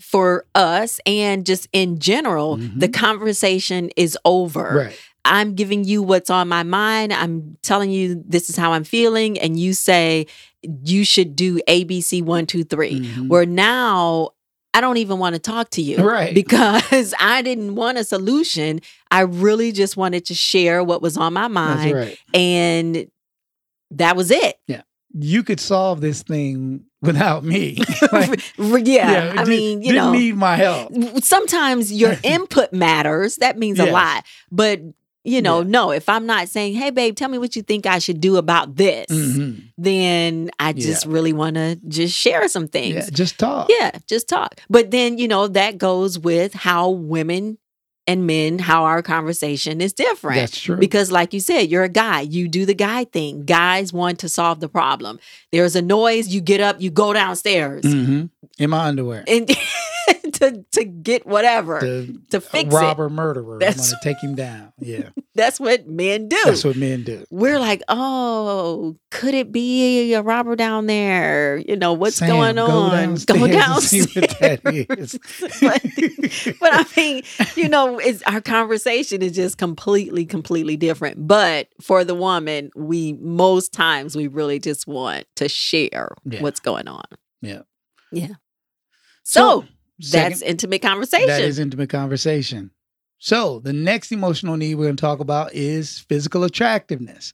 for 0.00 0.46
us 0.54 1.00
and 1.04 1.44
just 1.44 1.68
in 1.72 1.98
general, 1.98 2.56
Mhm. 2.56 2.78
the 2.80 2.88
conversation 2.88 3.90
is 3.96 4.16
over. 4.24 4.72
Right. 4.86 4.96
I'm 5.24 5.54
giving 5.54 5.84
you 5.84 6.02
what's 6.02 6.30
on 6.30 6.48
my 6.48 6.62
mind. 6.62 7.12
I'm 7.12 7.56
telling 7.62 7.90
you 7.90 8.22
this 8.26 8.50
is 8.50 8.56
how 8.56 8.72
I'm 8.72 8.84
feeling. 8.84 9.38
And 9.38 9.58
you 9.58 9.72
say 9.72 10.26
you 10.62 11.04
should 11.04 11.36
do 11.36 11.60
ABC 11.68 12.22
one, 12.22 12.46
two, 12.46 12.64
three. 12.64 13.00
Mhm. 13.00 13.28
Where 13.28 13.46
now 13.46 14.30
I 14.74 14.80
don't 14.80 14.96
even 14.96 15.18
want 15.18 15.34
to 15.34 15.38
talk 15.38 15.70
to 15.70 15.82
you. 15.82 15.98
Right. 15.98 16.34
Because 16.34 17.14
I 17.20 17.42
didn't 17.42 17.74
want 17.74 17.98
a 17.98 18.04
solution. 18.04 18.80
I 19.10 19.20
really 19.20 19.70
just 19.70 19.96
wanted 19.96 20.24
to 20.26 20.34
share 20.34 20.82
what 20.82 21.02
was 21.02 21.16
on 21.16 21.34
my 21.34 21.42
That's 21.42 21.54
mind. 21.54 21.92
right. 21.94 22.18
And 22.34 23.06
that 23.92 24.16
was 24.16 24.30
it. 24.30 24.56
Yeah. 24.66 24.82
You 25.14 25.42
could 25.42 25.60
solve 25.60 26.00
this 26.00 26.22
thing 26.22 26.84
without 27.02 27.44
me. 27.44 27.78
Like, 28.12 28.40
yeah. 28.86 29.34
I 29.36 29.44
di- 29.44 29.50
mean, 29.50 29.82
you 29.82 29.92
didn't 29.92 30.06
know, 30.06 30.12
need 30.12 30.36
my 30.36 30.56
help. 30.56 30.92
sometimes 31.22 31.92
your 31.92 32.16
input 32.22 32.72
matters. 32.72 33.36
That 33.36 33.58
means 33.58 33.78
a 33.78 33.86
lot. 33.86 34.24
But, 34.50 34.80
you 35.24 35.40
know, 35.40 35.60
Yeah. 35.60 35.66
no, 35.68 35.90
if 35.92 36.08
I'm 36.08 36.26
not 36.26 36.48
saying, 36.48 36.74
hey, 36.74 36.90
babe, 36.90 37.14
tell 37.16 37.28
me 37.28 37.38
what 37.38 37.54
you 37.56 37.62
think 37.62 37.86
I 37.86 37.98
should 37.98 38.20
do 38.20 38.36
about 38.36 38.76
this, 38.76 39.06
Mhm. 39.08 39.62
then 39.78 40.50
I 40.58 40.72
just 40.72 41.06
really 41.06 41.32
want 41.32 41.54
to 41.56 41.78
just 41.88 42.16
share 42.16 42.48
some 42.48 42.66
things. 42.68 42.94
Yeah, 42.94 43.10
just 43.10 43.38
talk. 43.38 43.68
Yeah, 43.70 43.92
just 44.08 44.28
talk. 44.28 44.60
But 44.68 44.90
then, 44.90 45.18
you 45.18 45.28
know, 45.28 45.46
that 45.48 45.78
goes 45.78 46.18
with 46.18 46.54
how 46.54 46.90
women 46.90 47.58
and 48.08 48.26
men, 48.26 48.58
how 48.58 48.82
our 48.82 49.00
conversation 49.00 49.80
is 49.80 49.92
different. 49.92 50.40
That's 50.40 50.58
true. 50.60 50.76
Because, 50.76 51.12
like 51.12 51.32
you 51.32 51.38
said, 51.38 51.70
you're 51.70 51.84
a 51.84 51.88
guy. 51.88 52.22
You 52.22 52.48
do 52.48 52.66
the 52.66 52.74
guy 52.74 53.04
thing. 53.04 53.44
Guys 53.44 53.92
want 53.92 54.18
to 54.18 54.28
solve 54.28 54.58
the 54.58 54.68
problem. 54.68 55.20
There's 55.52 55.76
a 55.76 55.82
noise. 55.82 56.26
You 56.34 56.40
get 56.40 56.60
up. 56.60 56.80
You 56.80 56.90
go 56.90 57.12
downstairs, 57.12 57.84
Mhm. 57.84 58.28
In 58.58 58.70
my 58.70 58.86
underwear. 58.88 59.22
and 59.28 59.48
to 60.34 60.64
to 60.72 60.84
get 60.84 61.26
whatever 61.26 61.80
to, 61.80 62.18
The 62.30 62.40
fix 62.40 62.72
robber 62.74 63.08
murderer. 63.08 63.58
That's- 63.58 63.92
I'm 63.92 63.98
gonna 64.02 64.14
take 64.14 64.22
him 64.22 64.34
down. 64.34 64.72
Yeah. 64.78 65.08
That's 65.34 65.58
what 65.58 65.88
men 65.88 66.28
do. 66.28 66.36
That's 66.44 66.62
what 66.62 66.76
men 66.76 67.04
do. 67.04 67.24
We're 67.30 67.58
like, 67.58 67.80
oh, 67.88 68.98
could 69.10 69.32
it 69.32 69.50
be 69.50 70.12
a 70.12 70.20
robber 70.20 70.56
down 70.56 70.86
there? 70.86 71.56
You 71.56 71.76
know 71.76 71.94
what's 71.94 72.16
Sam, 72.16 72.28
going 72.28 72.56
Go 72.56 72.66
on? 72.66 72.90
downstairs. 73.26 73.38
Go 73.38 73.44
and 73.46 73.82
see 73.82 74.00
downstairs. 74.04 74.14
what 74.14 74.38
that 74.40 74.88
is. 74.90 75.18
but, 75.62 76.58
but 76.60 76.70
I 76.74 76.84
mean, 76.96 77.22
you 77.56 77.70
know, 77.70 77.98
it's 77.98 78.22
our 78.24 78.42
conversation 78.42 79.22
is 79.22 79.32
just 79.32 79.56
completely, 79.56 80.26
completely 80.26 80.76
different. 80.76 81.26
But 81.26 81.68
for 81.80 82.04
the 82.04 82.14
woman, 82.14 82.70
we 82.76 83.14
most 83.14 83.72
times 83.72 84.14
we 84.14 84.26
really 84.26 84.58
just 84.58 84.86
want 84.86 85.24
to 85.36 85.48
share 85.48 86.14
Yeah. 86.26 86.42
what's 86.42 86.60
going 86.60 86.88
on. 86.88 87.04
Yeah. 87.40 87.62
Yeah. 88.12 88.34
So, 89.22 89.64
second- 90.00 90.30
that's 90.32 90.42
intimate 90.42 90.82
conversation. 90.82 91.26
That 91.26 91.42
is 91.42 91.58
intimate 91.58 91.90
conversation. 91.90 92.70
So 93.18 93.60
the 93.60 93.72
next 93.72 94.10
emotional 94.10 94.56
need 94.56 94.74
we're 94.74 94.84
going 94.86 94.96
to 94.96 95.00
talk 95.00 95.20
about 95.20 95.54
is 95.54 96.00
physical 96.08 96.42
attractiveness. 96.44 97.32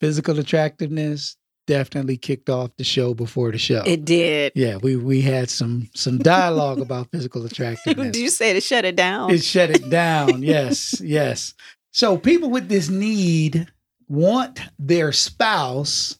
Physical 0.00 0.38
attractiveness 0.38 1.36
definitely 1.68 2.16
kicked 2.16 2.48
off 2.48 2.70
the 2.78 2.82
show 2.84 3.12
before 3.14 3.52
the 3.52 3.58
show. 3.58 3.82
it 3.86 4.04
did. 4.04 4.52
yeah, 4.56 4.76
we 4.78 4.96
we 4.96 5.20
had 5.20 5.50
some 5.50 5.88
some 5.94 6.18
dialogue 6.18 6.80
about 6.80 7.10
physical 7.12 7.44
attractiveness. 7.44 8.12
Did 8.14 8.22
you 8.22 8.30
say 8.30 8.52
to 8.54 8.60
shut 8.60 8.84
it 8.84 8.96
down? 8.96 9.30
It 9.30 9.42
shut 9.44 9.70
it 9.70 9.88
down. 9.90 10.42
yes, 10.54 11.00
yes. 11.00 11.54
So 11.92 12.16
people 12.16 12.48
with 12.50 12.68
this 12.68 12.88
need 12.88 13.70
want 14.08 14.60
their 14.78 15.12
spouse 15.12 16.18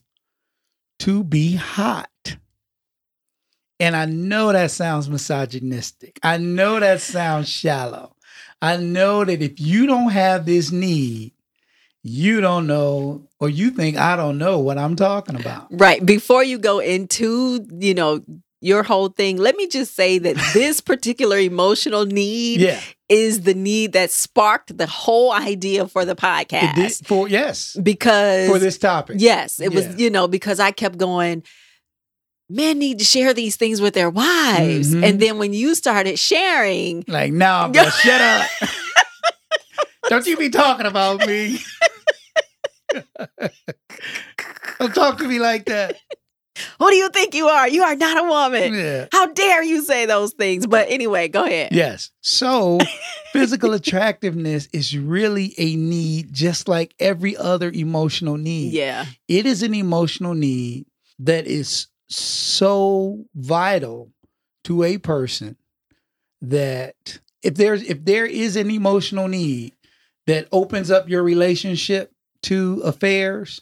to 1.00 1.24
be 1.24 1.54
hot. 1.56 2.10
And 3.80 3.94
I 3.96 4.06
know 4.06 4.52
that 4.52 4.70
sounds 4.70 5.08
misogynistic. 5.08 6.18
I 6.22 6.36
know 6.38 6.80
that 6.80 7.00
sounds 7.00 7.48
shallow. 7.48 8.14
I 8.60 8.76
know 8.76 9.24
that 9.24 9.40
if 9.40 9.60
you 9.60 9.86
don't 9.86 10.10
have 10.10 10.46
this 10.46 10.72
need, 10.72 11.32
you 12.02 12.40
don't 12.40 12.66
know, 12.66 13.28
or 13.40 13.48
you 13.48 13.70
think 13.70 13.96
I 13.96 14.16
don't 14.16 14.38
know 14.38 14.58
what 14.58 14.78
I'm 14.78 14.96
talking 14.96 15.36
about. 15.36 15.68
Right. 15.70 16.04
Before 16.04 16.42
you 16.42 16.58
go 16.58 16.78
into, 16.80 17.66
you 17.78 17.94
know, 17.94 18.22
your 18.60 18.82
whole 18.82 19.08
thing, 19.08 19.36
let 19.36 19.56
me 19.56 19.68
just 19.68 19.94
say 19.94 20.18
that 20.18 20.36
this 20.54 20.80
particular 20.80 21.38
emotional 21.38 22.04
need 22.06 22.60
Yeah, 22.60 22.80
is 23.08 23.42
the 23.42 23.54
need 23.54 23.92
that 23.92 24.10
sparked 24.10 24.76
the 24.76 24.86
whole 24.86 25.32
idea 25.32 25.86
for 25.86 26.04
the 26.04 26.14
it 26.14 26.16
podcast. 26.16 26.74
did 26.74 27.06
for 27.06 27.28
yes 27.28 27.76
Because 27.80 28.48
for 28.48 28.58
this 28.58 28.78
topic. 28.78 29.16
yes, 29.20 29.60
it 29.60 29.70
Yeah. 29.72 29.76
was, 29.76 30.00
you 30.00 30.10
know, 30.10 30.26
because 30.26 30.58
I 30.58 30.72
kept 30.72 30.98
going, 30.98 31.42
men 32.48 32.78
need 32.78 32.98
to 32.98 33.04
share 33.04 33.34
these 33.34 33.56
things 33.56 33.80
with 33.80 33.94
their 33.94 34.10
wives. 34.10 34.94
Mhm. 34.94 35.04
And 35.08 35.20
then 35.20 35.38
when 35.38 35.52
you 35.52 35.74
started 35.74 36.18
sharing, 36.18 37.04
Like, 37.08 37.32
nah, 37.32 37.68
bro, 37.72 37.84
shut 37.88 38.20
up. 38.20 38.48
Don't 40.08 40.26
you 40.26 40.36
be 40.36 40.48
talking 40.48 40.86
about 40.86 41.26
me. 41.26 41.58
Don't 44.78 44.94
talk 44.94 45.18
to 45.18 45.24
me 45.28 45.38
like 45.40 45.66
that. 45.66 45.96
who 46.78 46.88
do 46.90 46.96
you 46.96 47.08
think 47.10 47.34
you 47.34 47.46
are? 47.48 47.68
You 47.68 47.82
are 47.82 47.94
not 47.96 48.16
a 48.16 48.22
woman. 48.26 48.74
Yeah. 48.74 49.06
How 49.12 49.26
dare 49.26 49.62
you 49.62 49.82
say 49.84 50.06
those 50.06 50.32
things? 50.32 50.66
But 50.66 50.88
anyway, 50.88 51.28
go 51.28 51.44
ahead. 51.44 51.72
Yes. 51.72 52.10
So, 52.20 52.78
physical 53.32 53.74
attractiveness 53.74 54.68
is 54.72 54.96
really 54.96 55.54
a 55.58 55.76
need, 55.76 56.32
just 56.32 56.68
like 56.68 56.94
every 56.98 57.36
other 57.36 57.70
emotional 57.70 58.36
need. 58.38 58.72
Yeah. 58.72 59.04
It 59.28 59.46
is 59.46 59.62
an 59.62 59.74
emotional 59.74 60.34
need 60.34 60.86
that 61.18 61.46
is 61.46 61.88
so 62.08 63.24
vital 63.34 64.10
to 64.64 64.82
a 64.82 64.98
person 64.98 65.56
that 66.42 67.18
if 67.42 67.54
there's 67.54 67.82
if 67.82 68.04
there 68.04 68.26
is 68.26 68.56
an 68.56 68.70
emotional 68.70 69.28
need 69.28 69.74
that 70.26 70.48
opens 70.52 70.90
up 70.90 71.08
your 71.08 71.22
relationship 71.22 72.12
to 72.42 72.80
affairs, 72.84 73.60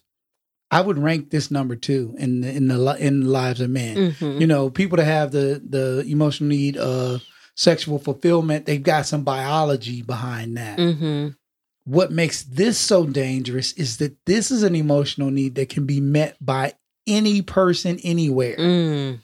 I 0.70 0.80
would 0.80 0.98
rank 0.98 1.30
this 1.30 1.50
number 1.50 1.76
two 1.76 2.14
in 2.18 2.40
the, 2.40 2.50
in 2.50 2.68
the 2.68 2.96
in 2.98 3.20
the 3.20 3.28
lives 3.28 3.60
of 3.60 3.70
men. 3.70 4.12
Mhm. 4.12 4.40
You 4.40 4.46
know, 4.46 4.70
people 4.70 4.96
that 4.96 5.04
have 5.04 5.32
the 5.32 5.62
the 5.68 6.04
emotional 6.08 6.48
need 6.48 6.76
of 6.76 7.22
sexual 7.54 7.98
fulfillment, 7.98 8.66
they've 8.66 8.82
got 8.82 9.06
some 9.06 9.22
biology 9.22 10.02
behind 10.02 10.56
that. 10.56 10.78
Mhm. 10.78 11.36
What 11.84 12.10
makes 12.10 12.42
this 12.42 12.78
so 12.78 13.06
dangerous 13.06 13.72
is 13.74 13.98
that 13.98 14.16
this 14.26 14.50
is 14.50 14.62
an 14.64 14.74
emotional 14.74 15.30
need 15.30 15.54
that 15.54 15.68
can 15.68 15.86
be 15.86 16.00
met 16.00 16.36
by 16.44 16.74
any 17.06 17.42
person 17.42 17.98
anywhere. 18.02 18.56
Mm. 18.56 19.20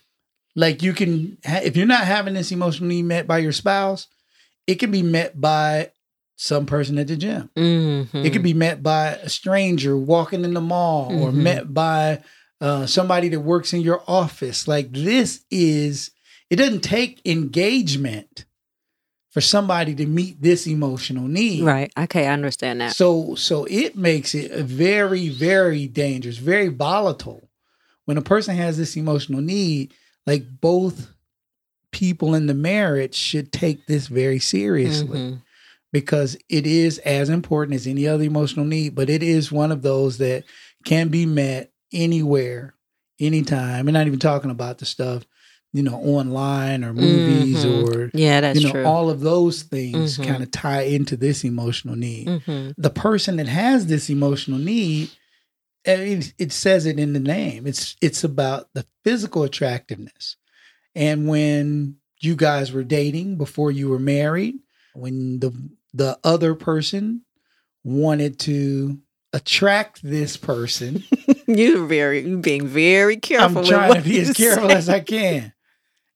Like 0.54 0.82
you 0.82 0.92
can, 0.92 1.38
if 1.44 1.76
you're 1.76 1.86
not 1.86 2.04
having 2.04 2.34
this 2.34 2.52
emotionally 2.52 3.02
met 3.02 3.26
by 3.26 3.38
your 3.38 3.52
spouse, 3.52 4.06
it 4.66 4.76
can 4.76 4.90
be 4.90 5.02
met 5.02 5.40
by 5.40 5.90
some 6.36 6.66
person 6.66 6.98
at 6.98 7.06
the 7.08 7.16
gym. 7.16 7.50
Mhm. 7.56 8.24
It 8.24 8.32
could 8.32 8.42
be 8.42 8.54
met 8.54 8.82
by 8.82 9.10
a 9.14 9.28
stranger 9.28 9.96
walking 9.96 10.44
in 10.44 10.54
the 10.54 10.60
mall 10.60 11.12
or 11.12 11.30
Mhm. 11.30 11.34
met 11.34 11.74
by 11.74 12.22
uh, 12.60 12.86
somebody 12.86 13.28
that 13.28 13.40
works 13.40 13.72
in 13.72 13.80
your 13.80 14.04
office. 14.06 14.68
Like 14.68 14.92
this 14.92 15.40
is, 15.50 16.12
it 16.48 16.56
doesn't 16.56 16.82
take 16.82 17.20
engagement 17.24 18.44
for 19.30 19.40
somebody 19.40 19.96
to 19.96 20.06
meet 20.06 20.40
this 20.40 20.66
emotional 20.68 21.26
need. 21.26 21.64
Right. 21.64 21.90
Okay, 21.98 22.26
I 22.26 22.32
understand 22.32 22.80
that. 22.80 22.94
So, 22.94 23.34
so 23.34 23.64
it 23.64 23.96
makes 23.96 24.32
it 24.34 24.52
very, 24.64 25.28
very 25.28 25.88
dangerous, 25.88 26.36
very 26.36 26.68
volatile. 26.68 27.48
When 28.04 28.18
a 28.18 28.22
person 28.22 28.56
has 28.56 28.76
this 28.76 28.96
emotional 28.96 29.40
need, 29.40 29.94
like 30.26 30.44
both 30.60 31.08
people 31.92 32.34
in 32.34 32.46
the 32.46 32.54
marriage 32.54 33.14
should 33.14 33.52
take 33.52 33.86
this 33.86 34.06
very 34.08 34.38
seriously 34.38 35.18
Mhm. 35.18 35.42
because 35.92 36.36
it 36.48 36.66
is 36.66 36.98
as 36.98 37.28
important 37.28 37.74
as 37.74 37.86
any 37.86 38.06
other 38.08 38.24
emotional 38.24 38.64
need, 38.64 38.94
but 38.94 39.10
it 39.10 39.22
is 39.22 39.52
one 39.52 39.70
of 39.70 39.82
those 39.82 40.18
that 40.18 40.44
can 40.84 41.08
be 41.08 41.26
met 41.26 41.70
anywhere, 41.92 42.74
anytime. 43.20 43.84
We're 43.86 43.92
not 43.92 44.06
even 44.06 44.18
talking 44.18 44.50
about 44.50 44.78
the 44.78 44.86
stuff, 44.86 45.24
you 45.74 45.82
know, 45.82 45.94
online 45.96 46.82
or 46.82 46.94
movies 46.94 47.64
Mhm. 47.64 47.84
or 47.86 48.10
Yeah, 48.14 48.40
that's 48.40 48.58
you 48.58 48.66
know, 48.66 48.72
true. 48.72 48.84
all 48.84 49.10
of 49.10 49.20
those 49.20 49.62
things 49.62 50.16
Mhm. 50.18 50.26
kind 50.26 50.42
of 50.42 50.50
tie 50.50 50.82
into 50.82 51.16
this 51.16 51.44
emotional 51.44 51.94
need. 51.94 52.26
Mhm. 52.26 52.74
The 52.78 52.90
person 52.90 53.36
that 53.36 53.48
has 53.48 53.86
this 53.86 54.08
emotional 54.08 54.58
need, 54.58 55.10
I 55.86 55.96
mean, 55.96 56.22
it 56.38 56.52
says 56.52 56.86
it 56.86 56.98
in 56.98 57.12
the 57.12 57.20
name. 57.20 57.66
It's 57.66 57.96
it's 58.00 58.24
about 58.24 58.68
the 58.74 58.86
physical 59.04 59.42
attractiveness. 59.42 60.36
And 60.94 61.26
when 61.26 61.96
you 62.20 62.36
guys 62.36 62.72
were 62.72 62.84
dating 62.84 63.36
before 63.36 63.70
you 63.70 63.88
were 63.88 63.98
married, 63.98 64.56
when 64.94 65.40
the 65.40 65.52
the 65.92 66.18
other 66.22 66.54
person 66.54 67.22
wanted 67.84 68.38
to 68.40 69.00
attract 69.32 70.02
this 70.02 70.36
person, 70.36 71.02
You're 71.46 71.86
very 71.86 72.20
you 72.20 72.38
being 72.38 72.66
very 72.66 73.16
careful. 73.16 73.58
I'm 73.58 73.64
trying 73.64 73.94
to 73.94 74.08
be 74.08 74.20
as 74.20 74.36
careful 74.36 74.68
say. 74.68 74.76
as 74.76 74.88
I 74.88 75.00
can. 75.00 75.52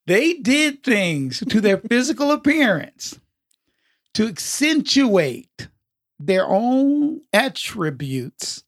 They 0.07 0.35
did 0.35 0.85
things 0.85 1.43
to 1.49 1.61
their 1.61 1.79
physical 1.91 2.31
appearance 2.31 3.19
to 4.15 4.29
accentuate 4.29 5.69
their 6.19 6.47
own 6.47 7.23
attributes 7.33 8.63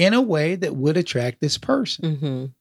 in 0.00 0.14
a 0.14 0.20
way 0.22 0.54
that 0.54 0.74
would 0.74 0.96
attract 0.96 1.40
this 1.40 1.58
person. 1.58 2.16
Mhm. 2.16 2.54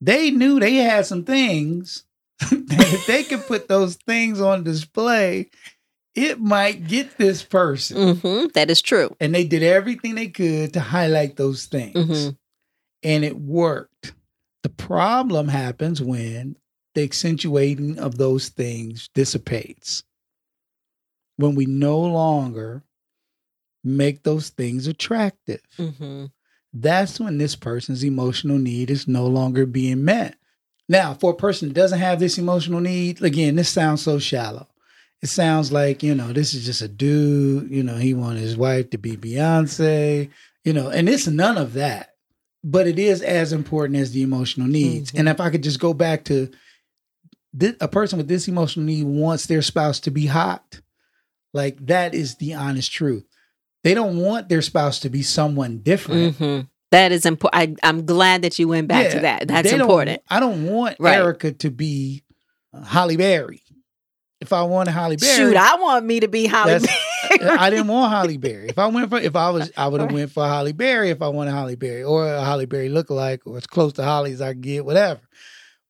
They 0.00 0.30
knew 0.30 0.60
they 0.60 0.74
had 0.76 1.04
some 1.04 1.24
things 1.24 2.04
that 2.38 2.92
if 2.92 3.06
they 3.06 3.24
could 3.24 3.44
put 3.46 3.66
those 3.66 3.96
things 3.96 4.40
on 4.40 4.62
display, 4.62 5.50
it 6.14 6.38
might 6.40 6.86
get 6.86 7.18
this 7.18 7.42
person. 7.42 7.96
Mhm. 8.16 8.52
That 8.52 8.70
is 8.70 8.80
true. 8.80 9.16
And 9.18 9.34
they 9.34 9.44
did 9.44 9.64
everything 9.64 10.14
they 10.14 10.28
could 10.28 10.72
to 10.74 10.80
highlight 10.80 11.36
those 11.36 11.66
things 11.66 11.96
Mhm. 11.96 12.36
and 13.02 13.24
it 13.24 13.36
worked. 13.36 14.14
The 14.62 14.68
problem 14.68 15.48
happens 15.48 16.00
when 16.00 16.56
the 16.94 17.02
accentuating 17.02 17.98
of 17.98 18.16
those 18.16 18.48
things 18.48 19.08
dissipates. 19.12 20.04
When 21.36 21.56
we 21.56 21.66
no 21.66 21.98
longer 22.00 22.84
make 23.82 24.22
those 24.22 24.50
things 24.50 24.86
attractive. 24.86 25.60
Mm-hmm. 25.78 26.26
That's 26.74 27.20
when 27.20 27.38
this 27.38 27.54
person's 27.54 28.02
emotional 28.02 28.58
need 28.58 28.90
is 28.90 29.06
no 29.06 29.26
longer 29.26 29.64
being 29.64 30.04
met. 30.04 30.36
Now, 30.88 31.14
for 31.14 31.30
a 31.30 31.36
person 31.36 31.68
that 31.68 31.74
doesn't 31.74 32.00
have 32.00 32.18
this 32.18 32.36
emotional 32.36 32.80
need, 32.80 33.22
again, 33.22 33.54
this 33.54 33.68
sounds 33.70 34.02
so 34.02 34.18
shallow. 34.18 34.66
It 35.22 35.28
sounds 35.28 35.72
like, 35.72 36.02
you 36.02 36.14
know, 36.14 36.32
this 36.32 36.52
is 36.52 36.66
just 36.66 36.82
a 36.82 36.88
dude, 36.88 37.70
you 37.70 37.82
know, 37.82 37.96
he 37.96 38.12
wanted 38.12 38.40
his 38.40 38.56
wife 38.56 38.90
to 38.90 38.98
be 38.98 39.16
Beyonce, 39.16 40.28
you 40.64 40.72
know, 40.72 40.90
and 40.90 41.08
it's 41.08 41.26
none 41.26 41.56
of 41.56 41.74
that. 41.74 42.10
But 42.62 42.86
it 42.86 42.98
is 42.98 43.22
as 43.22 43.52
important 43.52 43.98
as 43.98 44.10
the 44.10 44.22
emotional 44.22 44.66
needs. 44.66 45.12
Mhm. 45.12 45.20
And 45.20 45.28
if 45.28 45.40
I 45.40 45.50
could 45.50 45.62
just 45.62 45.80
go 45.80 45.94
back 45.94 46.24
to 46.24 46.50
a 47.80 47.88
person 47.88 48.18
with 48.18 48.26
this 48.26 48.48
emotional 48.48 48.84
need 48.84 49.04
wants 49.04 49.46
their 49.46 49.62
spouse 49.62 50.00
to 50.00 50.10
be 50.10 50.26
hot. 50.26 50.80
Like 51.52 51.86
that 51.86 52.14
is 52.14 52.34
the 52.36 52.54
honest 52.54 52.90
truth. 52.90 53.24
They 53.84 53.94
don't 53.94 54.16
want 54.18 54.48
their 54.48 54.62
spouse 54.62 54.98
to 55.00 55.10
be 55.10 55.22
someone 55.22 55.78
different. 55.78 56.36
hmm 56.36 56.60
That 56.90 57.12
is 57.12 57.24
important. 57.26 57.78
I'm 57.82 58.04
glad 58.06 58.42
that 58.42 58.58
you 58.58 58.66
went 58.66 58.88
back 58.88 59.10
to 59.10 59.20
that. 59.20 59.46
That's 59.46 59.70
important. 59.70 60.22
I 60.28 60.40
don't 60.40 60.64
want 60.66 60.96
Right. 60.98 61.16
Erica 61.18 61.52
to 61.52 61.70
be 61.70 62.24
uh, 62.72 62.82
Halle 62.82 63.16
Berry. 63.16 63.62
If 64.40 64.52
I 64.52 64.62
wanted 64.64 64.90
Halle 64.92 65.16
Berry, 65.16 65.32
Shoot, 65.52 65.56
I 65.56 65.76
want 65.76 66.04
me 66.04 66.20
to 66.20 66.28
be 66.28 66.46
Halle 66.46 66.78
Berry. 66.80 67.48
I 67.58 67.70
didn't 67.70 67.88
want 67.88 68.12
Halle 68.12 68.36
Berry. 68.36 68.68
If 68.68 68.78
I 68.78 68.86
went 68.88 69.08
for, 69.08 69.18
if 69.18 69.34
I 69.36 69.48
was, 69.50 69.70
I 69.76 69.88
would 69.88 70.00
have 70.00 70.08
Right. 70.10 70.14
went 70.14 70.32
for 70.32 70.44
Halle 70.46 70.72
Berry 70.72 71.10
if 71.10 71.22
I 71.22 71.28
wanted 71.28 71.52
Halle 71.52 71.76
Berry 71.76 72.02
or 72.04 72.26
a 72.26 72.44
Halle 72.44 72.66
Berry 72.66 72.88
lookalike 72.90 73.40
or 73.46 73.56
as 73.56 73.66
close 73.66 73.92
to 73.94 74.02
Halle 74.02 74.30
as 74.32 74.40
I 74.42 74.52
can 74.52 74.60
get, 74.60 74.84
whatever. 74.84 75.20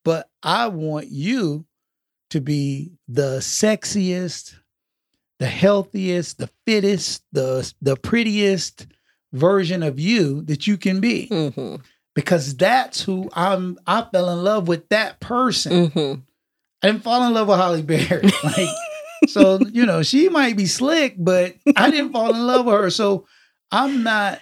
But 0.04 0.28
I 0.42 0.68
want 0.68 1.08
you 1.08 1.64
to 2.30 2.40
be 2.40 2.92
the 3.08 3.38
sexiest, 3.40 4.54
the 5.38 5.46
healthiest, 5.46 6.38
the 6.38 6.50
fittest, 6.66 7.22
the 7.32 7.72
the 7.82 7.96
prettiest 7.96 8.86
version 9.32 9.82
of 9.82 9.98
you 9.98 10.42
that 10.42 10.66
you 10.66 10.76
can 10.76 11.00
be 11.00 11.26
hmm 11.26 11.76
because 12.14 12.56
that's 12.56 13.02
who 13.02 13.28
I'm. 13.32 13.76
I 13.86 14.06
fell 14.12 14.30
in 14.30 14.44
love 14.44 14.68
with 14.68 14.88
that 14.90 15.18
person. 15.20 15.90
hmm 15.90 16.14
I 16.82 16.88
didn't 16.88 17.02
fall 17.02 17.26
in 17.26 17.32
love 17.34 17.48
with 17.48 17.56
Halle 17.58 17.82
Berry. 17.82 18.30
Like, 18.44 18.68
so 19.26 19.58
you 19.72 19.86
know, 19.86 20.02
she 20.02 20.28
might 20.28 20.56
be 20.56 20.66
slick, 20.66 21.14
but 21.18 21.54
I 21.76 21.90
didn't 21.90 22.12
fall 22.12 22.32
in 22.34 22.46
love 22.46 22.66
with 22.66 22.74
her. 22.74 22.90
So 22.90 23.26
I'm 23.72 24.02
not. 24.02 24.40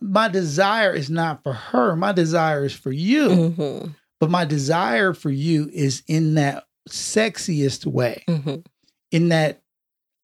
My 0.00 0.28
desire 0.28 0.92
is 0.92 1.08
not 1.10 1.42
for 1.42 1.52
her. 1.54 1.96
My 1.96 2.12
desire 2.12 2.64
is 2.64 2.72
for 2.74 2.92
you. 2.92 3.50
hmm 3.50 3.86
But 4.20 4.30
my 4.30 4.44
desire 4.44 5.14
for 5.14 5.30
you 5.30 5.70
is 5.72 6.02
in 6.06 6.34
that 6.34 6.64
sexiest 6.88 7.86
way, 7.86 8.24
hmm 8.28 8.56
in 9.10 9.28
that 9.30 9.62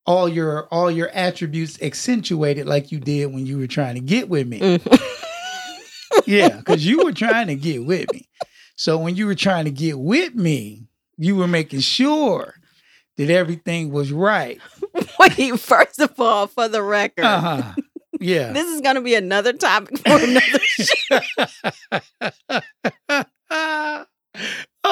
all 0.06 0.28
your 0.28 0.66
all 0.70 0.90
your 0.90 1.08
attributes 1.10 1.80
accentuated 1.82 2.66
like 2.66 2.92
you 2.92 3.00
did 3.00 3.26
when 3.32 3.46
you 3.46 3.58
were 3.58 3.66
trying 3.66 3.94
to 3.94 4.00
get 4.00 4.28
with 4.28 4.46
me. 4.46 4.78
hmm 4.78 4.94
Yeah, 6.26 6.56
because 6.58 6.86
you 6.86 7.04
were 7.04 7.12
trying 7.12 7.48
to 7.48 7.54
get 7.56 7.84
with 7.84 8.10
me. 8.12 8.28
So 8.76 8.96
when 8.98 9.14
you 9.16 9.26
were 9.26 9.34
trying 9.34 9.64
to 9.66 9.70
get 9.70 9.98
with 9.98 10.34
me, 10.34 10.86
you 11.18 11.36
were 11.36 11.48
making 11.48 11.80
sure 11.80 12.54
that 13.16 13.30
everything 13.30 13.90
was 13.92 14.10
right. 14.12 14.60
Wait, 15.18 15.58
first 15.60 16.00
of 16.00 16.18
all, 16.18 16.46
for 16.46 16.68
the 16.68 16.82
record, 16.82 17.24
Uh 17.24 17.40
huh. 17.40 17.72
Yeah. 18.20 18.52
this 18.52 18.66
is 18.68 18.80
going 18.80 18.94
to 18.94 19.00
be 19.02 19.14
another 19.16 19.52
topic 19.52 19.98
for 19.98 20.16
another 20.22 20.60
show. 20.68 21.20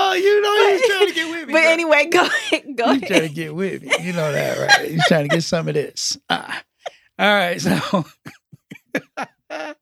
Oh, 0.05 0.15
you 0.15 0.41
know 0.43 0.69
he's 0.71 0.87
trying 0.89 1.09
to 1.09 1.15
get 1.15 1.31
with 1.31 1.47
me. 1.49 1.53
But 1.53 1.63
bro. 1.63 1.71
anyway, 1.71 2.07
go 2.07 2.23
ahead. 2.23 2.77
Go 2.77 2.91
you 2.93 3.01
trying 3.01 3.21
to 3.23 3.29
get 3.29 3.55
with 3.55 3.83
me. 3.83 3.91
You 4.01 4.13
know 4.13 4.33
that, 4.33 4.59
right? 4.59 4.91
He's 4.91 5.07
trying 5.07 5.29
to 5.29 5.35
get 5.35 5.43
some 5.43 5.69
of 5.69 5.75
this. 5.75 6.19
Ah. 6.31 6.63
All 7.19 7.27
right, 7.27 7.61
so. 7.61 8.05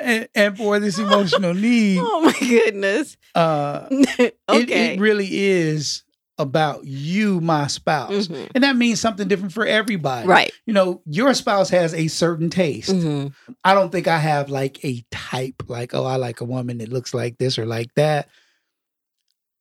and, 0.00 0.28
and 0.34 0.56
for 0.56 0.78
this 0.78 0.98
emotional 0.98 1.54
need, 1.54 1.98
Oh 2.00 2.22
my 2.22 2.34
goodness. 2.38 3.16
uh, 3.34 3.86
okay. 3.90 4.04
it, 4.18 4.32
it 4.48 5.00
really 5.00 5.28
is 5.30 6.04
about 6.38 6.84
you, 6.86 7.38
my 7.40 7.66
spouse. 7.66 8.28
Mhm. 8.28 8.50
And 8.54 8.64
that 8.64 8.74
means 8.76 8.98
something 9.00 9.28
different 9.28 9.52
for 9.52 9.66
everybody. 9.66 10.26
Right. 10.26 10.50
You 10.64 10.72
know, 10.72 11.02
your 11.04 11.34
spouse 11.34 11.68
has 11.70 11.92
a 11.92 12.08
certain 12.08 12.48
taste. 12.48 12.90
hmm 12.90 13.28
I 13.62 13.74
don't 13.74 13.92
think 13.92 14.08
I 14.08 14.18
have 14.18 14.48
like 14.48 14.82
a 14.84 15.04
type, 15.10 15.64
like, 15.68 15.92
oh, 15.94 16.04
I 16.04 16.16
like 16.16 16.40
a 16.40 16.44
woman 16.46 16.78
that 16.78 16.88
looks 16.88 17.12
like 17.12 17.36
this 17.38 17.58
or 17.58 17.66
like 17.66 17.92
that. 17.96 18.28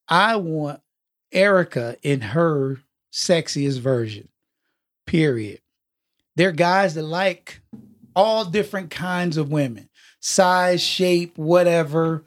I 0.10 0.36
want 0.38 0.82
Erica 1.32 1.98
in 2.02 2.22
her 2.22 2.80
sexiest 3.14 3.80
version, 3.80 4.30
period. 5.06 5.62
There 6.36 6.50
are 6.50 6.54
guys 6.54 6.96
that 6.96 7.04
like 7.04 7.62
all 8.16 8.46
different 8.46 8.90
kinds 8.90 9.38
of 9.38 9.52
women, 9.52 9.90
size, 10.20 10.82
shape, 10.82 11.38
whatever. 11.38 12.24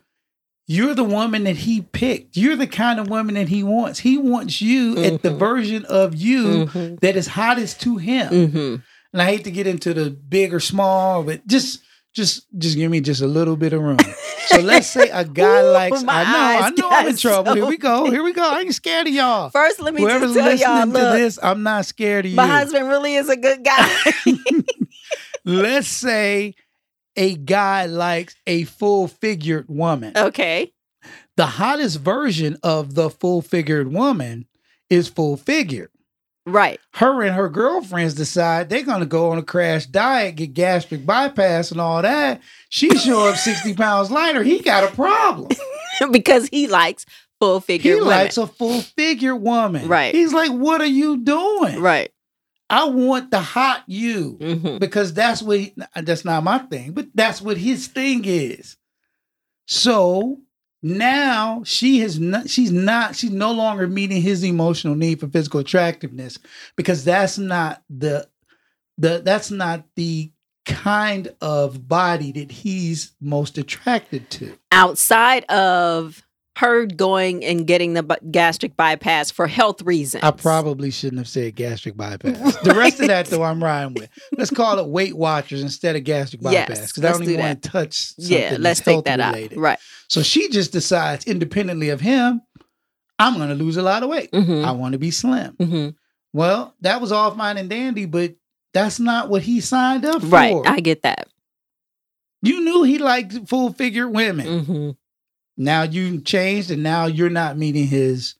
You're 0.68 0.94
the 0.94 1.04
woman 1.04 1.44
that 1.44 1.56
he 1.56 1.82
picked. 1.82 2.36
You're 2.36 2.56
the 2.56 2.66
kind 2.68 3.00
of 3.00 3.10
woman 3.10 3.34
that 3.34 3.48
he 3.48 3.62
wants. 3.64 3.98
He 4.00 4.16
wants 4.16 4.62
you 4.62 4.96
at 5.02 5.22
the 5.22 5.30
Mhm. 5.30 5.38
version 5.38 5.84
of 5.86 6.14
you 6.14 6.66
hmm 6.66 6.94
that 6.96 7.16
is 7.16 7.26
hottest 7.28 7.80
to 7.82 7.96
him 7.98 8.50
hmm 8.50 8.76
and 9.12 9.20
I 9.20 9.26
hate 9.26 9.44
to 9.44 9.50
get 9.50 9.66
into 9.66 9.92
the 9.92 10.08
big 10.08 10.54
or 10.54 10.60
small, 10.60 11.22
but 11.22 11.46
just 11.46 11.80
just 12.14 12.46
just 12.58 12.76
give 12.76 12.90
me 12.90 13.00
just 13.00 13.22
a 13.22 13.26
little 13.26 13.56
bit 13.56 13.72
of 13.72 13.82
room. 13.82 13.98
So 14.46 14.60
let's 14.60 14.86
say 14.88 15.08
a 15.08 15.24
guy 15.24 15.62
Ooh, 15.62 15.72
likes. 15.72 16.04
I 16.06 16.24
know, 16.24 16.66
I 16.66 16.70
know, 16.70 16.90
I'm 16.90 17.08
in 17.08 17.16
trouble. 17.16 17.54
Here 17.54 17.66
we 17.66 17.76
go. 17.78 18.10
Here 18.10 18.22
we 18.22 18.32
go. 18.32 18.42
I 18.42 18.60
ain't 18.60 18.74
scared 18.74 19.06
of 19.06 19.14
y'all. 19.14 19.50
First, 19.50 19.80
let 19.80 19.94
me 19.94 20.02
Whoever's 20.02 20.34
just 20.34 20.34
tell 20.34 20.54
y'all, 20.56 20.86
listening 20.86 20.94
to 20.94 21.00
look, 21.00 21.12
this, 21.18 21.38
I'm 21.42 21.62
not 21.62 21.86
scared 21.86 22.26
of 22.26 22.32
my 22.32 22.42
you. 22.44 22.48
My 22.48 22.58
husband 22.58 22.88
really 22.88 23.14
is 23.14 23.28
a 23.28 23.36
good 23.36 23.64
guy. 23.64 23.96
Let's 25.44 25.88
say 25.88 26.54
a 27.16 27.34
guy 27.34 27.86
likes 27.86 28.36
a 28.46 28.64
full 28.64 29.08
figured 29.08 29.66
woman. 29.68 30.12
okay. 30.16 30.72
The 31.36 31.46
hottest 31.46 31.98
version 32.00 32.58
of 32.62 32.94
the 32.94 33.08
full 33.08 33.40
figured 33.40 33.90
woman 33.90 34.46
is 34.90 35.08
full 35.08 35.36
figured. 35.38 35.90
Right. 36.44 36.80
her 36.94 37.22
and 37.22 37.34
her 37.36 37.48
girlfriends 37.48 38.14
decide 38.14 38.68
they're 38.68 38.82
gonna 38.82 39.06
go 39.06 39.30
on 39.30 39.38
a 39.38 39.42
crash 39.42 39.86
diet, 39.86 40.36
get 40.36 40.54
gastric 40.54 41.06
bypass 41.06 41.70
and 41.70 41.80
all 41.80 42.02
that. 42.02 42.40
She 42.68 42.90
show 42.98 43.28
up 43.28 43.36
60 43.36 43.74
pounds 43.76 44.10
lighter. 44.10 44.42
He 44.42 44.60
got 44.60 44.82
a 44.90 44.94
problem. 44.94 45.50
because 46.10 46.48
he 46.48 46.66
likes 46.66 47.06
full 47.38 47.60
figure 47.60 47.92
He 47.92 48.00
women. 48.00 48.08
likes 48.10 48.36
a 48.38 48.46
full 48.48 48.80
figure 48.80 49.36
woman. 49.36 49.86
Right. 49.88 50.14
He's 50.14 50.32
like, 50.32 50.50
what 50.50 50.80
are 50.80 50.86
you 50.86 51.18
doing? 51.18 51.80
right. 51.80 52.10
I 52.70 52.86
want 52.86 53.30
the 53.30 53.40
hot 53.40 53.82
you. 53.86 54.38
hmm 54.40 54.78
Because 54.78 55.12
that's 55.12 55.42
what 55.42 55.58
he, 55.60 55.74
that's 55.94 56.24
not 56.24 56.42
my 56.42 56.58
thing, 56.58 56.92
but 56.92 57.06
that's 57.14 57.42
what 57.42 57.58
his 57.58 57.86
thing 57.86 58.22
is. 58.24 58.76
So 59.66 60.38
now 60.82 61.62
she 61.64 62.00
has 62.00 62.18
not 62.18 62.50
she's 62.50 62.72
not 62.72 63.14
she's 63.14 63.30
no 63.30 63.52
longer 63.52 63.86
meeting 63.86 64.20
his 64.20 64.42
emotional 64.42 64.94
need 64.94 65.20
for 65.20 65.28
physical 65.28 65.60
attractiveness 65.60 66.38
because 66.76 67.04
that's 67.04 67.38
not 67.38 67.82
the 67.88 68.28
the 68.98 69.22
that's 69.24 69.50
not 69.50 69.84
the 69.96 70.32
kind 70.64 71.34
of 71.40 71.88
body 71.88 72.32
that 72.32 72.50
he's 72.50 73.12
most 73.20 73.58
attracted 73.58 74.28
to. 74.30 74.56
Outside 74.70 75.44
of 75.44 76.22
her 76.58 76.84
going 76.86 77.42
and 77.44 77.66
getting 77.66 77.94
the 77.94 78.02
gastric 78.30 78.76
bypass 78.76 79.30
for 79.30 79.46
health 79.46 79.80
reasons. 79.82 80.22
I 80.22 80.30
probably 80.32 80.90
shouldn't 80.90 81.18
have 81.18 81.28
said 81.28 81.54
gastric 81.54 81.96
bypass. 81.96 82.56
The 82.58 82.74
rest 82.74 83.00
of 83.00 83.06
that 83.08 83.26
though 83.26 83.42
I'm 83.42 83.62
riding 83.62 83.94
with. 83.94 84.10
Let's 84.36 84.50
call 84.50 84.78
it 84.78 84.86
Weight 84.86 85.16
Watchers 85.16 85.62
instead 85.62 85.96
of 85.96 86.04
gastric 86.04 86.42
Yes, 86.42 86.68
bypass 86.68 86.92
because 86.92 87.04
I 87.04 87.12
don't 87.12 87.24
do 87.24 87.30
even 87.32 87.44
want 87.44 87.62
to 87.62 87.68
touch 87.70 87.94
something 87.94 88.36
Yeah, 88.38 88.50
let's 88.50 88.62
that's 88.62 88.80
take 88.80 88.92
health 88.92 89.04
that 89.06 89.18
related. 89.32 89.58
out. 89.58 89.62
Right. 89.62 89.78
So 90.08 90.22
she 90.22 90.48
just 90.50 90.72
decides 90.72 91.24
independently 91.26 91.88
of 91.88 92.00
him, 92.02 92.42
I'm 93.18 93.36
going 93.36 93.48
to 93.48 93.54
lose 93.54 93.76
a 93.78 93.82
lot 93.82 94.02
of 94.02 94.10
weight. 94.10 94.28
hmm 94.34 94.62
I 94.64 94.72
want 94.72 94.92
to 94.92 94.98
be 94.98 95.10
slim. 95.10 95.54
hmm 95.58 95.88
Well, 96.34 96.74
that 96.82 97.00
was 97.00 97.12
all 97.12 97.30
fine 97.34 97.56
and 97.56 97.70
dandy, 97.70 98.04
but 98.04 98.34
that's 98.74 99.00
not 99.00 99.28
what 99.30 99.42
he 99.42 99.60
signed 99.60 100.04
up 100.04 100.20
for. 100.20 100.26
Right. 100.28 100.56
I 100.66 100.80
get 100.80 101.02
that. 101.02 101.28
you 102.42 102.60
knew 102.62 102.82
he 102.82 102.98
liked 102.98 103.48
full 103.48 103.72
figure 103.72 104.08
women. 104.08 104.64
hmm 104.64 104.90
Now 105.62 105.82
you 105.82 106.20
changed, 106.20 106.70
and 106.70 106.82
now 106.82 107.06
you're 107.06 107.30
not 107.30 107.56
meeting 107.56 107.86
his 107.86 108.34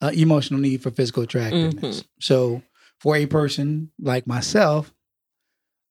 uh, 0.00 0.10
emotional 0.14 0.60
need 0.60 0.82
for 0.82 0.90
physical 0.90 1.22
attractiveness. 1.22 2.00
Mm-hmm. 2.00 2.06
So, 2.20 2.62
for 3.00 3.16
a 3.16 3.26
person 3.26 3.90
like 4.00 4.26
myself, 4.26 4.92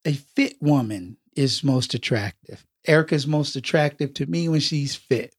a 0.05 0.13
fit 0.13 0.55
woman 0.61 1.17
is 1.35 1.63
most 1.63 1.93
attractive. 1.93 2.65
Erica's 2.87 3.27
most 3.27 3.55
attractive 3.55 4.13
to 4.15 4.25
me 4.25 4.47
when 4.49 4.59
she's 4.59 4.95
fit. 4.95 5.35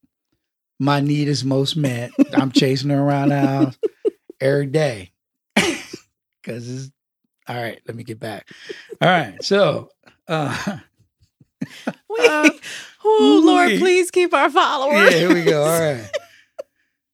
My 0.79 1.01
need 1.01 1.29
is 1.29 1.45
most 1.45 1.77
met. 1.77 2.11
I'm 2.35 2.51
chasing 2.53 2.91
her 2.91 3.01
around 3.01 3.31
the 3.31 3.41
house 3.41 3.79
every 4.41 4.67
day. 4.67 5.13
Cause 5.57 6.69
it's 6.69 6.91
all 7.49 7.57
right, 7.57 7.81
let 7.87 7.97
me 7.97 8.05
get 8.05 8.19
back. 8.21 8.49
All 9.01 9.09
right. 9.09 9.43
So 9.43 9.91
uh 10.29 10.79
We, 12.11 12.27
Uh, 12.27 12.51
oh, 13.07 13.43
Lord, 13.45 13.79
please 13.79 14.11
keep 14.11 14.35
our 14.35 14.51
followers. 14.51 15.13
yeah, 15.13 15.19
here 15.19 15.35
we 15.35 15.45
go. 15.45 15.63
All 15.63 15.81
right. 15.81 16.11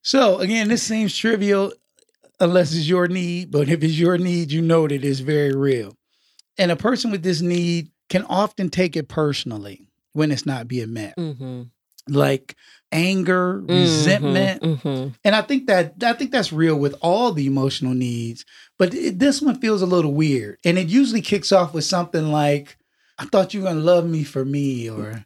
So 0.03 0.38
again, 0.38 0.66
this 0.68 0.82
seems 0.82 1.16
trivial 1.16 1.72
unless 2.40 2.74
it's 2.74 2.88
your 2.88 3.07
need, 3.07 3.53
but 3.53 3.68
if 3.68 3.82
it's 3.84 3.99
your 3.99 4.18
need, 4.18 4.51
you 4.51 4.61
know 4.61 4.88
that 4.88 5.05
it's 5.05 5.20
very 5.20 5.55
real. 5.55 5.97
And 6.59 6.70
a 6.70 6.76
person 6.76 7.11
with 7.11 7.22
this 7.22 7.40
need 7.40 7.90
can 8.11 8.24
often 8.24 8.68
take 8.68 8.97
it 8.97 9.09
personally 9.09 9.86
when 10.12 10.32
it's 10.32 10.45
not 10.45 10.68
being 10.68 10.93
met. 10.93 11.16
Mm-hmm. 11.16 11.62
Like 12.09 12.57
anger, 12.90 13.61
resentment. 13.61 14.62
Mm-hmm. 14.62 15.09
And 15.24 15.36
I 15.36 15.43
think 15.43 15.68
that 15.68 15.95
I 16.03 16.12
think 16.14 16.32
that's 16.32 16.53
real 16.53 16.76
with 16.76 16.97
all 17.01 17.32
the 17.32 17.47
emotional 17.47 17.95
needs, 17.95 18.45
but 18.78 18.93
it, 18.93 19.20
this 19.20 19.40
one 19.40 19.61
feels 19.61 19.82
a 19.82 19.86
little 19.86 20.12
weird. 20.12 20.59
And 20.64 20.78
it 20.78 20.88
usually 20.88 21.22
kicks 21.22 21.53
off 21.53 21.72
with 21.72 21.84
something 21.84 22.32
like 22.32 22.76
I 23.18 23.26
thought 23.26 23.55
you 23.55 23.61
were 23.61 23.66
going 23.66 23.78
to 23.78 23.84
love 23.84 24.07
me 24.07 24.24
for 24.24 24.45
me 24.45 24.90
or 24.90 25.24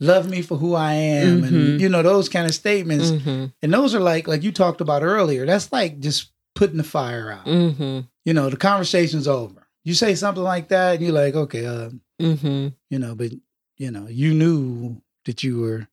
love 0.00 0.28
me 0.28 0.42
for 0.42 0.56
who 0.56 0.74
I 0.74 0.92
am 0.94 1.42
Mhm. 1.42 1.48
and 1.48 1.80
you 1.80 1.88
know 1.88 2.02
those 2.02 2.28
kind 2.28 2.46
of 2.46 2.54
statements. 2.54 3.10
Mm-hmm. 3.10 3.46
And 3.62 3.74
those 3.74 3.94
are 3.94 4.00
like 4.00 4.28
like 4.28 4.42
you 4.42 4.52
talked 4.52 4.80
about 4.80 5.02
earlier. 5.02 5.44
That's 5.46 5.72
like 5.72 5.98
just 6.00 6.30
putting 6.54 6.76
the 6.76 6.84
fire 6.84 7.30
out. 7.32 7.46
Mm-hmm. 7.46 8.00
You 8.24 8.34
know, 8.34 8.50
the 8.50 8.56
conversation's 8.56 9.26
over. 9.28 9.66
You 9.84 9.94
say 9.94 10.14
something 10.14 10.42
like 10.44 10.68
that 10.68 10.96
and 10.96 11.02
you're 11.04 11.12
like, 11.12 11.34
"Okay, 11.34 11.66
uh, 11.66 11.90
Mm-hmm. 12.20 12.68
you 12.90 12.98
know, 12.98 13.14
but 13.14 13.32
you 13.76 13.90
know, 13.90 14.06
you 14.08 14.34
knew 14.34 15.00
that 15.24 15.42
you 15.44 15.60
were 15.60 15.86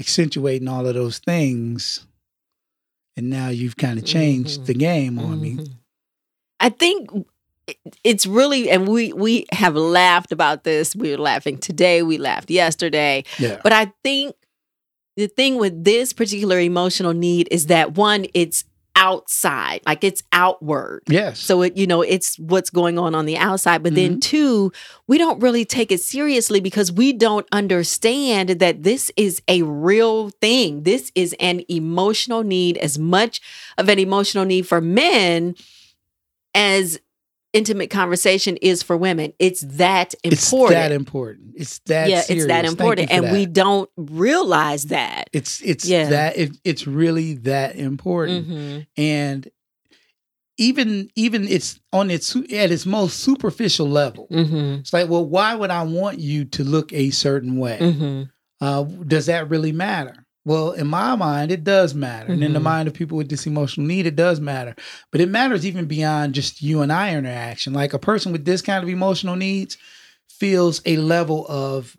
accentuating 0.00 0.68
all 0.68 0.86
of 0.86 0.94
those 0.94 1.18
things 1.18 2.06
and 3.16 3.30
now 3.30 3.48
you've 3.48 3.76
kind 3.76 3.98
of 3.98 4.04
changed 4.04 4.60
Mhm. 4.60 4.66
the 4.66 4.74
game 4.74 5.18
on 5.18 5.40
me. 5.40 5.52
Mhm. 5.56 5.70
I 6.60 6.68
think 6.68 7.10
it- 7.14 7.26
it's 8.04 8.26
really, 8.26 8.70
and 8.70 8.86
we 8.86 9.12
we 9.12 9.46
have 9.52 9.74
laughed 9.74 10.32
about 10.32 10.64
this. 10.64 10.94
We 10.94 11.10
were 11.10 11.18
laughing 11.18 11.58
today. 11.58 12.02
We 12.02 12.18
laughed 12.18 12.50
yesterday. 12.50 13.24
Yeah. 13.38 13.60
But 13.62 13.72
I 13.72 13.92
think 14.02 14.36
the 15.16 15.26
thing 15.26 15.56
with 15.56 15.84
this 15.84 16.12
particular 16.12 16.60
emotional 16.60 17.12
need 17.12 17.48
is 17.50 17.66
that 17.66 17.94
one, 17.94 18.26
it's 18.34 18.64
outside, 18.96 19.82
like 19.84 20.02
it's 20.02 20.22
outward. 20.32 21.02
yes. 21.06 21.38
So 21.38 21.62
it, 21.62 21.76
you 21.76 21.86
know, 21.86 22.00
it's 22.02 22.38
what's 22.38 22.70
going 22.70 22.98
on 22.98 23.14
on 23.14 23.26
the 23.26 23.36
outside. 23.36 23.82
But 23.82 23.94
then 23.94 24.12
mm-hmm. 24.12 24.20
two, 24.20 24.72
we 25.06 25.18
don't 25.18 25.40
really 25.40 25.64
take 25.64 25.92
it 25.92 26.00
seriously 26.00 26.60
because 26.60 26.90
we 26.90 27.12
don't 27.12 27.46
understand 27.52 28.48
that 28.48 28.82
this 28.82 29.12
is 29.16 29.42
a 29.48 29.62
real 29.62 30.30
thing. 30.40 30.84
This 30.84 31.12
is 31.14 31.36
an 31.38 31.62
emotional 31.68 32.42
need, 32.42 32.78
as 32.78 32.98
much 32.98 33.40
of 33.76 33.88
an 33.88 33.98
emotional 33.98 34.46
need 34.46 34.66
for 34.66 34.80
men 34.80 35.54
as 36.54 36.98
intimate 37.52 37.90
conversation 37.90 38.56
is 38.58 38.82
for 38.82 38.96
women. 38.96 39.32
It's 39.38 39.62
that 39.62 40.14
important. 40.24 40.32
it's 40.32 40.50
that 40.70 40.92
important. 40.92 41.52
It's 41.56 41.78
that 41.86 42.08
yeah, 42.10 42.20
serious. 42.20 42.44
it's 42.44 42.48
that 42.52 42.64
important. 42.64 43.10
And 43.10 43.24
that. 43.26 43.32
we 43.32 43.46
don't 43.46 43.88
realize 43.96 44.84
that. 44.84 45.30
it's 45.32 45.62
it's 45.62 45.84
Yeah. 45.84 46.08
that 46.10 46.36
it, 46.36 46.56
it's 46.64 46.86
really 46.86 47.34
that 47.34 47.76
important. 47.76 48.48
Mhm. 48.48 48.86
And 48.96 49.48
even 50.58 51.10
even 51.16 51.46
it's 51.48 51.78
on 51.92 52.10
its 52.10 52.34
at 52.34 52.70
its 52.70 52.86
most 52.86 53.20
superficial 53.20 53.88
level. 53.88 54.26
Mhm. 54.30 54.80
It's 54.80 54.92
like, 54.92 55.08
well, 55.08 55.24
why 55.24 55.54
would 55.54 55.70
I 55.70 55.82
want 55.82 56.18
you 56.18 56.44
to 56.46 56.64
look 56.64 56.92
a 56.92 57.10
certain 57.10 57.56
way? 57.58 57.78
Mhm. 57.80 58.30
uh, 58.60 58.84
does 59.06 59.26
that 59.26 59.50
really 59.50 59.72
matter? 59.72 60.25
Well, 60.46 60.70
in 60.70 60.86
my 60.86 61.16
mind, 61.16 61.50
it 61.50 61.64
does 61.64 61.92
matter. 61.92 62.32
And 62.32 62.42
in 62.44 62.52
the 62.52 62.60
Mhm. 62.60 62.62
mind 62.62 62.88
of 62.88 62.94
people 62.94 63.18
with 63.18 63.28
this 63.28 63.46
emotional 63.48 63.84
need, 63.84 64.06
it 64.06 64.14
does 64.14 64.38
matter. 64.40 64.76
But 65.10 65.20
it 65.20 65.28
matters 65.28 65.66
even 65.66 65.86
beyond 65.86 66.34
just 66.36 66.62
you 66.62 66.82
and 66.82 66.92
I 66.92 67.14
interaction. 67.16 67.72
Like 67.72 67.92
a 67.92 67.98
person 67.98 68.30
with 68.30 68.44
this 68.44 68.62
kind 68.62 68.80
of 68.84 68.88
emotional 68.88 69.34
needs 69.34 69.76
feels 70.30 70.80
a 70.86 70.98
level 70.98 71.44
of 71.48 71.96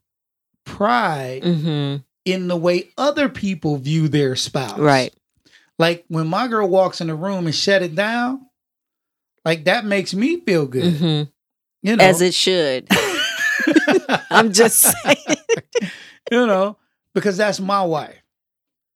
pride 0.65 1.43
Mhm. 1.43 2.03
in 2.23 2.47
the 2.47 2.55
way 2.55 2.89
other 2.97 3.27
people 3.27 3.75
view 3.77 4.07
their 4.07 4.37
spouse. 4.37 4.79
Right. 4.79 5.13
Like 5.77 6.05
when 6.07 6.27
my 6.27 6.47
girl 6.47 6.69
walks 6.69 7.01
in 7.01 7.07
the 7.07 7.15
room 7.15 7.47
and 7.47 7.53
shut 7.55 7.81
it 7.83 7.95
down, 7.95 8.45
like 9.43 9.65
that 9.65 9.83
makes 9.85 10.13
me 10.13 10.39
feel 10.39 10.65
good. 10.67 10.93
Mhm. 10.95 11.29
You 11.83 11.95
know, 11.97 12.03
As 12.03 12.21
it 12.21 12.33
should. 12.33 12.87
I'm 14.31 14.53
just 14.53 14.79
saying. 14.79 15.17
you 16.31 16.45
know, 16.47 16.77
because 17.13 17.35
that's 17.35 17.59
my 17.59 17.83
wife. 17.83 18.15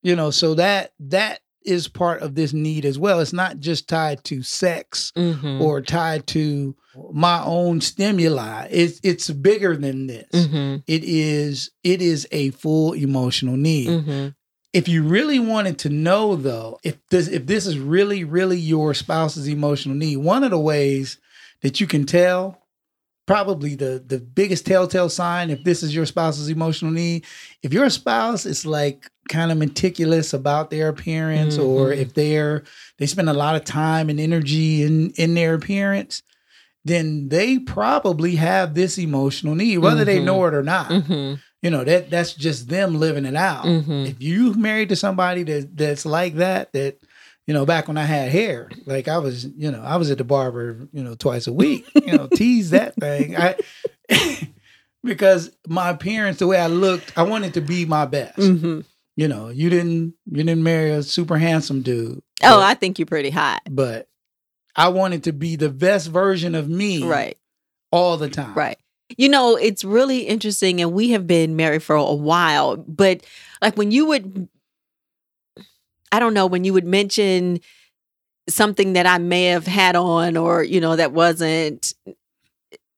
You 0.04 0.16
know, 0.16 0.32
so 0.32 0.56
that 0.56 0.93
that 0.99 1.39
is 1.64 1.88
part 1.88 2.22
of 2.24 2.34
this 2.34 2.54
need 2.54 2.86
as 2.86 2.97
well. 2.97 3.20
It's 3.20 3.34
not 3.34 3.60
just 3.60 3.88
tied 3.88 4.24
to 4.24 4.41
sex 4.41 5.12
Mhm. 5.16 5.62
or 5.62 5.80
tied 5.80 6.26
to 6.28 6.76
my 7.14 7.43
own 7.43 7.82
stimuli. 7.82 8.68
It's 8.72 8.99
it's 9.04 9.30
bigger 9.30 9.78
than 9.78 10.08
this. 10.08 10.28
Mhm. 10.34 10.82
It 10.88 11.04
is 11.04 11.70
it 11.84 12.02
is 12.02 12.28
a 12.32 12.49
full 12.52 12.93
emotional 12.93 13.58
need. 13.58 13.89
Mhm. 13.89 14.36
If 14.74 14.88
you 14.88 15.04
really 15.04 15.38
wanted 15.38 15.78
to 15.80 15.89
know 15.89 16.36
though, 16.36 16.80
if 16.84 16.97
this 17.12 17.28
if 17.28 17.45
this 17.45 17.68
is 17.68 17.78
really 17.78 18.24
really 18.24 18.58
your 18.58 18.95
spouse's 18.95 19.47
emotional 19.47 19.95
need, 19.95 20.18
one 20.18 20.43
of 20.43 20.49
the 20.49 20.58
ways 20.60 21.18
that 21.62 21.80
you 21.80 21.86
can 21.86 22.06
tell 22.06 22.58
probably 23.32 23.75
the 23.75 24.03
the 24.05 24.19
biggest 24.19 24.65
telltale 24.65 25.09
sign 25.09 25.49
if 25.49 25.63
this 25.63 25.84
is 25.84 25.95
your 25.95 26.05
spouse's 26.05 26.49
emotional 26.49 26.91
need 26.91 27.23
if 27.63 27.71
your 27.73 27.89
spouse 27.89 28.45
is 28.45 28.65
like 28.65 29.09
kind 29.29 29.51
of 29.51 29.57
meticulous 29.57 30.34
about 30.34 30.69
their 30.69 30.89
appearance 30.89 31.57
or 31.57 31.89
Mhm. 31.89 31.97
if 31.97 32.13
they're 32.13 32.63
they 32.97 33.05
spend 33.05 33.29
a 33.29 33.34
lot 33.34 33.55
of 33.55 33.63
time 33.63 34.09
and 34.09 34.19
energy 34.19 34.84
in 34.84 35.11
in 35.11 35.34
their 35.36 35.53
appearance 35.53 36.23
then 36.84 37.29
they 37.29 37.59
probably 37.59 38.36
have 38.36 38.73
this 38.73 38.97
emotional 38.97 39.55
need 39.55 39.77
whether 39.77 40.03
they 40.03 40.19
Mhm. 40.19 40.25
know 40.25 40.45
it 40.47 40.53
or 40.53 40.63
not 40.63 40.89
Mhm. 40.89 41.39
you 41.61 41.69
know 41.69 41.84
that 41.84 42.09
that's 42.09 42.34
just 42.34 42.67
them 42.69 42.99
living 42.99 43.25
it 43.25 43.36
out 43.36 43.65
Mhm. 43.65 44.09
if 44.09 44.21
you 44.21 44.53
married 44.55 44.89
to 44.89 44.95
somebody 44.95 45.43
that 45.43 45.77
that's 45.77 46.05
like 46.05 46.36
that 46.36 46.73
that 46.73 46.97
you 47.48 47.54
know 47.54 47.66
back 47.66 47.88
when 47.88 47.98
i 47.98 48.04
had 48.04 48.30
hair 48.32 48.70
like 48.86 49.08
i 49.08 49.18
was 49.18 49.46
you 49.58 49.72
know 49.72 49.82
i 49.82 49.96
was 49.98 50.10
at 50.12 50.18
the 50.18 50.24
barber 50.24 50.88
you 50.94 51.04
know 51.04 51.16
twice 51.16 51.48
a 51.48 51.54
week 51.54 51.86
you 51.96 52.16
know 52.16 52.28
tease 52.28 52.70
that 52.72 52.96
thing 52.96 53.36
i 53.36 53.56
because 55.04 55.52
my 55.68 55.89
appearance 55.89 56.38
the 56.39 56.48
way 56.48 56.58
i 56.60 56.68
looked 56.68 57.18
i 57.18 57.24
wanted 57.24 57.54
to 57.56 57.62
be 57.62 57.86
my 57.86 58.06
best 58.06 58.38
Mhm. 58.38 58.86
you 59.16 59.28
know 59.28 59.50
you 59.50 59.70
didn't 59.70 60.14
you 60.26 60.44
didn't 60.44 60.64
marry 60.64 60.92
a 60.92 61.04
super 61.04 61.38
handsome 61.38 61.82
dude 61.82 62.22
Oh, 62.44 62.60
I 62.60 62.74
think 62.74 62.98
you're 62.98 63.06
pretty 63.06 63.30
hot. 63.30 63.62
but 63.70 64.08
i 64.76 64.88
wanted 64.89 65.24
to 65.26 65.34
be 65.34 65.56
the 65.56 65.70
best 65.70 66.08
version 66.10 66.56
of 66.56 66.70
me 66.70 67.04
Right. 67.04 67.38
all 67.92 68.18
the 68.18 68.30
time 68.30 68.54
Right. 68.56 68.78
You 69.18 69.28
know, 69.28 69.58
it's 69.58 69.84
really 69.84 70.20
interesting, 70.22 70.80
and 70.80 70.94
we 70.94 71.10
have 71.10 71.28
been 71.28 71.58
married 71.58 71.84
for 71.84 71.98
a 71.98 72.14
while, 72.14 72.78
but 72.78 73.26
like 73.62 73.76
when 73.76 73.92
you 73.92 74.06
would, 74.06 74.48
I 76.12 76.20
don't 76.20 76.34
know, 76.34 76.45
when 76.45 76.64
you 76.64 76.74
would 76.74 76.86
mention 76.86 77.59
something 78.49 78.93
that 78.93 79.05
I 79.05 79.18
may 79.18 79.45
have 79.45 79.66
had 79.68 79.95
on 79.95 80.36
or, 80.38 80.64
you 80.64 80.82
know, 80.82 80.95
that 80.95 81.14
wasn't 81.14 81.93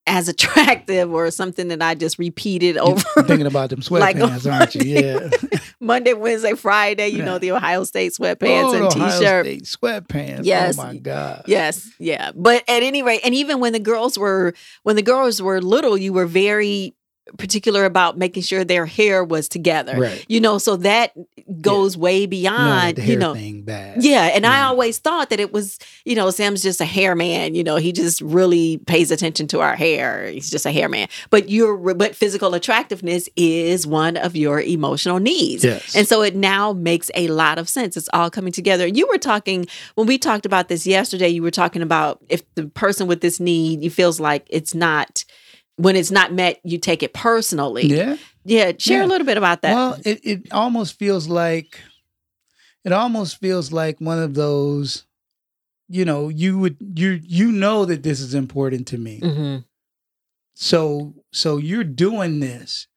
as 0.05 0.27
attractive 0.29 1.11
or 1.13 1.31
something 1.31 1.69
that 1.69 1.81
I 1.81 1.95
just 1.95 2.19
repeated 2.19 2.75
You're 2.75 2.83
over 2.89 3.23
thinking 3.23 3.47
about 3.47 3.69
them 3.69 3.81
Like 3.89 4.17
sweatpants 4.17 4.35
over- 4.45 4.51
aren't 4.51 4.75
you 4.75 4.81
yeah 4.83 5.29
Monday, 5.79 6.13
Wednesday, 6.13 6.53
Friday, 6.55 7.09
you 7.09 7.19
Yeah. 7.19 7.25
know, 7.25 7.39
the 7.39 7.51
Ohio 7.51 7.83
State 7.83 8.13
sweatpants 8.13 8.73
oh, 8.73 8.83
and 8.83 8.91
t-shirt. 8.91 9.45
Sweatpants 9.63 10.39
oh 10.39 10.43
Yes. 10.43 10.77
oh 10.79 10.83
my 10.83 10.97
god 10.97 11.43
Yes, 11.47 11.89
yeah. 11.99 12.31
But 12.35 12.63
at 12.69 12.83
any 12.83 13.01
rate, 13.03 13.21
and 13.23 13.33
even 13.35 13.59
when 13.59 13.73
the 13.73 13.79
girls 13.79 14.17
were 14.17 14.53
when 14.83 14.95
the 14.95 15.01
girls 15.01 15.41
were 15.41 15.61
little, 15.61 15.97
you 15.97 16.11
were 16.13 16.25
very 16.25 16.95
particular 17.37 17.85
about 17.85 18.17
making 18.17 18.43
sure 18.43 18.63
their 18.63 18.85
hair 18.85 19.23
was 19.23 19.47
together. 19.47 19.97
right 19.97 20.25
You 20.27 20.41
know, 20.41 20.57
so 20.57 20.75
that 20.77 21.13
goes 21.61 21.97
way 21.97 22.25
beyond, 22.25 22.97
you 22.97 23.15
know. 23.17 23.33
thing 23.33 23.61
bad. 23.61 24.03
Yeah, 24.03 24.23
and 24.25 24.45
I 24.45 24.63
always 24.63 24.97
thought 24.97 25.29
that 25.29 25.39
it 25.39 25.53
was, 25.53 25.79
you 26.05 26.15
know, 26.15 26.29
Sam's 26.29 26.61
just 26.61 26.81
a 26.81 26.85
hair 26.85 27.15
man. 27.15 27.55
You 27.55 27.63
know, 27.63 27.77
he 27.77 27.91
just 27.91 28.21
really 28.21 28.77
pays 28.77 29.09
attention 29.09 29.47
to 29.47 29.61
our 29.61 29.75
hair. 29.75 30.27
He's 30.27 30.49
just 30.49 30.65
a 30.65 30.71
hair 30.71 30.89
man. 30.89 31.07
But 31.29 31.49
your, 31.49 31.93
but 31.93 32.15
physical 32.15 32.53
attractiveness 32.53 33.29
is 33.35 33.87
one 33.87 34.17
of 34.17 34.35
your 34.35 34.59
emotional 34.59 35.19
needs. 35.19 35.63
Yes. 35.63 35.95
And 35.95 36.07
so 36.07 36.21
it 36.21 36.35
now 36.35 36.73
makes 36.73 37.09
a 37.15 37.29
lot 37.29 37.57
of 37.57 37.69
sense. 37.69 37.95
It's 37.95 38.09
all 38.13 38.29
coming 38.29 38.51
together. 38.51 38.85
You 38.85 39.07
were 39.07 39.17
talking 39.17 39.65
when 39.95 40.07
we 40.07 40.17
talked 40.17 40.45
about 40.45 40.67
this 40.67 40.85
yesterday. 40.85 41.29
You 41.29 41.41
were 41.41 41.51
talking 41.51 41.81
about 41.81 42.21
if 42.29 42.41
the 42.55 42.65
person 42.65 43.07
with 43.07 43.21
this 43.21 43.39
need, 43.39 43.81
you 43.81 43.89
feels 43.89 44.19
like 44.19 44.45
it's 44.49 44.75
not 44.75 45.23
when 45.77 45.95
it's 45.95 46.11
not 46.11 46.31
met, 46.33 46.59
you 46.63 46.77
take 46.77 47.03
it 47.03 47.13
personally. 47.13 47.87
yeah. 47.87 48.17
Yeah, 48.45 48.73
share 48.77 48.99
Yeah. 48.99 49.05
a 49.05 49.07
little 49.07 49.25
bit 49.25 49.37
about 49.37 49.61
that. 49.61 49.73
Well, 49.73 49.97
it, 50.05 50.19
it 50.23 50.51
almost 50.51 50.99
feels 50.99 51.27
like 51.27 51.79
it 52.83 52.91
almost 52.91 53.39
feels 53.39 53.71
like 53.71 53.99
one 54.01 54.19
of 54.19 54.33
those, 54.33 55.05
you 55.87 56.03
know, 56.03 56.27
you 56.29 56.59
would 56.59 56.75
you 56.95 57.19
you 57.23 57.51
know 57.51 57.85
that 57.85 58.03
this 58.03 58.19
is 58.19 58.33
important 58.33 58.87
to 58.87 58.97
me. 58.97 59.19
hmm 59.19 59.57
So 60.55 61.13
so 61.31 61.57
you're 61.57 61.83
doing 61.83 62.39
this. 62.39 62.87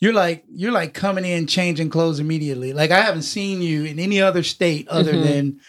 You're 0.00 0.14
like 0.14 0.44
you're 0.50 0.72
like 0.72 0.94
coming 0.94 1.24
in 1.24 1.46
changing 1.46 1.90
clothes 1.90 2.18
immediately. 2.18 2.72
Like 2.72 2.90
I 2.90 3.00
haven't 3.02 3.22
seen 3.22 3.62
you 3.62 3.84
in 3.84 3.98
any 3.98 4.20
other 4.20 4.42
state 4.42 4.88
other 4.88 5.14
Mhm. 5.14 5.22
than 5.22 5.60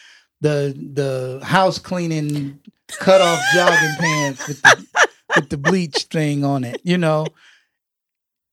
the 0.42 0.76
the 0.94 1.46
house 1.46 1.78
cleaning 1.80 2.60
cut 3.00 3.22
off 3.22 3.40
jogging 3.54 3.96
pants 4.00 4.48
with 4.48 4.62
the 4.62 5.05
with 5.36 5.50
the 5.50 5.58
bleach 5.58 6.04
thing 6.04 6.44
on 6.44 6.64
it, 6.64 6.82
you 6.84 6.98
know. 6.98 7.28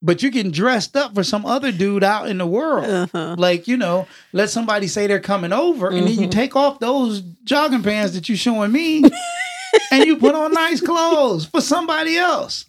but 0.05 0.20
you're 0.20 0.33
getting 0.33 0.51
dressed 0.51 0.97
up 0.97 1.14
for 1.14 1.22
some 1.22 1.47
other 1.47 1.70
dude 1.70 2.03
out 2.03 2.28
in 2.28 2.39
the 2.39 2.47
world. 2.47 2.85
Uh-huh. 2.87 3.37
Like, 3.39 3.68
you 3.68 3.76
know, 3.76 4.09
let 4.33 4.51
somebody 4.51 4.89
say 4.89 5.07
they're 5.07 5.20
coming 5.20 5.53
over 5.53 5.91
and 5.91 6.09
then 6.09 6.18
you 6.18 6.26
Mhm. 6.26 6.33
take 6.33 6.57
off 6.57 6.80
those 6.80 7.20
jogging 7.45 7.85
pants 7.85 8.14
that 8.14 8.28
you're 8.28 8.37
showing 8.37 8.72
me 8.72 9.05
and 9.93 10.05
you 10.05 10.16
put 10.16 10.35
on 10.35 10.53
nice 10.53 10.80
clothes 10.80 11.45
for 11.47 11.61
somebody 11.61 12.16
else. 12.16 12.64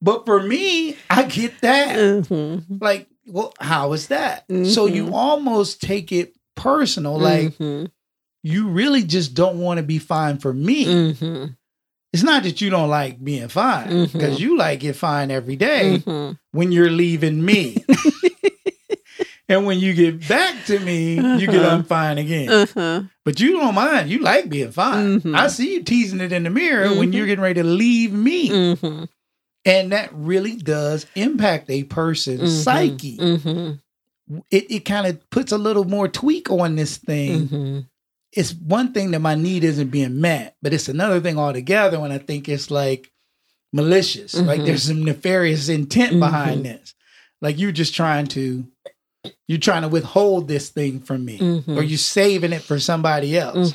But 0.00 0.26
for 0.26 0.42
me, 0.42 0.96
I 1.08 1.22
get 1.22 1.60
that. 1.60 1.96
Mhm. 1.96 2.80
Like, 2.82 3.06
well, 3.28 3.54
how 3.60 3.92
is 3.92 4.08
that? 4.08 4.46
So 4.64 4.86
you 4.86 5.06
Mhm. 5.06 5.12
almost 5.12 5.80
take 5.82 6.10
it 6.10 6.34
personal. 6.56 7.16
Like, 7.16 7.56
Mhm. 7.58 7.92
you 8.42 8.66
really 8.70 9.04
just 9.04 9.34
don't 9.34 9.60
want 9.60 9.78
to 9.78 9.84
be 9.84 10.00
fine 10.00 10.38
for 10.38 10.52
me. 10.52 11.14
It's 12.12 12.22
not 12.22 12.42
that 12.42 12.60
you 12.60 12.68
don't 12.70 12.90
like 12.90 13.22
being 13.24 13.48
fine 13.48 14.04
because 14.12 14.36
Mhm. 14.36 14.40
you 14.40 14.58
like 14.58 14.84
it 14.84 14.92
fine 14.94 15.30
every 15.30 15.56
day 15.56 16.02
Mhm. 16.04 16.38
when 16.52 16.70
you're 16.70 16.90
leaving 16.90 17.42
me. 17.44 17.82
and 19.48 19.66
when 19.66 19.80
you 19.80 19.92
get 19.94 20.26
back 20.28 20.64
to 20.66 20.78
me, 20.80 21.14
you 21.14 21.46
get 21.46 21.56
Uh-huh. 21.62 21.82
unfine 21.82 22.18
again. 22.20 22.48
Uh-huh. 22.50 23.02
But 23.24 23.40
you 23.40 23.52
don't 23.52 23.74
mind. 23.74 24.10
You 24.10 24.18
like 24.20 24.48
being 24.50 24.72
fine. 24.72 25.20
Mhm. 25.20 25.34
I 25.36 25.46
see 25.48 25.74
you 25.74 25.82
teasing 25.82 26.20
it 26.20 26.32
in 26.32 26.42
the 26.44 26.50
mirror 26.50 26.94
when 26.94 27.10
Mhm. 27.12 27.14
you're 27.14 27.26
getting 27.26 27.42
ready 27.42 27.60
to 27.62 27.66
leave 27.66 28.12
me. 28.12 28.48
Mhm. 28.50 29.08
And 29.64 29.92
that 29.92 30.10
really 30.12 30.56
does 30.56 31.06
impact 31.14 31.70
a 31.70 31.84
person's 31.84 32.50
Mhm. 32.52 32.62
psyche. 32.64 33.18
It, 34.50 34.66
it 34.70 34.84
kind 34.84 35.06
of 35.06 35.28
puts 35.30 35.52
a 35.52 35.58
little 35.58 35.84
more 35.84 36.08
tweak 36.08 36.50
on 36.50 36.76
this 36.76 36.96
thing. 36.96 37.86
It's 38.32 38.52
one 38.54 38.92
thing 38.92 39.10
that 39.10 39.20
my 39.20 39.34
need 39.34 39.62
isn't 39.64 39.88
being 39.90 40.20
met, 40.20 40.56
but 40.62 40.72
it's 40.72 40.88
another 40.88 41.20
thing 41.20 41.38
altogether 41.38 42.00
when 42.00 42.12
I 42.12 42.18
think 42.18 42.48
it's 42.48 42.70
like 42.70 43.10
malicious. 43.72 44.34
Like 44.34 44.60
Mhm. 44.60 44.66
there's 44.66 44.82
some 44.84 45.04
nefarious 45.04 45.68
intent 45.68 46.18
behind 46.18 46.60
Mhm. 46.60 46.64
this. 46.64 46.94
Like 47.40 47.58
you're 47.58 47.72
just 47.72 47.94
trying 47.94 48.26
to 48.28 48.66
you're 49.46 49.58
trying 49.58 49.82
to 49.82 49.88
withhold 49.88 50.48
this 50.48 50.70
thing 50.70 50.98
from 50.98 51.24
me. 51.24 51.38
Mhm. 51.38 51.76
Or 51.76 51.82
you're 51.82 51.96
saving 51.96 52.52
it 52.52 52.62
for 52.62 52.80
somebody 52.80 53.38
else. 53.38 53.72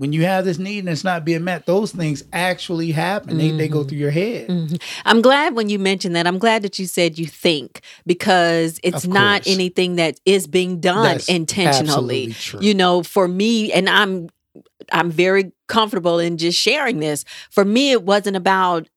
When 0.00 0.14
you 0.14 0.24
have 0.24 0.46
this 0.46 0.58
need 0.58 0.78
and 0.78 0.88
it's 0.88 1.04
not 1.04 1.26
being 1.26 1.44
met, 1.44 1.66
those 1.66 1.92
things 1.92 2.24
actually 2.32 2.90
happen. 2.90 3.36
They 3.36 3.50
they 3.50 3.68
go 3.68 3.84
Mhm. 3.84 3.88
through 3.90 3.98
your 3.98 4.10
head. 4.10 4.48
Mhm. 4.48 4.80
I'm 5.04 5.20
glad 5.20 5.54
when 5.54 5.68
you 5.68 5.78
mentioned 5.78 6.16
that. 6.16 6.26
I'm 6.26 6.38
glad 6.38 6.62
that 6.62 6.78
you 6.78 6.86
said 6.86 7.18
you 7.18 7.26
think 7.26 7.82
because 8.06 8.80
it's 8.82 9.06
not 9.06 9.46
anything 9.46 9.96
that 9.96 10.18
is 10.24 10.46
being 10.46 10.80
done 10.80 11.02
That's 11.02 11.28
intentionally. 11.28 12.34
You 12.60 12.72
know, 12.72 13.02
for 13.02 13.28
me, 13.28 13.72
and 13.74 13.90
I'm 13.90 14.30
I'm 14.90 15.10
very 15.10 15.52
comfortable 15.68 16.18
in 16.18 16.38
just 16.38 16.58
sharing 16.58 17.00
this. 17.00 17.26
For 17.50 17.66
me, 17.66 17.90
it 17.92 18.02
wasn't 18.02 18.36
about, 18.36 18.88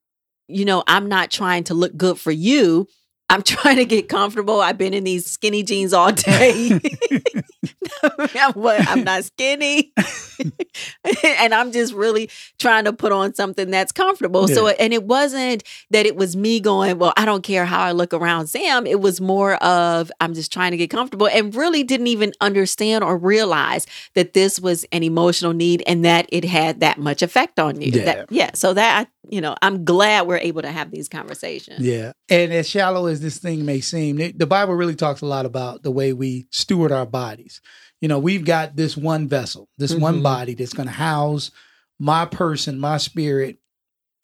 you 0.48 0.64
know, 0.64 0.86
I'm 0.88 1.10
not 1.10 1.32
trying 1.32 1.66
to 1.66 1.74
look 1.74 1.98
good 1.98 2.18
for 2.18 2.32
you. 2.32 2.88
I'm 3.28 3.42
trying 3.56 3.76
to 3.76 3.84
get 3.86 4.08
comfortable. 4.08 4.62
I've 4.62 4.78
been 4.78 4.94
in 4.94 5.04
these 5.04 5.26
skinny 5.26 5.64
jeans 5.64 5.92
all 5.92 6.14
day. 6.14 6.80
I'm, 8.04 8.54
I'm 8.58 9.04
not 9.04 9.24
skinny. 9.24 9.94
and 11.40 11.54
I'm 11.54 11.72
just 11.72 11.94
really 11.94 12.30
trying 12.60 12.86
to 12.86 12.94
put 12.94 13.12
on 13.12 13.34
something 13.34 13.70
that's 13.72 13.92
comfortable. 13.92 14.48
So, 14.48 14.68
and 14.68 14.94
it 14.94 15.04
wasn't 15.04 15.64
that 15.92 16.06
it 16.06 16.16
was 16.16 16.36
me 16.36 16.60
going, 16.60 17.00
well, 17.00 17.14
I 17.18 17.26
don't 17.26 17.44
care 17.44 17.66
how 17.66 17.82
I 17.82 17.92
look 17.92 18.14
around 18.14 18.48
Sam. 18.48 18.86
It 18.86 19.00
was 19.00 19.22
more 19.22 19.56
of, 19.64 20.12
I'm 20.20 20.34
just 20.34 20.52
trying 20.52 20.72
to 20.72 20.78
get 20.78 20.90
comfortable 20.90 21.28
and 21.28 21.54
really 21.56 21.84
didn't 21.84 22.08
even 22.08 22.34
understand 22.42 23.04
or 23.04 23.18
realize 23.18 23.86
that 24.16 24.34
this 24.34 24.60
was 24.60 24.86
an 24.92 25.04
emotional 25.04 25.54
need 25.54 25.84
and 25.88 26.04
that 26.06 26.28
it 26.30 26.46
had 26.46 26.80
that 26.82 26.98
much 26.98 27.22
effect 27.22 27.60
on 27.60 27.82
you. 27.82 27.92
Yeah. 27.92 28.06
That- 28.06 28.32
yeah. 28.32 28.52
So 28.54 28.74
that, 28.74 29.10
you 29.30 29.42
know, 29.42 29.56
I'm 29.62 29.86
glad 29.86 30.28
we're 30.28 30.38
able 30.38 30.62
to 30.64 30.72
have 30.72 30.92
these 30.92 31.08
conversations. 31.08 31.80
Yeah. 31.80 32.12
And 32.30 32.52
as 32.52 32.68
shallow 32.68 33.06
as 33.08 33.22
this 33.22 33.38
thing 33.38 33.66
may 33.66 33.80
seem, 33.82 34.18
the 34.18 34.48
Bible 34.48 34.74
really 34.76 34.96
talks 34.96 35.22
a 35.22 35.26
lot 35.26 35.46
about 35.46 35.84
the 35.84 35.92
way 35.92 36.14
we 36.14 36.48
steward 36.52 36.92
our 36.92 37.06
bodies. 37.06 37.53
You 38.02 38.08
know, 38.08 38.20
we've 38.20 38.46
got 38.46 38.76
this 38.76 38.98
one 38.98 39.28
vessel, 39.28 39.70
this 39.78 39.96
one 39.96 40.20
Mhm. 40.20 40.24
body 40.24 40.54
that's 40.54 40.74
going 40.74 40.88
to 40.88 40.94
house 40.94 41.52
my 42.00 42.26
person, 42.26 42.80
my 42.80 42.98
spirit, 42.98 43.60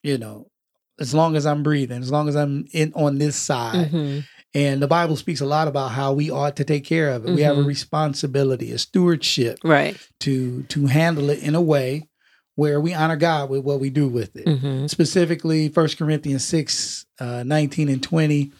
you 0.02 0.18
know, 0.18 0.50
as 0.98 1.14
long 1.14 1.36
as 1.36 1.46
I'm 1.46 1.62
breathing, 1.62 2.02
as 2.02 2.10
long 2.10 2.28
as 2.28 2.36
I'm 2.36 2.66
in 2.72 2.92
on 2.94 3.18
this 3.18 3.36
side. 3.36 3.90
Mhm. 3.92 4.24
And 4.52 4.82
the 4.82 4.88
Bible 4.88 5.16
speaks 5.16 5.40
a 5.40 5.46
lot 5.46 5.68
about 5.68 5.92
how 5.92 6.12
we 6.12 6.28
ought 6.30 6.56
to 6.56 6.64
take 6.64 6.84
care 6.84 7.10
of 7.10 7.24
it. 7.24 7.32
We 7.32 7.42
have 7.42 7.56
a 7.56 7.62
Mhm. 7.62 7.66
responsibility, 7.66 8.72
a 8.72 8.78
stewardship 8.78 9.60
Right. 9.64 9.96
to 10.20 10.64
to 10.64 10.86
handle 10.86 11.30
it 11.30 11.38
in 11.40 11.54
a 11.54 11.60
way 11.62 12.08
where 12.56 12.80
we 12.80 12.92
honor 12.92 13.16
God 13.16 13.48
with 13.48 13.62
what 13.64 13.80
we 13.80 13.88
do 13.90 14.08
with 14.08 14.36
it 14.36 14.46
hmm 14.48 14.86
specifically 14.86 15.68
1 15.68 15.96
Corinthians 15.96 16.44
6, 16.44 17.06
uh, 17.20 17.42
19 17.44 17.88
and 17.88 18.02
20. 18.02 18.50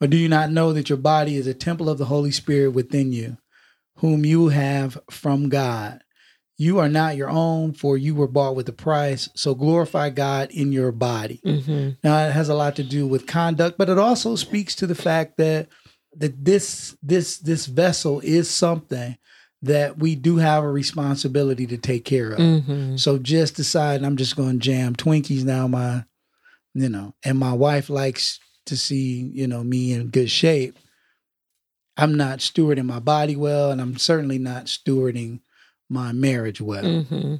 Or 0.00 0.06
do 0.08 0.16
you 0.16 0.28
not 0.28 0.50
know 0.50 0.72
that 0.72 0.88
your 0.88 0.98
body 0.98 1.36
is 1.36 1.46
a 1.46 1.54
temple 1.54 1.88
of 1.88 1.98
the 1.98 2.04
Holy 2.06 2.30
Spirit 2.32 2.70
within 2.70 3.12
you, 3.12 3.36
whom 3.98 4.24
you 4.24 4.48
have 4.48 4.98
from 5.10 5.48
God? 5.48 6.02
You 6.56 6.78
are 6.80 6.88
not 6.88 7.16
your 7.16 7.30
own, 7.30 7.72
for 7.72 7.96
you 7.96 8.14
were 8.16 8.26
bought 8.26 8.56
with 8.56 8.68
a 8.68 8.72
price. 8.72 9.28
So 9.36 9.54
glorify 9.54 10.10
God 10.10 10.50
in 10.50 10.72
your 10.72 10.90
body. 10.90 11.40
hmm 11.44 11.90
Now 12.02 12.26
it 12.26 12.32
has 12.32 12.48
a 12.48 12.54
lot 12.54 12.74
to 12.76 12.82
do 12.82 13.06
with 13.06 13.26
conduct, 13.26 13.78
but 13.78 13.88
it 13.88 13.98
also 13.98 14.34
speaks 14.34 14.74
to 14.76 14.86
the 14.86 14.94
fact 14.96 15.36
that 15.36 15.68
that 16.16 16.44
this 16.44 16.96
this 17.02 17.38
this 17.38 17.66
vessel 17.66 18.20
is 18.20 18.50
something 18.50 19.16
that 19.62 19.98
we 19.98 20.14
do 20.14 20.36
have 20.36 20.64
a 20.64 20.70
responsibility 20.70 21.66
to 21.66 21.76
take 21.76 22.04
care 22.04 22.32
of. 22.32 22.38
hmm 22.38 22.96
So 22.96 23.18
just 23.18 23.54
decide 23.56 24.02
I'm 24.02 24.16
just 24.16 24.36
going 24.36 24.58
to 24.58 24.64
jam 24.64 24.96
Twinkies 24.96 25.44
now. 25.44 25.68
my, 25.68 26.04
you 26.74 26.88
know, 26.88 27.14
and 27.24 27.38
my 27.38 27.52
wife 27.52 27.88
likes 27.90 28.40
to 28.66 28.76
see, 28.76 29.30
you 29.32 29.46
know, 29.46 29.62
me 29.64 29.92
in 29.92 30.08
good 30.08 30.30
shape. 30.30 30.76
I'm 31.98 32.16
not 32.16 32.38
stewarding 32.38 32.86
my 32.86 33.00
body 33.00 33.36
well, 33.36 33.70
and 33.70 33.80
I'm 33.80 33.98
certainly 33.98 34.38
not 34.38 34.66
stewarding 34.66 35.40
my 35.90 36.12
marriage 36.12 36.60
well. 36.60 37.02
hmm 37.02 37.36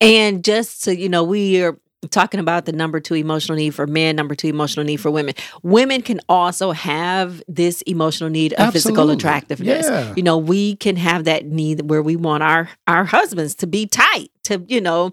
And 0.00 0.44
just 0.44 0.82
so 0.82 0.90
you 0.90 1.08
know, 1.08 1.24
we 1.24 1.62
are 1.62 1.78
talking 2.10 2.40
about 2.40 2.64
the 2.64 2.72
number 2.72 3.00
two 3.00 3.14
emotional 3.14 3.56
need 3.56 3.74
for 3.74 3.86
men, 3.86 4.16
number 4.16 4.34
two 4.34 4.48
emotional 4.48 4.84
need 4.84 4.96
for 4.96 5.10
women. 5.10 5.34
Women 5.62 6.02
can 6.02 6.20
also 6.28 6.72
have 6.72 7.42
this 7.46 7.82
emotional 7.82 8.28
need 8.28 8.54
of 8.54 8.72
physical 8.72 9.10
attractiveness. 9.10 9.86
Yeah. 9.86 10.12
You 10.16 10.22
know, 10.22 10.36
we 10.36 10.76
can 10.76 10.96
have 10.96 11.24
that 11.24 11.46
need 11.46 11.88
where 11.88 12.02
we 12.02 12.16
want 12.16 12.42
our 12.42 12.68
our 12.86 13.04
husbands 13.04 13.54
to 13.56 13.66
be 13.66 13.86
tight, 13.86 14.30
to 14.44 14.64
you 14.68 14.80
know, 14.80 15.12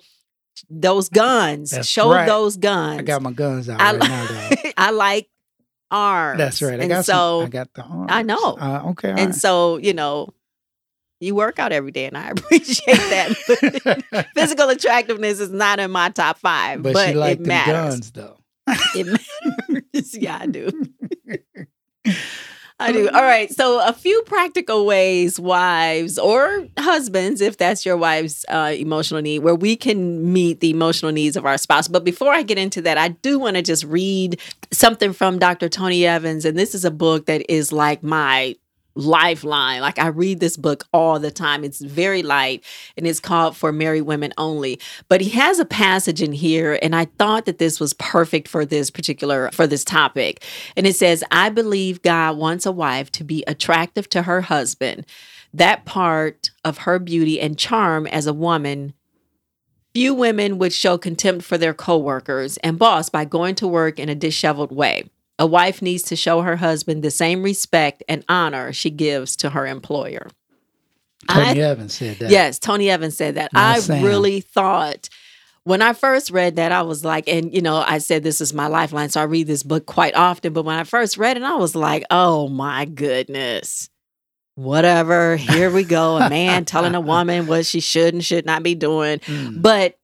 those 0.69 1.09
guns, 1.09 1.71
That's 1.71 1.87
show 1.87 2.11
right. 2.11 2.25
those 2.25 2.57
guns. 2.57 2.99
I 2.99 3.03
got 3.03 3.21
my 3.21 3.31
guns 3.31 3.69
out 3.69 3.79
I, 3.79 3.95
right 3.95 4.09
now. 4.09 4.71
I 4.77 4.91
like 4.91 5.29
arms. 5.91 6.37
That's 6.37 6.61
right. 6.61 6.79
I 6.79 6.83
and 6.83 6.89
got 6.89 7.05
so 7.05 7.41
some, 7.41 7.45
I 7.45 7.49
got 7.49 7.73
the 7.73 7.83
arms. 7.83 8.09
I 8.11 8.23
know. 8.23 8.57
Uh, 8.59 8.81
okay. 8.87 9.09
and 9.09 9.19
right. 9.19 9.35
so 9.35 9.77
you 9.77 9.93
know, 9.93 10.33
you 11.19 11.35
work 11.35 11.59
out 11.59 11.71
every 11.71 11.91
day, 11.91 12.05
and 12.05 12.17
I 12.17 12.29
appreciate 12.31 12.95
that. 12.95 14.27
Physical 14.33 14.69
attractiveness 14.69 15.39
is 15.39 15.51
not 15.51 15.79
in 15.79 15.91
my 15.91 16.09
top 16.09 16.39
five, 16.39 16.81
but, 16.81 16.93
but, 16.93 17.09
she 17.09 17.15
liked 17.15 17.41
it 17.41 17.43
the 17.43 17.47
matters. 17.47 17.73
guns, 17.73 18.11
though. 18.11 18.37
It 18.95 19.05
matters. 19.71 20.17
yeah, 20.17 20.39
I 20.41 20.45
do. 20.47 20.71
I 22.79 22.91
do. 22.93 23.09
All 23.09 23.21
right. 23.21 23.51
So, 23.51 23.85
a 23.85 23.91
few 23.91 24.21
practical 24.23 24.85
ways, 24.85 25.39
wives 25.39 26.17
or 26.17 26.67
husbands, 26.77 27.41
if 27.41 27.57
that's 27.57 27.85
your 27.85 27.97
wife's 27.97 28.45
uh, 28.47 28.73
emotional 28.75 29.21
need, 29.21 29.39
where 29.39 29.55
we 29.55 29.75
can 29.75 30.31
meet 30.31 30.61
the 30.61 30.69
emotional 30.69 31.11
needs 31.11 31.35
of 31.35 31.45
our 31.45 31.57
spouse. 31.57 31.87
But 31.89 32.05
before 32.05 32.31
I 32.31 32.41
get 32.41 32.57
into 32.57 32.81
that, 32.83 32.97
I 32.97 33.09
do 33.09 33.37
want 33.37 33.57
to 33.57 33.61
just 33.61 33.83
read 33.83 34.39
something 34.71 35.11
from 35.11 35.39
Dr. 35.39 35.67
Tony 35.67 36.05
Evans. 36.05 36.45
And 36.45 36.57
this 36.57 36.73
is 36.73 36.85
a 36.85 36.91
book 36.91 37.25
that 37.25 37.49
is 37.51 37.73
like 37.73 38.01
my 38.01 38.55
lifeline. 38.99 39.81
Like 39.81 39.99
I 39.99 40.07
read 40.07 40.39
this 40.39 40.57
book 40.57 40.85
all 40.93 41.19
the 41.19 41.31
time. 41.31 41.63
It's 41.63 41.81
very 41.81 42.21
light 42.21 42.63
and 42.97 43.07
it's 43.07 43.19
called 43.19 43.55
For 43.55 43.71
Married 43.71 44.01
Women 44.03 44.33
Only. 44.37 44.79
But 45.07 45.21
he 45.21 45.29
has 45.31 45.59
a 45.59 45.65
passage 45.65 46.21
in 46.21 46.33
here 46.33 46.77
and 46.81 46.95
I 46.95 47.05
thought 47.05 47.45
that 47.45 47.57
this 47.57 47.79
was 47.79 47.93
perfect 47.93 48.47
for 48.47 48.65
this 48.65 48.89
particular 48.89 49.49
for 49.51 49.65
this 49.65 49.83
topic. 49.83 50.43
And 50.75 50.85
it 50.85 50.95
says, 50.95 51.23
"I 51.31 51.49
believe 51.49 52.01
God 52.01 52.37
wants 52.37 52.65
a 52.65 52.71
wife 52.71 53.11
to 53.13 53.23
be 53.23 53.43
attractive 53.47 54.09
to 54.09 54.23
her 54.23 54.41
husband. 54.41 55.05
That 55.53 55.85
part 55.85 56.51
of 56.63 56.79
her 56.79 56.99
beauty 56.99 57.39
and 57.39 57.57
charm 57.57 58.05
as 58.07 58.27
a 58.27 58.33
woman 58.33 58.93
Few 59.95 60.13
women 60.13 60.59
would 60.59 60.71
show 60.71 60.99
contempt 60.99 61.43
for 61.43 61.57
their 61.57 61.73
coworkers 61.73 62.57
and 62.57 62.77
boss 62.77 63.09
by 63.09 63.25
going 63.25 63.55
to 63.55 63.67
work 63.67 63.97
in 63.97 64.07
a 64.07 64.13
disheveled 64.13 64.71
way. 64.71 65.09
A 65.39 65.47
wife 65.47 65.81
needs 65.81 66.03
to 66.03 66.15
show 66.15 66.41
her 66.41 66.57
husband 66.57 67.01
the 67.01 67.09
same 67.09 67.41
respect 67.41 68.03
and 68.07 68.23
honor 68.29 68.71
she 68.73 68.89
gives 68.91 69.35
to 69.37 69.49
her 69.49 69.65
employer. 69.65 70.27
Tony 71.27 71.63
I- 71.63 71.69
Evans 71.69 71.95
said 71.95 72.19
that. 72.19 72.29
Yes, 72.29 72.59
Tony 72.59 72.89
Evans 72.89 73.17
said 73.17 73.35
that. 73.35 73.51
Now, 73.53 73.69
I 73.69 73.79
Sam. 73.79 74.03
really 74.03 74.41
thought 74.41 75.09
when 75.63 75.81
I 75.81 75.93
first 75.93 76.31
read 76.31 76.55
that, 76.55 76.71
I 76.71 76.81
was 76.81 77.03
like, 77.05 77.27
and 77.27 77.53
you 77.53 77.61
know, 77.61 77.77
I 77.77 77.99
said 77.99 78.23
this 78.23 78.41
is 78.41 78.53
my 78.53 78.67
lifeline, 78.67 79.09
so 79.09 79.21
I 79.21 79.25
read 79.25 79.47
this 79.47 79.63
book 79.63 79.85
quite 79.85 80.15
often. 80.15 80.53
But 80.53 80.63
when 80.63 80.77
I 80.77 80.83
first 80.83 81.17
read 81.17 81.37
it, 81.37 81.43
I 81.43 81.55
was 81.55 81.75
like, 81.75 82.03
oh 82.11 82.47
my 82.49 82.85
goodness. 82.85 83.89
Whatever. 84.55 85.37
Here 85.37 85.71
we 85.71 85.83
go. 85.83 86.17
A 86.17 86.29
man 86.29 86.65
telling 86.65 86.95
a 86.95 86.99
woman 87.01 87.47
what 87.47 87.65
she 87.65 87.79
should 87.79 88.13
and 88.13 88.23
should 88.25 88.45
not 88.45 88.61
be 88.61 88.75
doing. 88.75 89.19
Mm. 89.19 89.61
But 89.61 89.97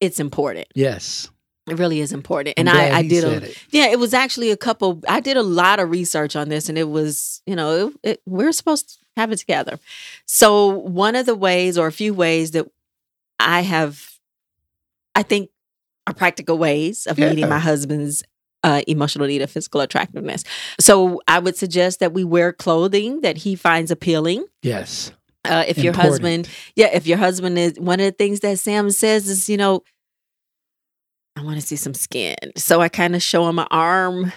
it's 0.00 0.20
important. 0.20 0.66
Yes. 0.74 1.30
It 1.70 1.78
really 1.78 2.00
is 2.00 2.12
important. 2.12 2.54
And 2.56 2.68
I, 2.68 2.98
I 2.98 3.02
did 3.06 3.24
a 3.24 3.44
it. 3.44 3.64
yeah, 3.70 3.86
it 3.86 3.98
was 3.98 4.14
actually 4.14 4.50
a 4.50 4.56
couple. 4.56 5.00
I 5.08 5.20
did 5.20 5.36
a 5.36 5.42
lot 5.42 5.80
of 5.80 5.90
research 5.90 6.36
on 6.36 6.48
this, 6.48 6.68
and 6.68 6.78
it 6.78 6.88
was 6.88 7.42
you 7.46 7.56
know 7.56 7.88
it, 8.02 8.10
it, 8.10 8.22
we're 8.26 8.52
supposed 8.52 8.88
to 8.90 8.96
have 9.16 9.32
it 9.32 9.36
together. 9.36 9.78
So 10.26 10.68
one 10.68 11.16
of 11.16 11.26
the 11.26 11.34
ways, 11.34 11.76
or 11.78 11.86
a 11.86 11.92
few 11.92 12.14
ways 12.14 12.52
that 12.52 12.66
I 13.38 13.60
have, 13.62 14.18
I 15.14 15.22
think, 15.22 15.50
are 16.06 16.14
practical 16.14 16.58
ways 16.58 17.06
of 17.06 17.18
meeting 17.18 17.48
my 17.48 17.58
husband's 17.58 18.24
uh, 18.64 18.82
emotional 18.86 19.26
need 19.26 19.42
of 19.42 19.50
physical 19.50 19.80
attractiveness. 19.80 20.44
So 20.80 21.20
I 21.28 21.38
would 21.38 21.56
suggest 21.56 22.00
that 22.00 22.12
we 22.12 22.24
wear 22.24 22.52
clothing 22.52 23.20
that 23.20 23.38
he 23.38 23.54
finds 23.54 23.90
appealing. 23.90 24.46
Yes. 24.62 25.12
Uh, 25.44 25.64
if 25.66 25.78
your 25.78 25.92
husband, 25.94 26.48
yeah, 26.74 26.88
if 26.92 27.06
your 27.06 27.16
husband 27.16 27.58
is 27.58 27.78
one 27.78 28.00
of 28.00 28.06
the 28.06 28.12
things 28.12 28.40
that 28.40 28.58
Sam 28.58 28.90
says 28.90 29.28
is, 29.28 29.48
you 29.48 29.56
know, 29.56 29.82
I 31.38 31.42
want 31.44 31.60
to 31.60 31.66
see 31.66 31.76
some 31.76 31.94
skin. 31.94 32.36
So 32.56 32.80
I 32.80 32.88
kind 32.88 33.14
of 33.14 33.22
show 33.22 33.48
him 33.48 33.56
my 33.56 33.66
arm 33.70 34.32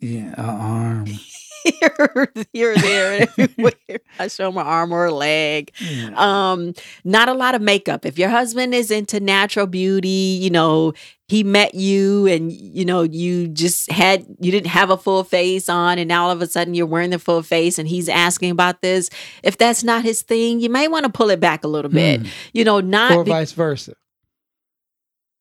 Yeah, 0.00 0.34
arm. 0.36 1.06
here, 1.64 2.28
here, 2.52 2.76
there, 2.76 3.28
everywhere. 3.38 3.72
I 4.18 4.28
show 4.28 4.48
him 4.48 4.54
my 4.56 4.62
arm 4.62 4.92
or 4.92 5.06
a 5.06 5.10
leg. 5.12 5.72
Yeah. 5.80 6.10
Um, 6.14 6.74
not 7.04 7.30
a 7.30 7.32
lot 7.32 7.54
of 7.54 7.62
makeup. 7.62 8.04
If 8.04 8.18
your 8.18 8.28
husband 8.28 8.74
is 8.74 8.90
into 8.90 9.18
natural 9.18 9.66
beauty, 9.66 10.08
you 10.08 10.50
know, 10.50 10.92
he 11.28 11.42
met 11.42 11.74
you 11.74 12.26
and 12.26 12.52
you 12.52 12.84
know, 12.84 13.02
you 13.02 13.48
just 13.48 13.90
had 13.90 14.26
you 14.40 14.52
didn't 14.52 14.66
have 14.66 14.90
a 14.90 14.98
full 14.98 15.24
face 15.24 15.70
on 15.70 15.98
and 15.98 16.06
now 16.06 16.26
all 16.26 16.30
of 16.30 16.42
a 16.42 16.46
sudden 16.46 16.74
you're 16.74 16.84
wearing 16.84 17.10
the 17.10 17.18
full 17.18 17.42
face 17.42 17.78
and 17.78 17.88
he's 17.88 18.10
asking 18.10 18.50
about 18.50 18.82
this. 18.82 19.08
If 19.42 19.56
that's 19.56 19.82
not 19.82 20.04
his 20.04 20.20
thing, 20.20 20.60
you 20.60 20.68
may 20.68 20.86
want 20.86 21.06
to 21.06 21.10
pull 21.10 21.30
it 21.30 21.40
back 21.40 21.64
a 21.64 21.68
little 21.68 21.90
bit. 21.90 22.20
Mm. 22.20 22.28
You 22.52 22.64
know, 22.64 22.80
not 22.80 23.12
or 23.12 23.24
vice 23.24 23.52
versa. 23.52 23.94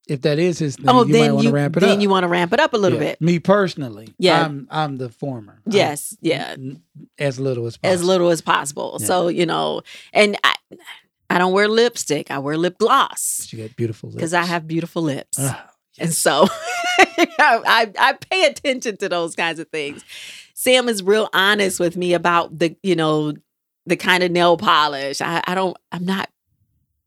If 0.07 0.21
that 0.23 0.37
is 0.37 0.59
his 0.59 0.75
thing, 0.75 0.85
oh, 0.89 1.05
you 1.05 1.13
then 1.13 1.39
you 1.39 1.49
ramp 1.51 1.77
it 1.77 1.79
then 1.79 1.91
up. 1.97 2.01
you 2.01 2.09
want 2.09 2.23
to 2.25 2.27
ramp 2.27 2.51
it 2.51 2.59
up 2.59 2.73
a 2.73 2.77
little 2.77 2.99
Yeah. 2.99 3.11
bit. 3.11 3.21
Me 3.21 3.39
personally, 3.39 4.13
Yeah. 4.17 4.43
I'm 4.45 4.67
I'm 4.69 4.97
the 4.97 5.07
former. 5.09 5.53
I'm- 5.65 5.73
Yes, 5.73 6.17
yeah. 6.21 6.51
n- 6.57 6.81
as 7.17 7.39
little 7.39 7.65
as 7.67 7.77
possible. 7.77 7.93
as 7.93 8.03
little 8.03 8.29
as 8.29 8.41
possible. 8.41 8.97
Yeah. 8.99 9.07
So, 9.07 9.27
you 9.29 9.45
know, 9.45 9.81
and 10.11 10.37
I 10.43 10.55
I 11.29 11.37
don't 11.37 11.53
wear 11.53 11.67
lipstick. 11.69 12.29
I 12.31 12.39
wear 12.39 12.57
lip 12.57 12.77
gloss 12.77 13.47
You 13.51 13.61
got 13.65 13.75
beautiful 13.77 14.09
lips. 14.09 14.15
because 14.17 14.33
I 14.33 14.43
have 14.43 14.67
beautiful 14.67 15.01
lips. 15.03 15.37
Ah, 15.39 15.69
And 15.97 16.13
so 16.13 16.47
I, 17.39 17.91
I 17.97 18.13
pay 18.29 18.45
attention 18.45 18.97
to 18.97 19.09
those 19.09 19.35
kinds 19.35 19.59
of 19.59 19.69
things. 19.69 20.03
Sam 20.53 20.89
is 20.89 21.01
real 21.01 21.29
honest 21.33 21.79
with 21.79 21.95
me 21.97 22.13
about 22.13 22.57
the, 22.59 22.75
you 22.83 22.95
know, 22.95 23.33
the 23.85 23.95
kind 23.95 24.23
of 24.23 24.31
nail 24.31 24.57
polish. 24.57 25.21
I, 25.21 25.41
I 25.45 25.55
don't, 25.55 25.75
I'm 25.91 26.05
not 26.05 26.29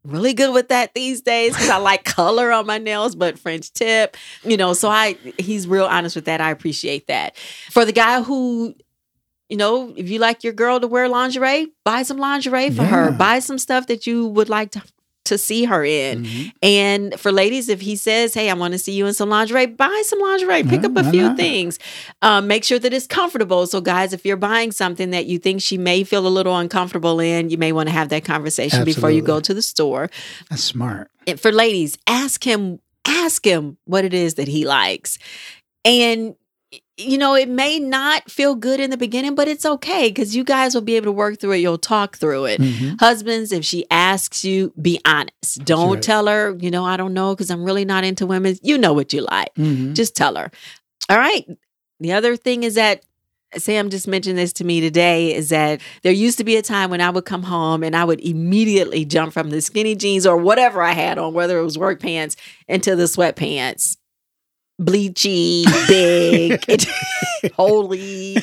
really 0.07 0.35
good 0.35 0.53
with 0.53 0.69
that 0.69 0.95
these 0.95 1.21
days 1.21 1.53
because 1.53 1.69
I 1.69 1.79
like 1.79 2.05
color 2.05 2.53
on 2.53 2.67
my 2.67 2.79
nails, 2.79 3.15
but 3.15 3.39
French 3.39 3.73
tip, 3.73 4.17
you 4.45 4.57
know, 4.57 4.73
so 4.73 4.89
I, 4.89 5.17
he's 5.39 5.67
real 5.67 5.85
honest 5.85 6.17
with 6.17 6.27
that. 6.27 6.41
I 6.41 6.51
appreciate 6.51 7.07
that. 7.09 7.37
For 7.71 7.85
the 7.85 7.93
guy 7.93 8.23
who, 8.23 8.75
you 9.49 9.57
know, 9.57 9.93
if 9.97 10.09
you 10.09 10.19
like 10.19 10.43
your 10.43 10.53
girl 10.53 10.81
to 10.81 10.87
wear 10.87 11.09
lingerie, 11.09 11.69
buy 11.85 12.03
some 12.03 12.19
lingerie 12.19 12.71
for 12.71 12.85
her. 12.85 13.13
Buy 13.13 13.39
some 13.39 13.59
stuff 13.59 13.87
that 13.87 14.07
you 14.07 14.27
would 14.27 14.49
like 14.49 14.73
to, 14.73 14.83
to 15.27 15.39
see 15.39 15.65
her 15.65 15.85
in. 15.85 16.25
mhm. 16.25 16.53
And 16.63 17.21
for 17.21 17.31
ladies, 17.31 17.69
if 17.69 17.81
he 17.81 17.97
says, 17.97 18.35
"Hey, 18.35 18.51
I 18.51 18.55
want 18.55 18.73
to 18.73 18.79
see 18.79 18.93
you 18.93 19.07
in 19.07 19.15
some 19.15 19.29
lingerie," 19.29 19.67
buy 19.67 20.03
some 20.07 20.19
lingerie. 20.21 20.65
Pick 20.65 20.85
up 20.85 20.97
a 20.97 21.03
why 21.03 21.11
few 21.11 21.37
things. 21.37 21.79
Um, 22.23 22.47
make 22.47 22.65
sure 22.65 22.79
that 22.79 22.93
it's 22.93 23.07
comfortable. 23.07 23.67
So, 23.67 23.81
guys, 23.81 24.13
if 24.13 24.25
you're 24.25 24.37
buying 24.37 24.73
something 24.73 25.11
that 25.11 25.27
you 25.27 25.39
think 25.39 25.63
she 25.63 25.79
may 25.79 26.05
feel 26.05 26.27
a 26.27 26.29
little 26.29 26.57
uncomfortable 26.57 27.21
in, 27.21 27.51
you 27.51 27.59
may 27.59 27.73
want 27.73 27.89
to 27.89 27.93
have 27.93 28.09
that 28.09 28.25
conversation 28.25 28.85
before 28.85 29.11
you 29.11 29.23
go 29.23 29.41
to 29.41 29.55
the 29.55 29.63
store. 29.63 30.11
That's 30.51 30.65
smart. 30.65 31.11
And 31.27 31.39
for 31.39 31.53
ladies, 31.53 31.99
ask 32.07 32.45
him, 32.45 32.79
ask 33.05 33.45
him 33.45 33.79
what 33.85 34.05
it 34.05 34.15
is 34.15 34.35
that 34.35 34.49
he 34.49 34.65
likes, 34.65 35.19
and 35.85 36.35
you 36.99 37.19
know, 37.19 37.35
it 37.35 37.49
may 37.49 37.79
not 37.79 38.31
feel 38.31 38.55
good 38.55 38.81
in 38.81 38.91
the 38.91 38.97
beginning, 38.97 39.35
but 39.35 39.49
it's 39.49 39.67
okay 39.67 40.09
because 40.09 40.35
you 40.35 40.45
guys 40.45 40.75
will 40.75 40.83
be 40.83 40.97
able 40.97 41.07
to 41.07 41.13
work 41.13 41.39
through 41.39 41.53
it. 41.53 41.59
You'll 41.59 41.77
talk 41.79 42.17
through 42.17 42.47
it. 42.47 42.61
Mhm. 42.61 42.99
Husbands, 43.01 43.53
if 43.53 43.65
she 43.65 43.85
asks 43.91 44.45
you, 44.45 44.73
be 44.81 45.01
honest. 45.05 45.65
Don't 45.65 45.95
right. 45.95 46.03
tell 46.03 46.27
her, 46.27 46.57
you 46.59 46.71
know, 46.71 46.85
I 46.85 46.97
don't 46.97 47.13
know 47.13 47.35
because 47.35 47.51
I'm 47.51 47.65
really 47.65 47.85
not 47.85 48.05
into 48.05 48.25
women. 48.27 48.57
You 48.63 48.79
know 48.79 48.95
what 48.95 49.13
you 49.13 49.27
like. 49.31 49.55
Mhm. 49.57 49.93
Just 49.95 50.17
tell 50.17 50.37
her. 50.37 50.51
All 51.11 51.19
right. 51.19 51.45
The 52.01 52.13
other 52.13 52.37
thing 52.37 52.63
is 52.63 52.75
that 52.75 53.03
Sam 53.57 53.91
just 53.91 54.09
mentioned 54.09 54.39
this 54.39 54.53
to 54.55 54.65
me 54.65 54.81
today 54.81 55.35
is 55.35 55.51
that 55.51 55.81
there 56.03 56.13
used 56.13 56.39
to 56.39 56.45
be 56.45 56.57
a 56.57 56.63
time 56.63 56.91
when 56.91 57.01
I 57.01 57.11
would 57.11 57.25
come 57.25 57.45
home 57.45 57.83
and 57.83 57.95
I 57.95 58.05
would 58.05 58.21
immediately 58.21 59.05
jump 59.05 59.33
from 59.33 59.51
the 59.51 59.61
skinny 59.61 59.95
jeans 59.95 60.27
or 60.27 60.37
whatever 60.37 60.83
I 60.83 60.93
had 60.93 61.17
on, 61.17 61.33
whether 61.33 61.59
it 61.59 61.63
was 61.63 61.79
work 61.79 62.01
pants, 62.01 62.37
into 62.69 62.97
the 62.97 63.05
sweatpants. 63.05 63.97
Bleachy, 64.81 65.65
big, 65.89 66.65
it, 66.69 66.87
holy. 67.55 68.37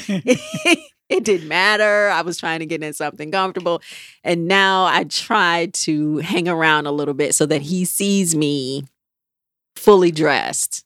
it 1.10 1.24
didn't 1.24 1.48
matter. 1.48 2.10
I 2.10 2.22
was 2.22 2.38
trying 2.38 2.60
to 2.60 2.66
get 2.66 2.82
in 2.82 2.94
something 2.94 3.32
comfortable. 3.32 3.82
And 4.24 4.48
now 4.48 4.86
I 4.86 5.04
try 5.04 5.70
to 5.74 6.18
hang 6.18 6.48
around 6.48 6.88
a 6.88 6.92
little 6.92 7.14
bit 7.14 7.36
so 7.36 7.46
that 7.46 7.62
he 7.62 7.86
sees 7.86 8.36
me 8.36 8.86
fully 9.76 10.12
dressed 10.12 10.84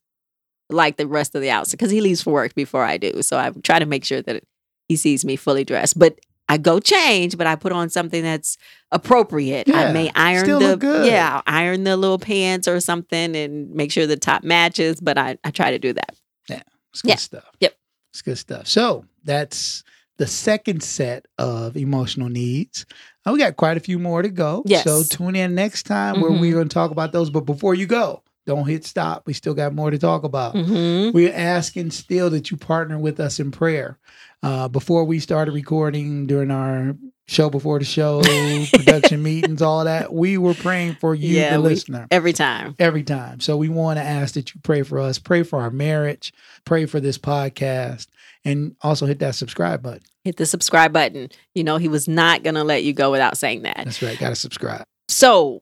like 0.69 0.97
the 0.97 1.07
rest 1.07 1.33
of 1.35 1.41
the 1.41 1.49
outfit 1.49 1.71
because 1.79 1.91
he 1.91 2.01
leaves 2.01 2.21
for 2.21 2.33
work 2.33 2.53
before 2.53 2.83
I 2.83 2.97
do. 2.97 3.21
So 3.21 3.37
I 3.37 3.51
try 3.63 3.79
to 3.79 3.85
make 3.85 4.03
sure 4.03 4.21
that 4.21 4.43
he 4.89 4.95
sees 4.95 5.23
me 5.23 5.35
fully 5.35 5.63
dressed. 5.63 5.97
But 5.97 6.19
I 6.49 6.57
go 6.57 6.79
change, 6.79 7.37
but 7.37 7.45
I 7.47 7.55
put 7.55 7.71
on 7.71 7.89
something 7.89 8.23
that's 8.23 8.57
appropriate. 8.91 9.69
I 9.73 9.91
may 9.91 10.11
iron 10.15 10.47
the 10.47 11.03
yeah, 11.05 11.35
I'll 11.35 11.43
iron 11.45 11.83
the 11.83 11.97
little 11.97 12.19
pants 12.19 12.67
or 12.67 12.79
something 12.79 13.35
and 13.35 13.69
make 13.71 13.91
sure 13.91 14.07
the 14.07 14.17
top 14.17 14.43
matches. 14.43 14.99
But 15.01 15.17
I, 15.17 15.37
I 15.43 15.51
try 15.51 15.71
to 15.71 15.79
do 15.79 15.93
that. 15.93 16.15
Yeah, 16.49 16.61
it's 16.91 17.01
good 17.01 17.09
Yeah. 17.09 17.15
stuff. 17.15 17.43
Yep. 17.59 17.75
It's 18.11 18.21
good 18.21 18.37
stuff. 18.37 18.67
So 18.67 19.05
that's 19.23 19.83
the 20.17 20.27
second 20.27 20.81
set 20.83 21.25
of 21.37 21.75
emotional 21.77 22.29
needs. 22.29 22.85
Uh, 23.25 23.31
we 23.33 23.39
got 23.39 23.57
quite 23.57 23.77
a 23.77 23.81
few 23.81 23.99
more 23.99 24.21
to 24.21 24.29
go. 24.29 24.63
Yes. 24.65 24.83
So 24.83 25.03
tune 25.03 25.35
in 25.35 25.53
next 25.53 25.83
time 25.83 26.21
where 26.21 26.31
Mhm. 26.31 26.39
we're 26.39 26.53
going 26.53 26.69
to 26.69 26.73
talk 26.73 26.91
about 26.91 27.11
those. 27.11 27.29
But 27.29 27.41
before 27.41 27.75
you 27.75 27.85
go, 27.85 28.23
don't 28.47 28.65
hit 28.67 28.85
stop. 28.85 29.27
We 29.27 29.33
still 29.33 29.53
got 29.53 29.75
more 29.75 29.91
to 29.91 29.99
talk 29.99 30.23
about. 30.23 30.55
Mm-hmm. 30.55 31.15
We're 31.15 31.33
asking 31.33 31.91
still 31.91 32.29
that 32.31 32.49
you 32.49 32.57
partner 32.57 32.97
with 32.97 33.19
us 33.19 33.39
in 33.39 33.51
prayer. 33.51 33.99
Uh, 34.41 34.67
before 34.67 35.03
we 35.03 35.19
started 35.19 35.51
recording 35.53 36.25
during 36.27 36.49
our 36.49 36.95
show 37.27 37.49
before 37.49 37.77
the 37.79 37.85
show, 37.85 38.21
production 38.73 39.21
meetings, 39.21 39.61
all 39.61 39.83
that, 39.83 40.13
we 40.13 40.37
were 40.37 40.53
praying 40.53 40.95
for 40.95 41.13
you, 41.13 41.35
Yeah, 41.35 41.53
the 41.57 41.61
we- 41.61 41.69
listener 41.69 42.07
Every 42.09 42.33
time. 42.33 42.73
every 42.79 43.03
time. 43.03 43.39
So 43.41 43.57
we 43.57 43.67
want 43.67 43.97
to 43.97 44.03
ask 44.03 44.35
that 44.35 44.53
you 44.55 44.61
pray 44.63 44.83
for 44.83 44.99
us, 44.99 45.19
pray 45.19 45.43
for 45.43 45.59
our 45.59 45.69
marriage, 45.71 46.31
pray 46.65 46.85
for 46.85 46.99
this 46.99 47.17
podcast, 47.17 48.07
and 48.45 48.75
also 48.81 49.05
hit 49.05 49.19
that 49.19 49.35
subscribe 49.35 49.81
button. 49.83 50.03
Hit 50.23 50.37
the 50.37 50.45
subscribe 50.45 50.93
button. 50.93 51.29
You 51.53 51.63
know, 51.65 51.77
he 51.77 51.89
was 51.89 52.07
not 52.07 52.43
going 52.43 52.55
to 52.55 52.63
let 52.63 52.83
you 52.85 52.93
go 52.93 53.11
without 53.11 53.37
saying 53.37 53.63
that. 53.63 53.81
That's 53.83 54.01
right. 54.01 54.17
Got 54.17 54.29
to 54.29 54.35
subscribe. 54.35 54.83
So 55.09 55.59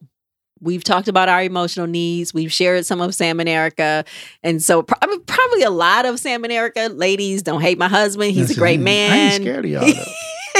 we've 0.60 0.84
talked 0.84 1.08
about 1.08 1.28
our 1.28 1.42
emotional 1.42 1.86
needs. 1.86 2.32
We've 2.32 2.52
shared 2.52 2.86
some 2.86 3.00
of 3.00 3.14
Sam 3.14 3.40
and 3.40 3.48
Erica. 3.48 4.04
And 4.42 4.62
so 4.62 4.82
pro- 4.82 4.98
I 5.02 5.06
mean, 5.06 5.22
probably 5.24 5.62
a 5.62 5.70
lot 5.70 6.06
of 6.06 6.18
Sam 6.18 6.44
and 6.44 6.52
Erica 6.52 6.88
ladies 6.88 7.42
don't 7.42 7.60
hate 7.60 7.78
my 7.78 7.88
husband. 7.88 8.32
He's 8.32 8.48
That's 8.48 8.58
a 8.58 8.60
great 8.60 8.80
man. 8.80 9.12
I 9.12 9.16
ain't 9.16 9.42
scared 9.42 9.64
of 9.64 9.70
y'all 9.70 9.86
though. 9.86 10.12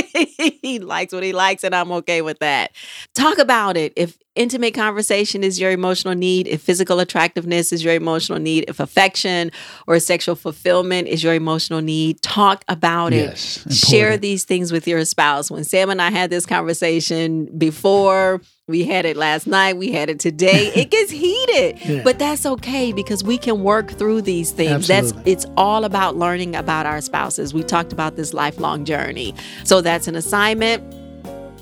he 0.62 0.78
likes 0.78 1.12
what 1.12 1.22
he 1.22 1.32
likes, 1.32 1.64
and 1.64 1.74
I'm 1.74 1.90
okay 1.92 2.22
with 2.22 2.38
that. 2.40 2.72
Talk 3.14 3.38
about 3.38 3.76
it. 3.76 3.92
If 3.96 4.18
intimate 4.34 4.74
conversation 4.74 5.42
is 5.42 5.58
your 5.58 5.70
emotional 5.70 6.14
need, 6.14 6.46
if 6.46 6.62
physical 6.62 7.00
attractiveness 7.00 7.72
is 7.72 7.82
your 7.82 7.94
emotional 7.94 8.38
need, 8.38 8.66
if 8.68 8.80
affection 8.80 9.50
or 9.86 9.98
sexual 9.98 10.34
fulfillment 10.34 11.08
is 11.08 11.22
your 11.22 11.34
emotional 11.34 11.80
need, 11.80 12.20
talk 12.22 12.64
about 12.68 13.12
it. 13.12 13.30
yes. 13.30 13.74
Share 13.88 14.16
these 14.16 14.44
things 14.44 14.72
with 14.72 14.86
your 14.86 15.04
spouse. 15.04 15.50
When 15.50 15.64
Sam 15.64 15.90
and 15.90 16.02
I 16.02 16.10
had 16.10 16.30
this 16.30 16.46
conversation 16.46 17.46
before, 17.58 18.42
we 18.68 18.84
had 18.84 19.04
it 19.04 19.16
last 19.16 19.46
night, 19.46 19.76
we 19.76 19.92
had 19.92 20.10
it 20.10 20.18
today. 20.18 20.72
It 20.76 20.90
gets 20.90 21.10
heated, 21.12 21.78
Yeah. 21.84 22.02
but 22.02 22.18
that's 22.18 22.44
okay 22.44 22.92
because 22.92 23.22
we 23.22 23.38
can 23.38 23.62
work 23.62 23.92
through 23.92 24.22
these 24.22 24.50
things. 24.50 24.88
That's 24.88 25.12
it's 25.24 25.46
all 25.56 25.84
about 25.84 26.16
learning 26.16 26.56
about 26.56 26.84
our 26.84 27.00
spouses. 27.00 27.54
We 27.54 27.62
talked 27.62 27.92
about 27.92 28.16
this 28.16 28.34
lifelong 28.34 28.84
journey. 28.84 29.34
So 29.64 29.80
that's 29.80 30.08
an 30.08 30.16
assignment. 30.16 30.82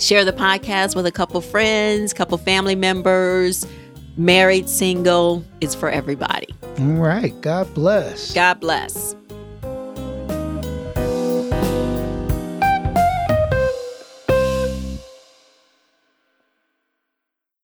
Share 0.01 0.25
the 0.25 0.33
podcast 0.33 0.97
with 0.97 1.05
a 1.07 1.13
couple 1.13 1.41
friends, 1.43 2.15
couple 2.15 2.39
family 2.39 2.75
members, 2.75 3.67
married, 4.17 4.69
single. 4.69 5.45
It's 5.61 5.75
for 5.75 5.91
everybody. 5.91 6.49
All 6.79 6.87
right. 6.95 7.39
God 7.43 7.73
bless. 7.75 8.33
God 8.33 8.61
bless. 8.61 9.15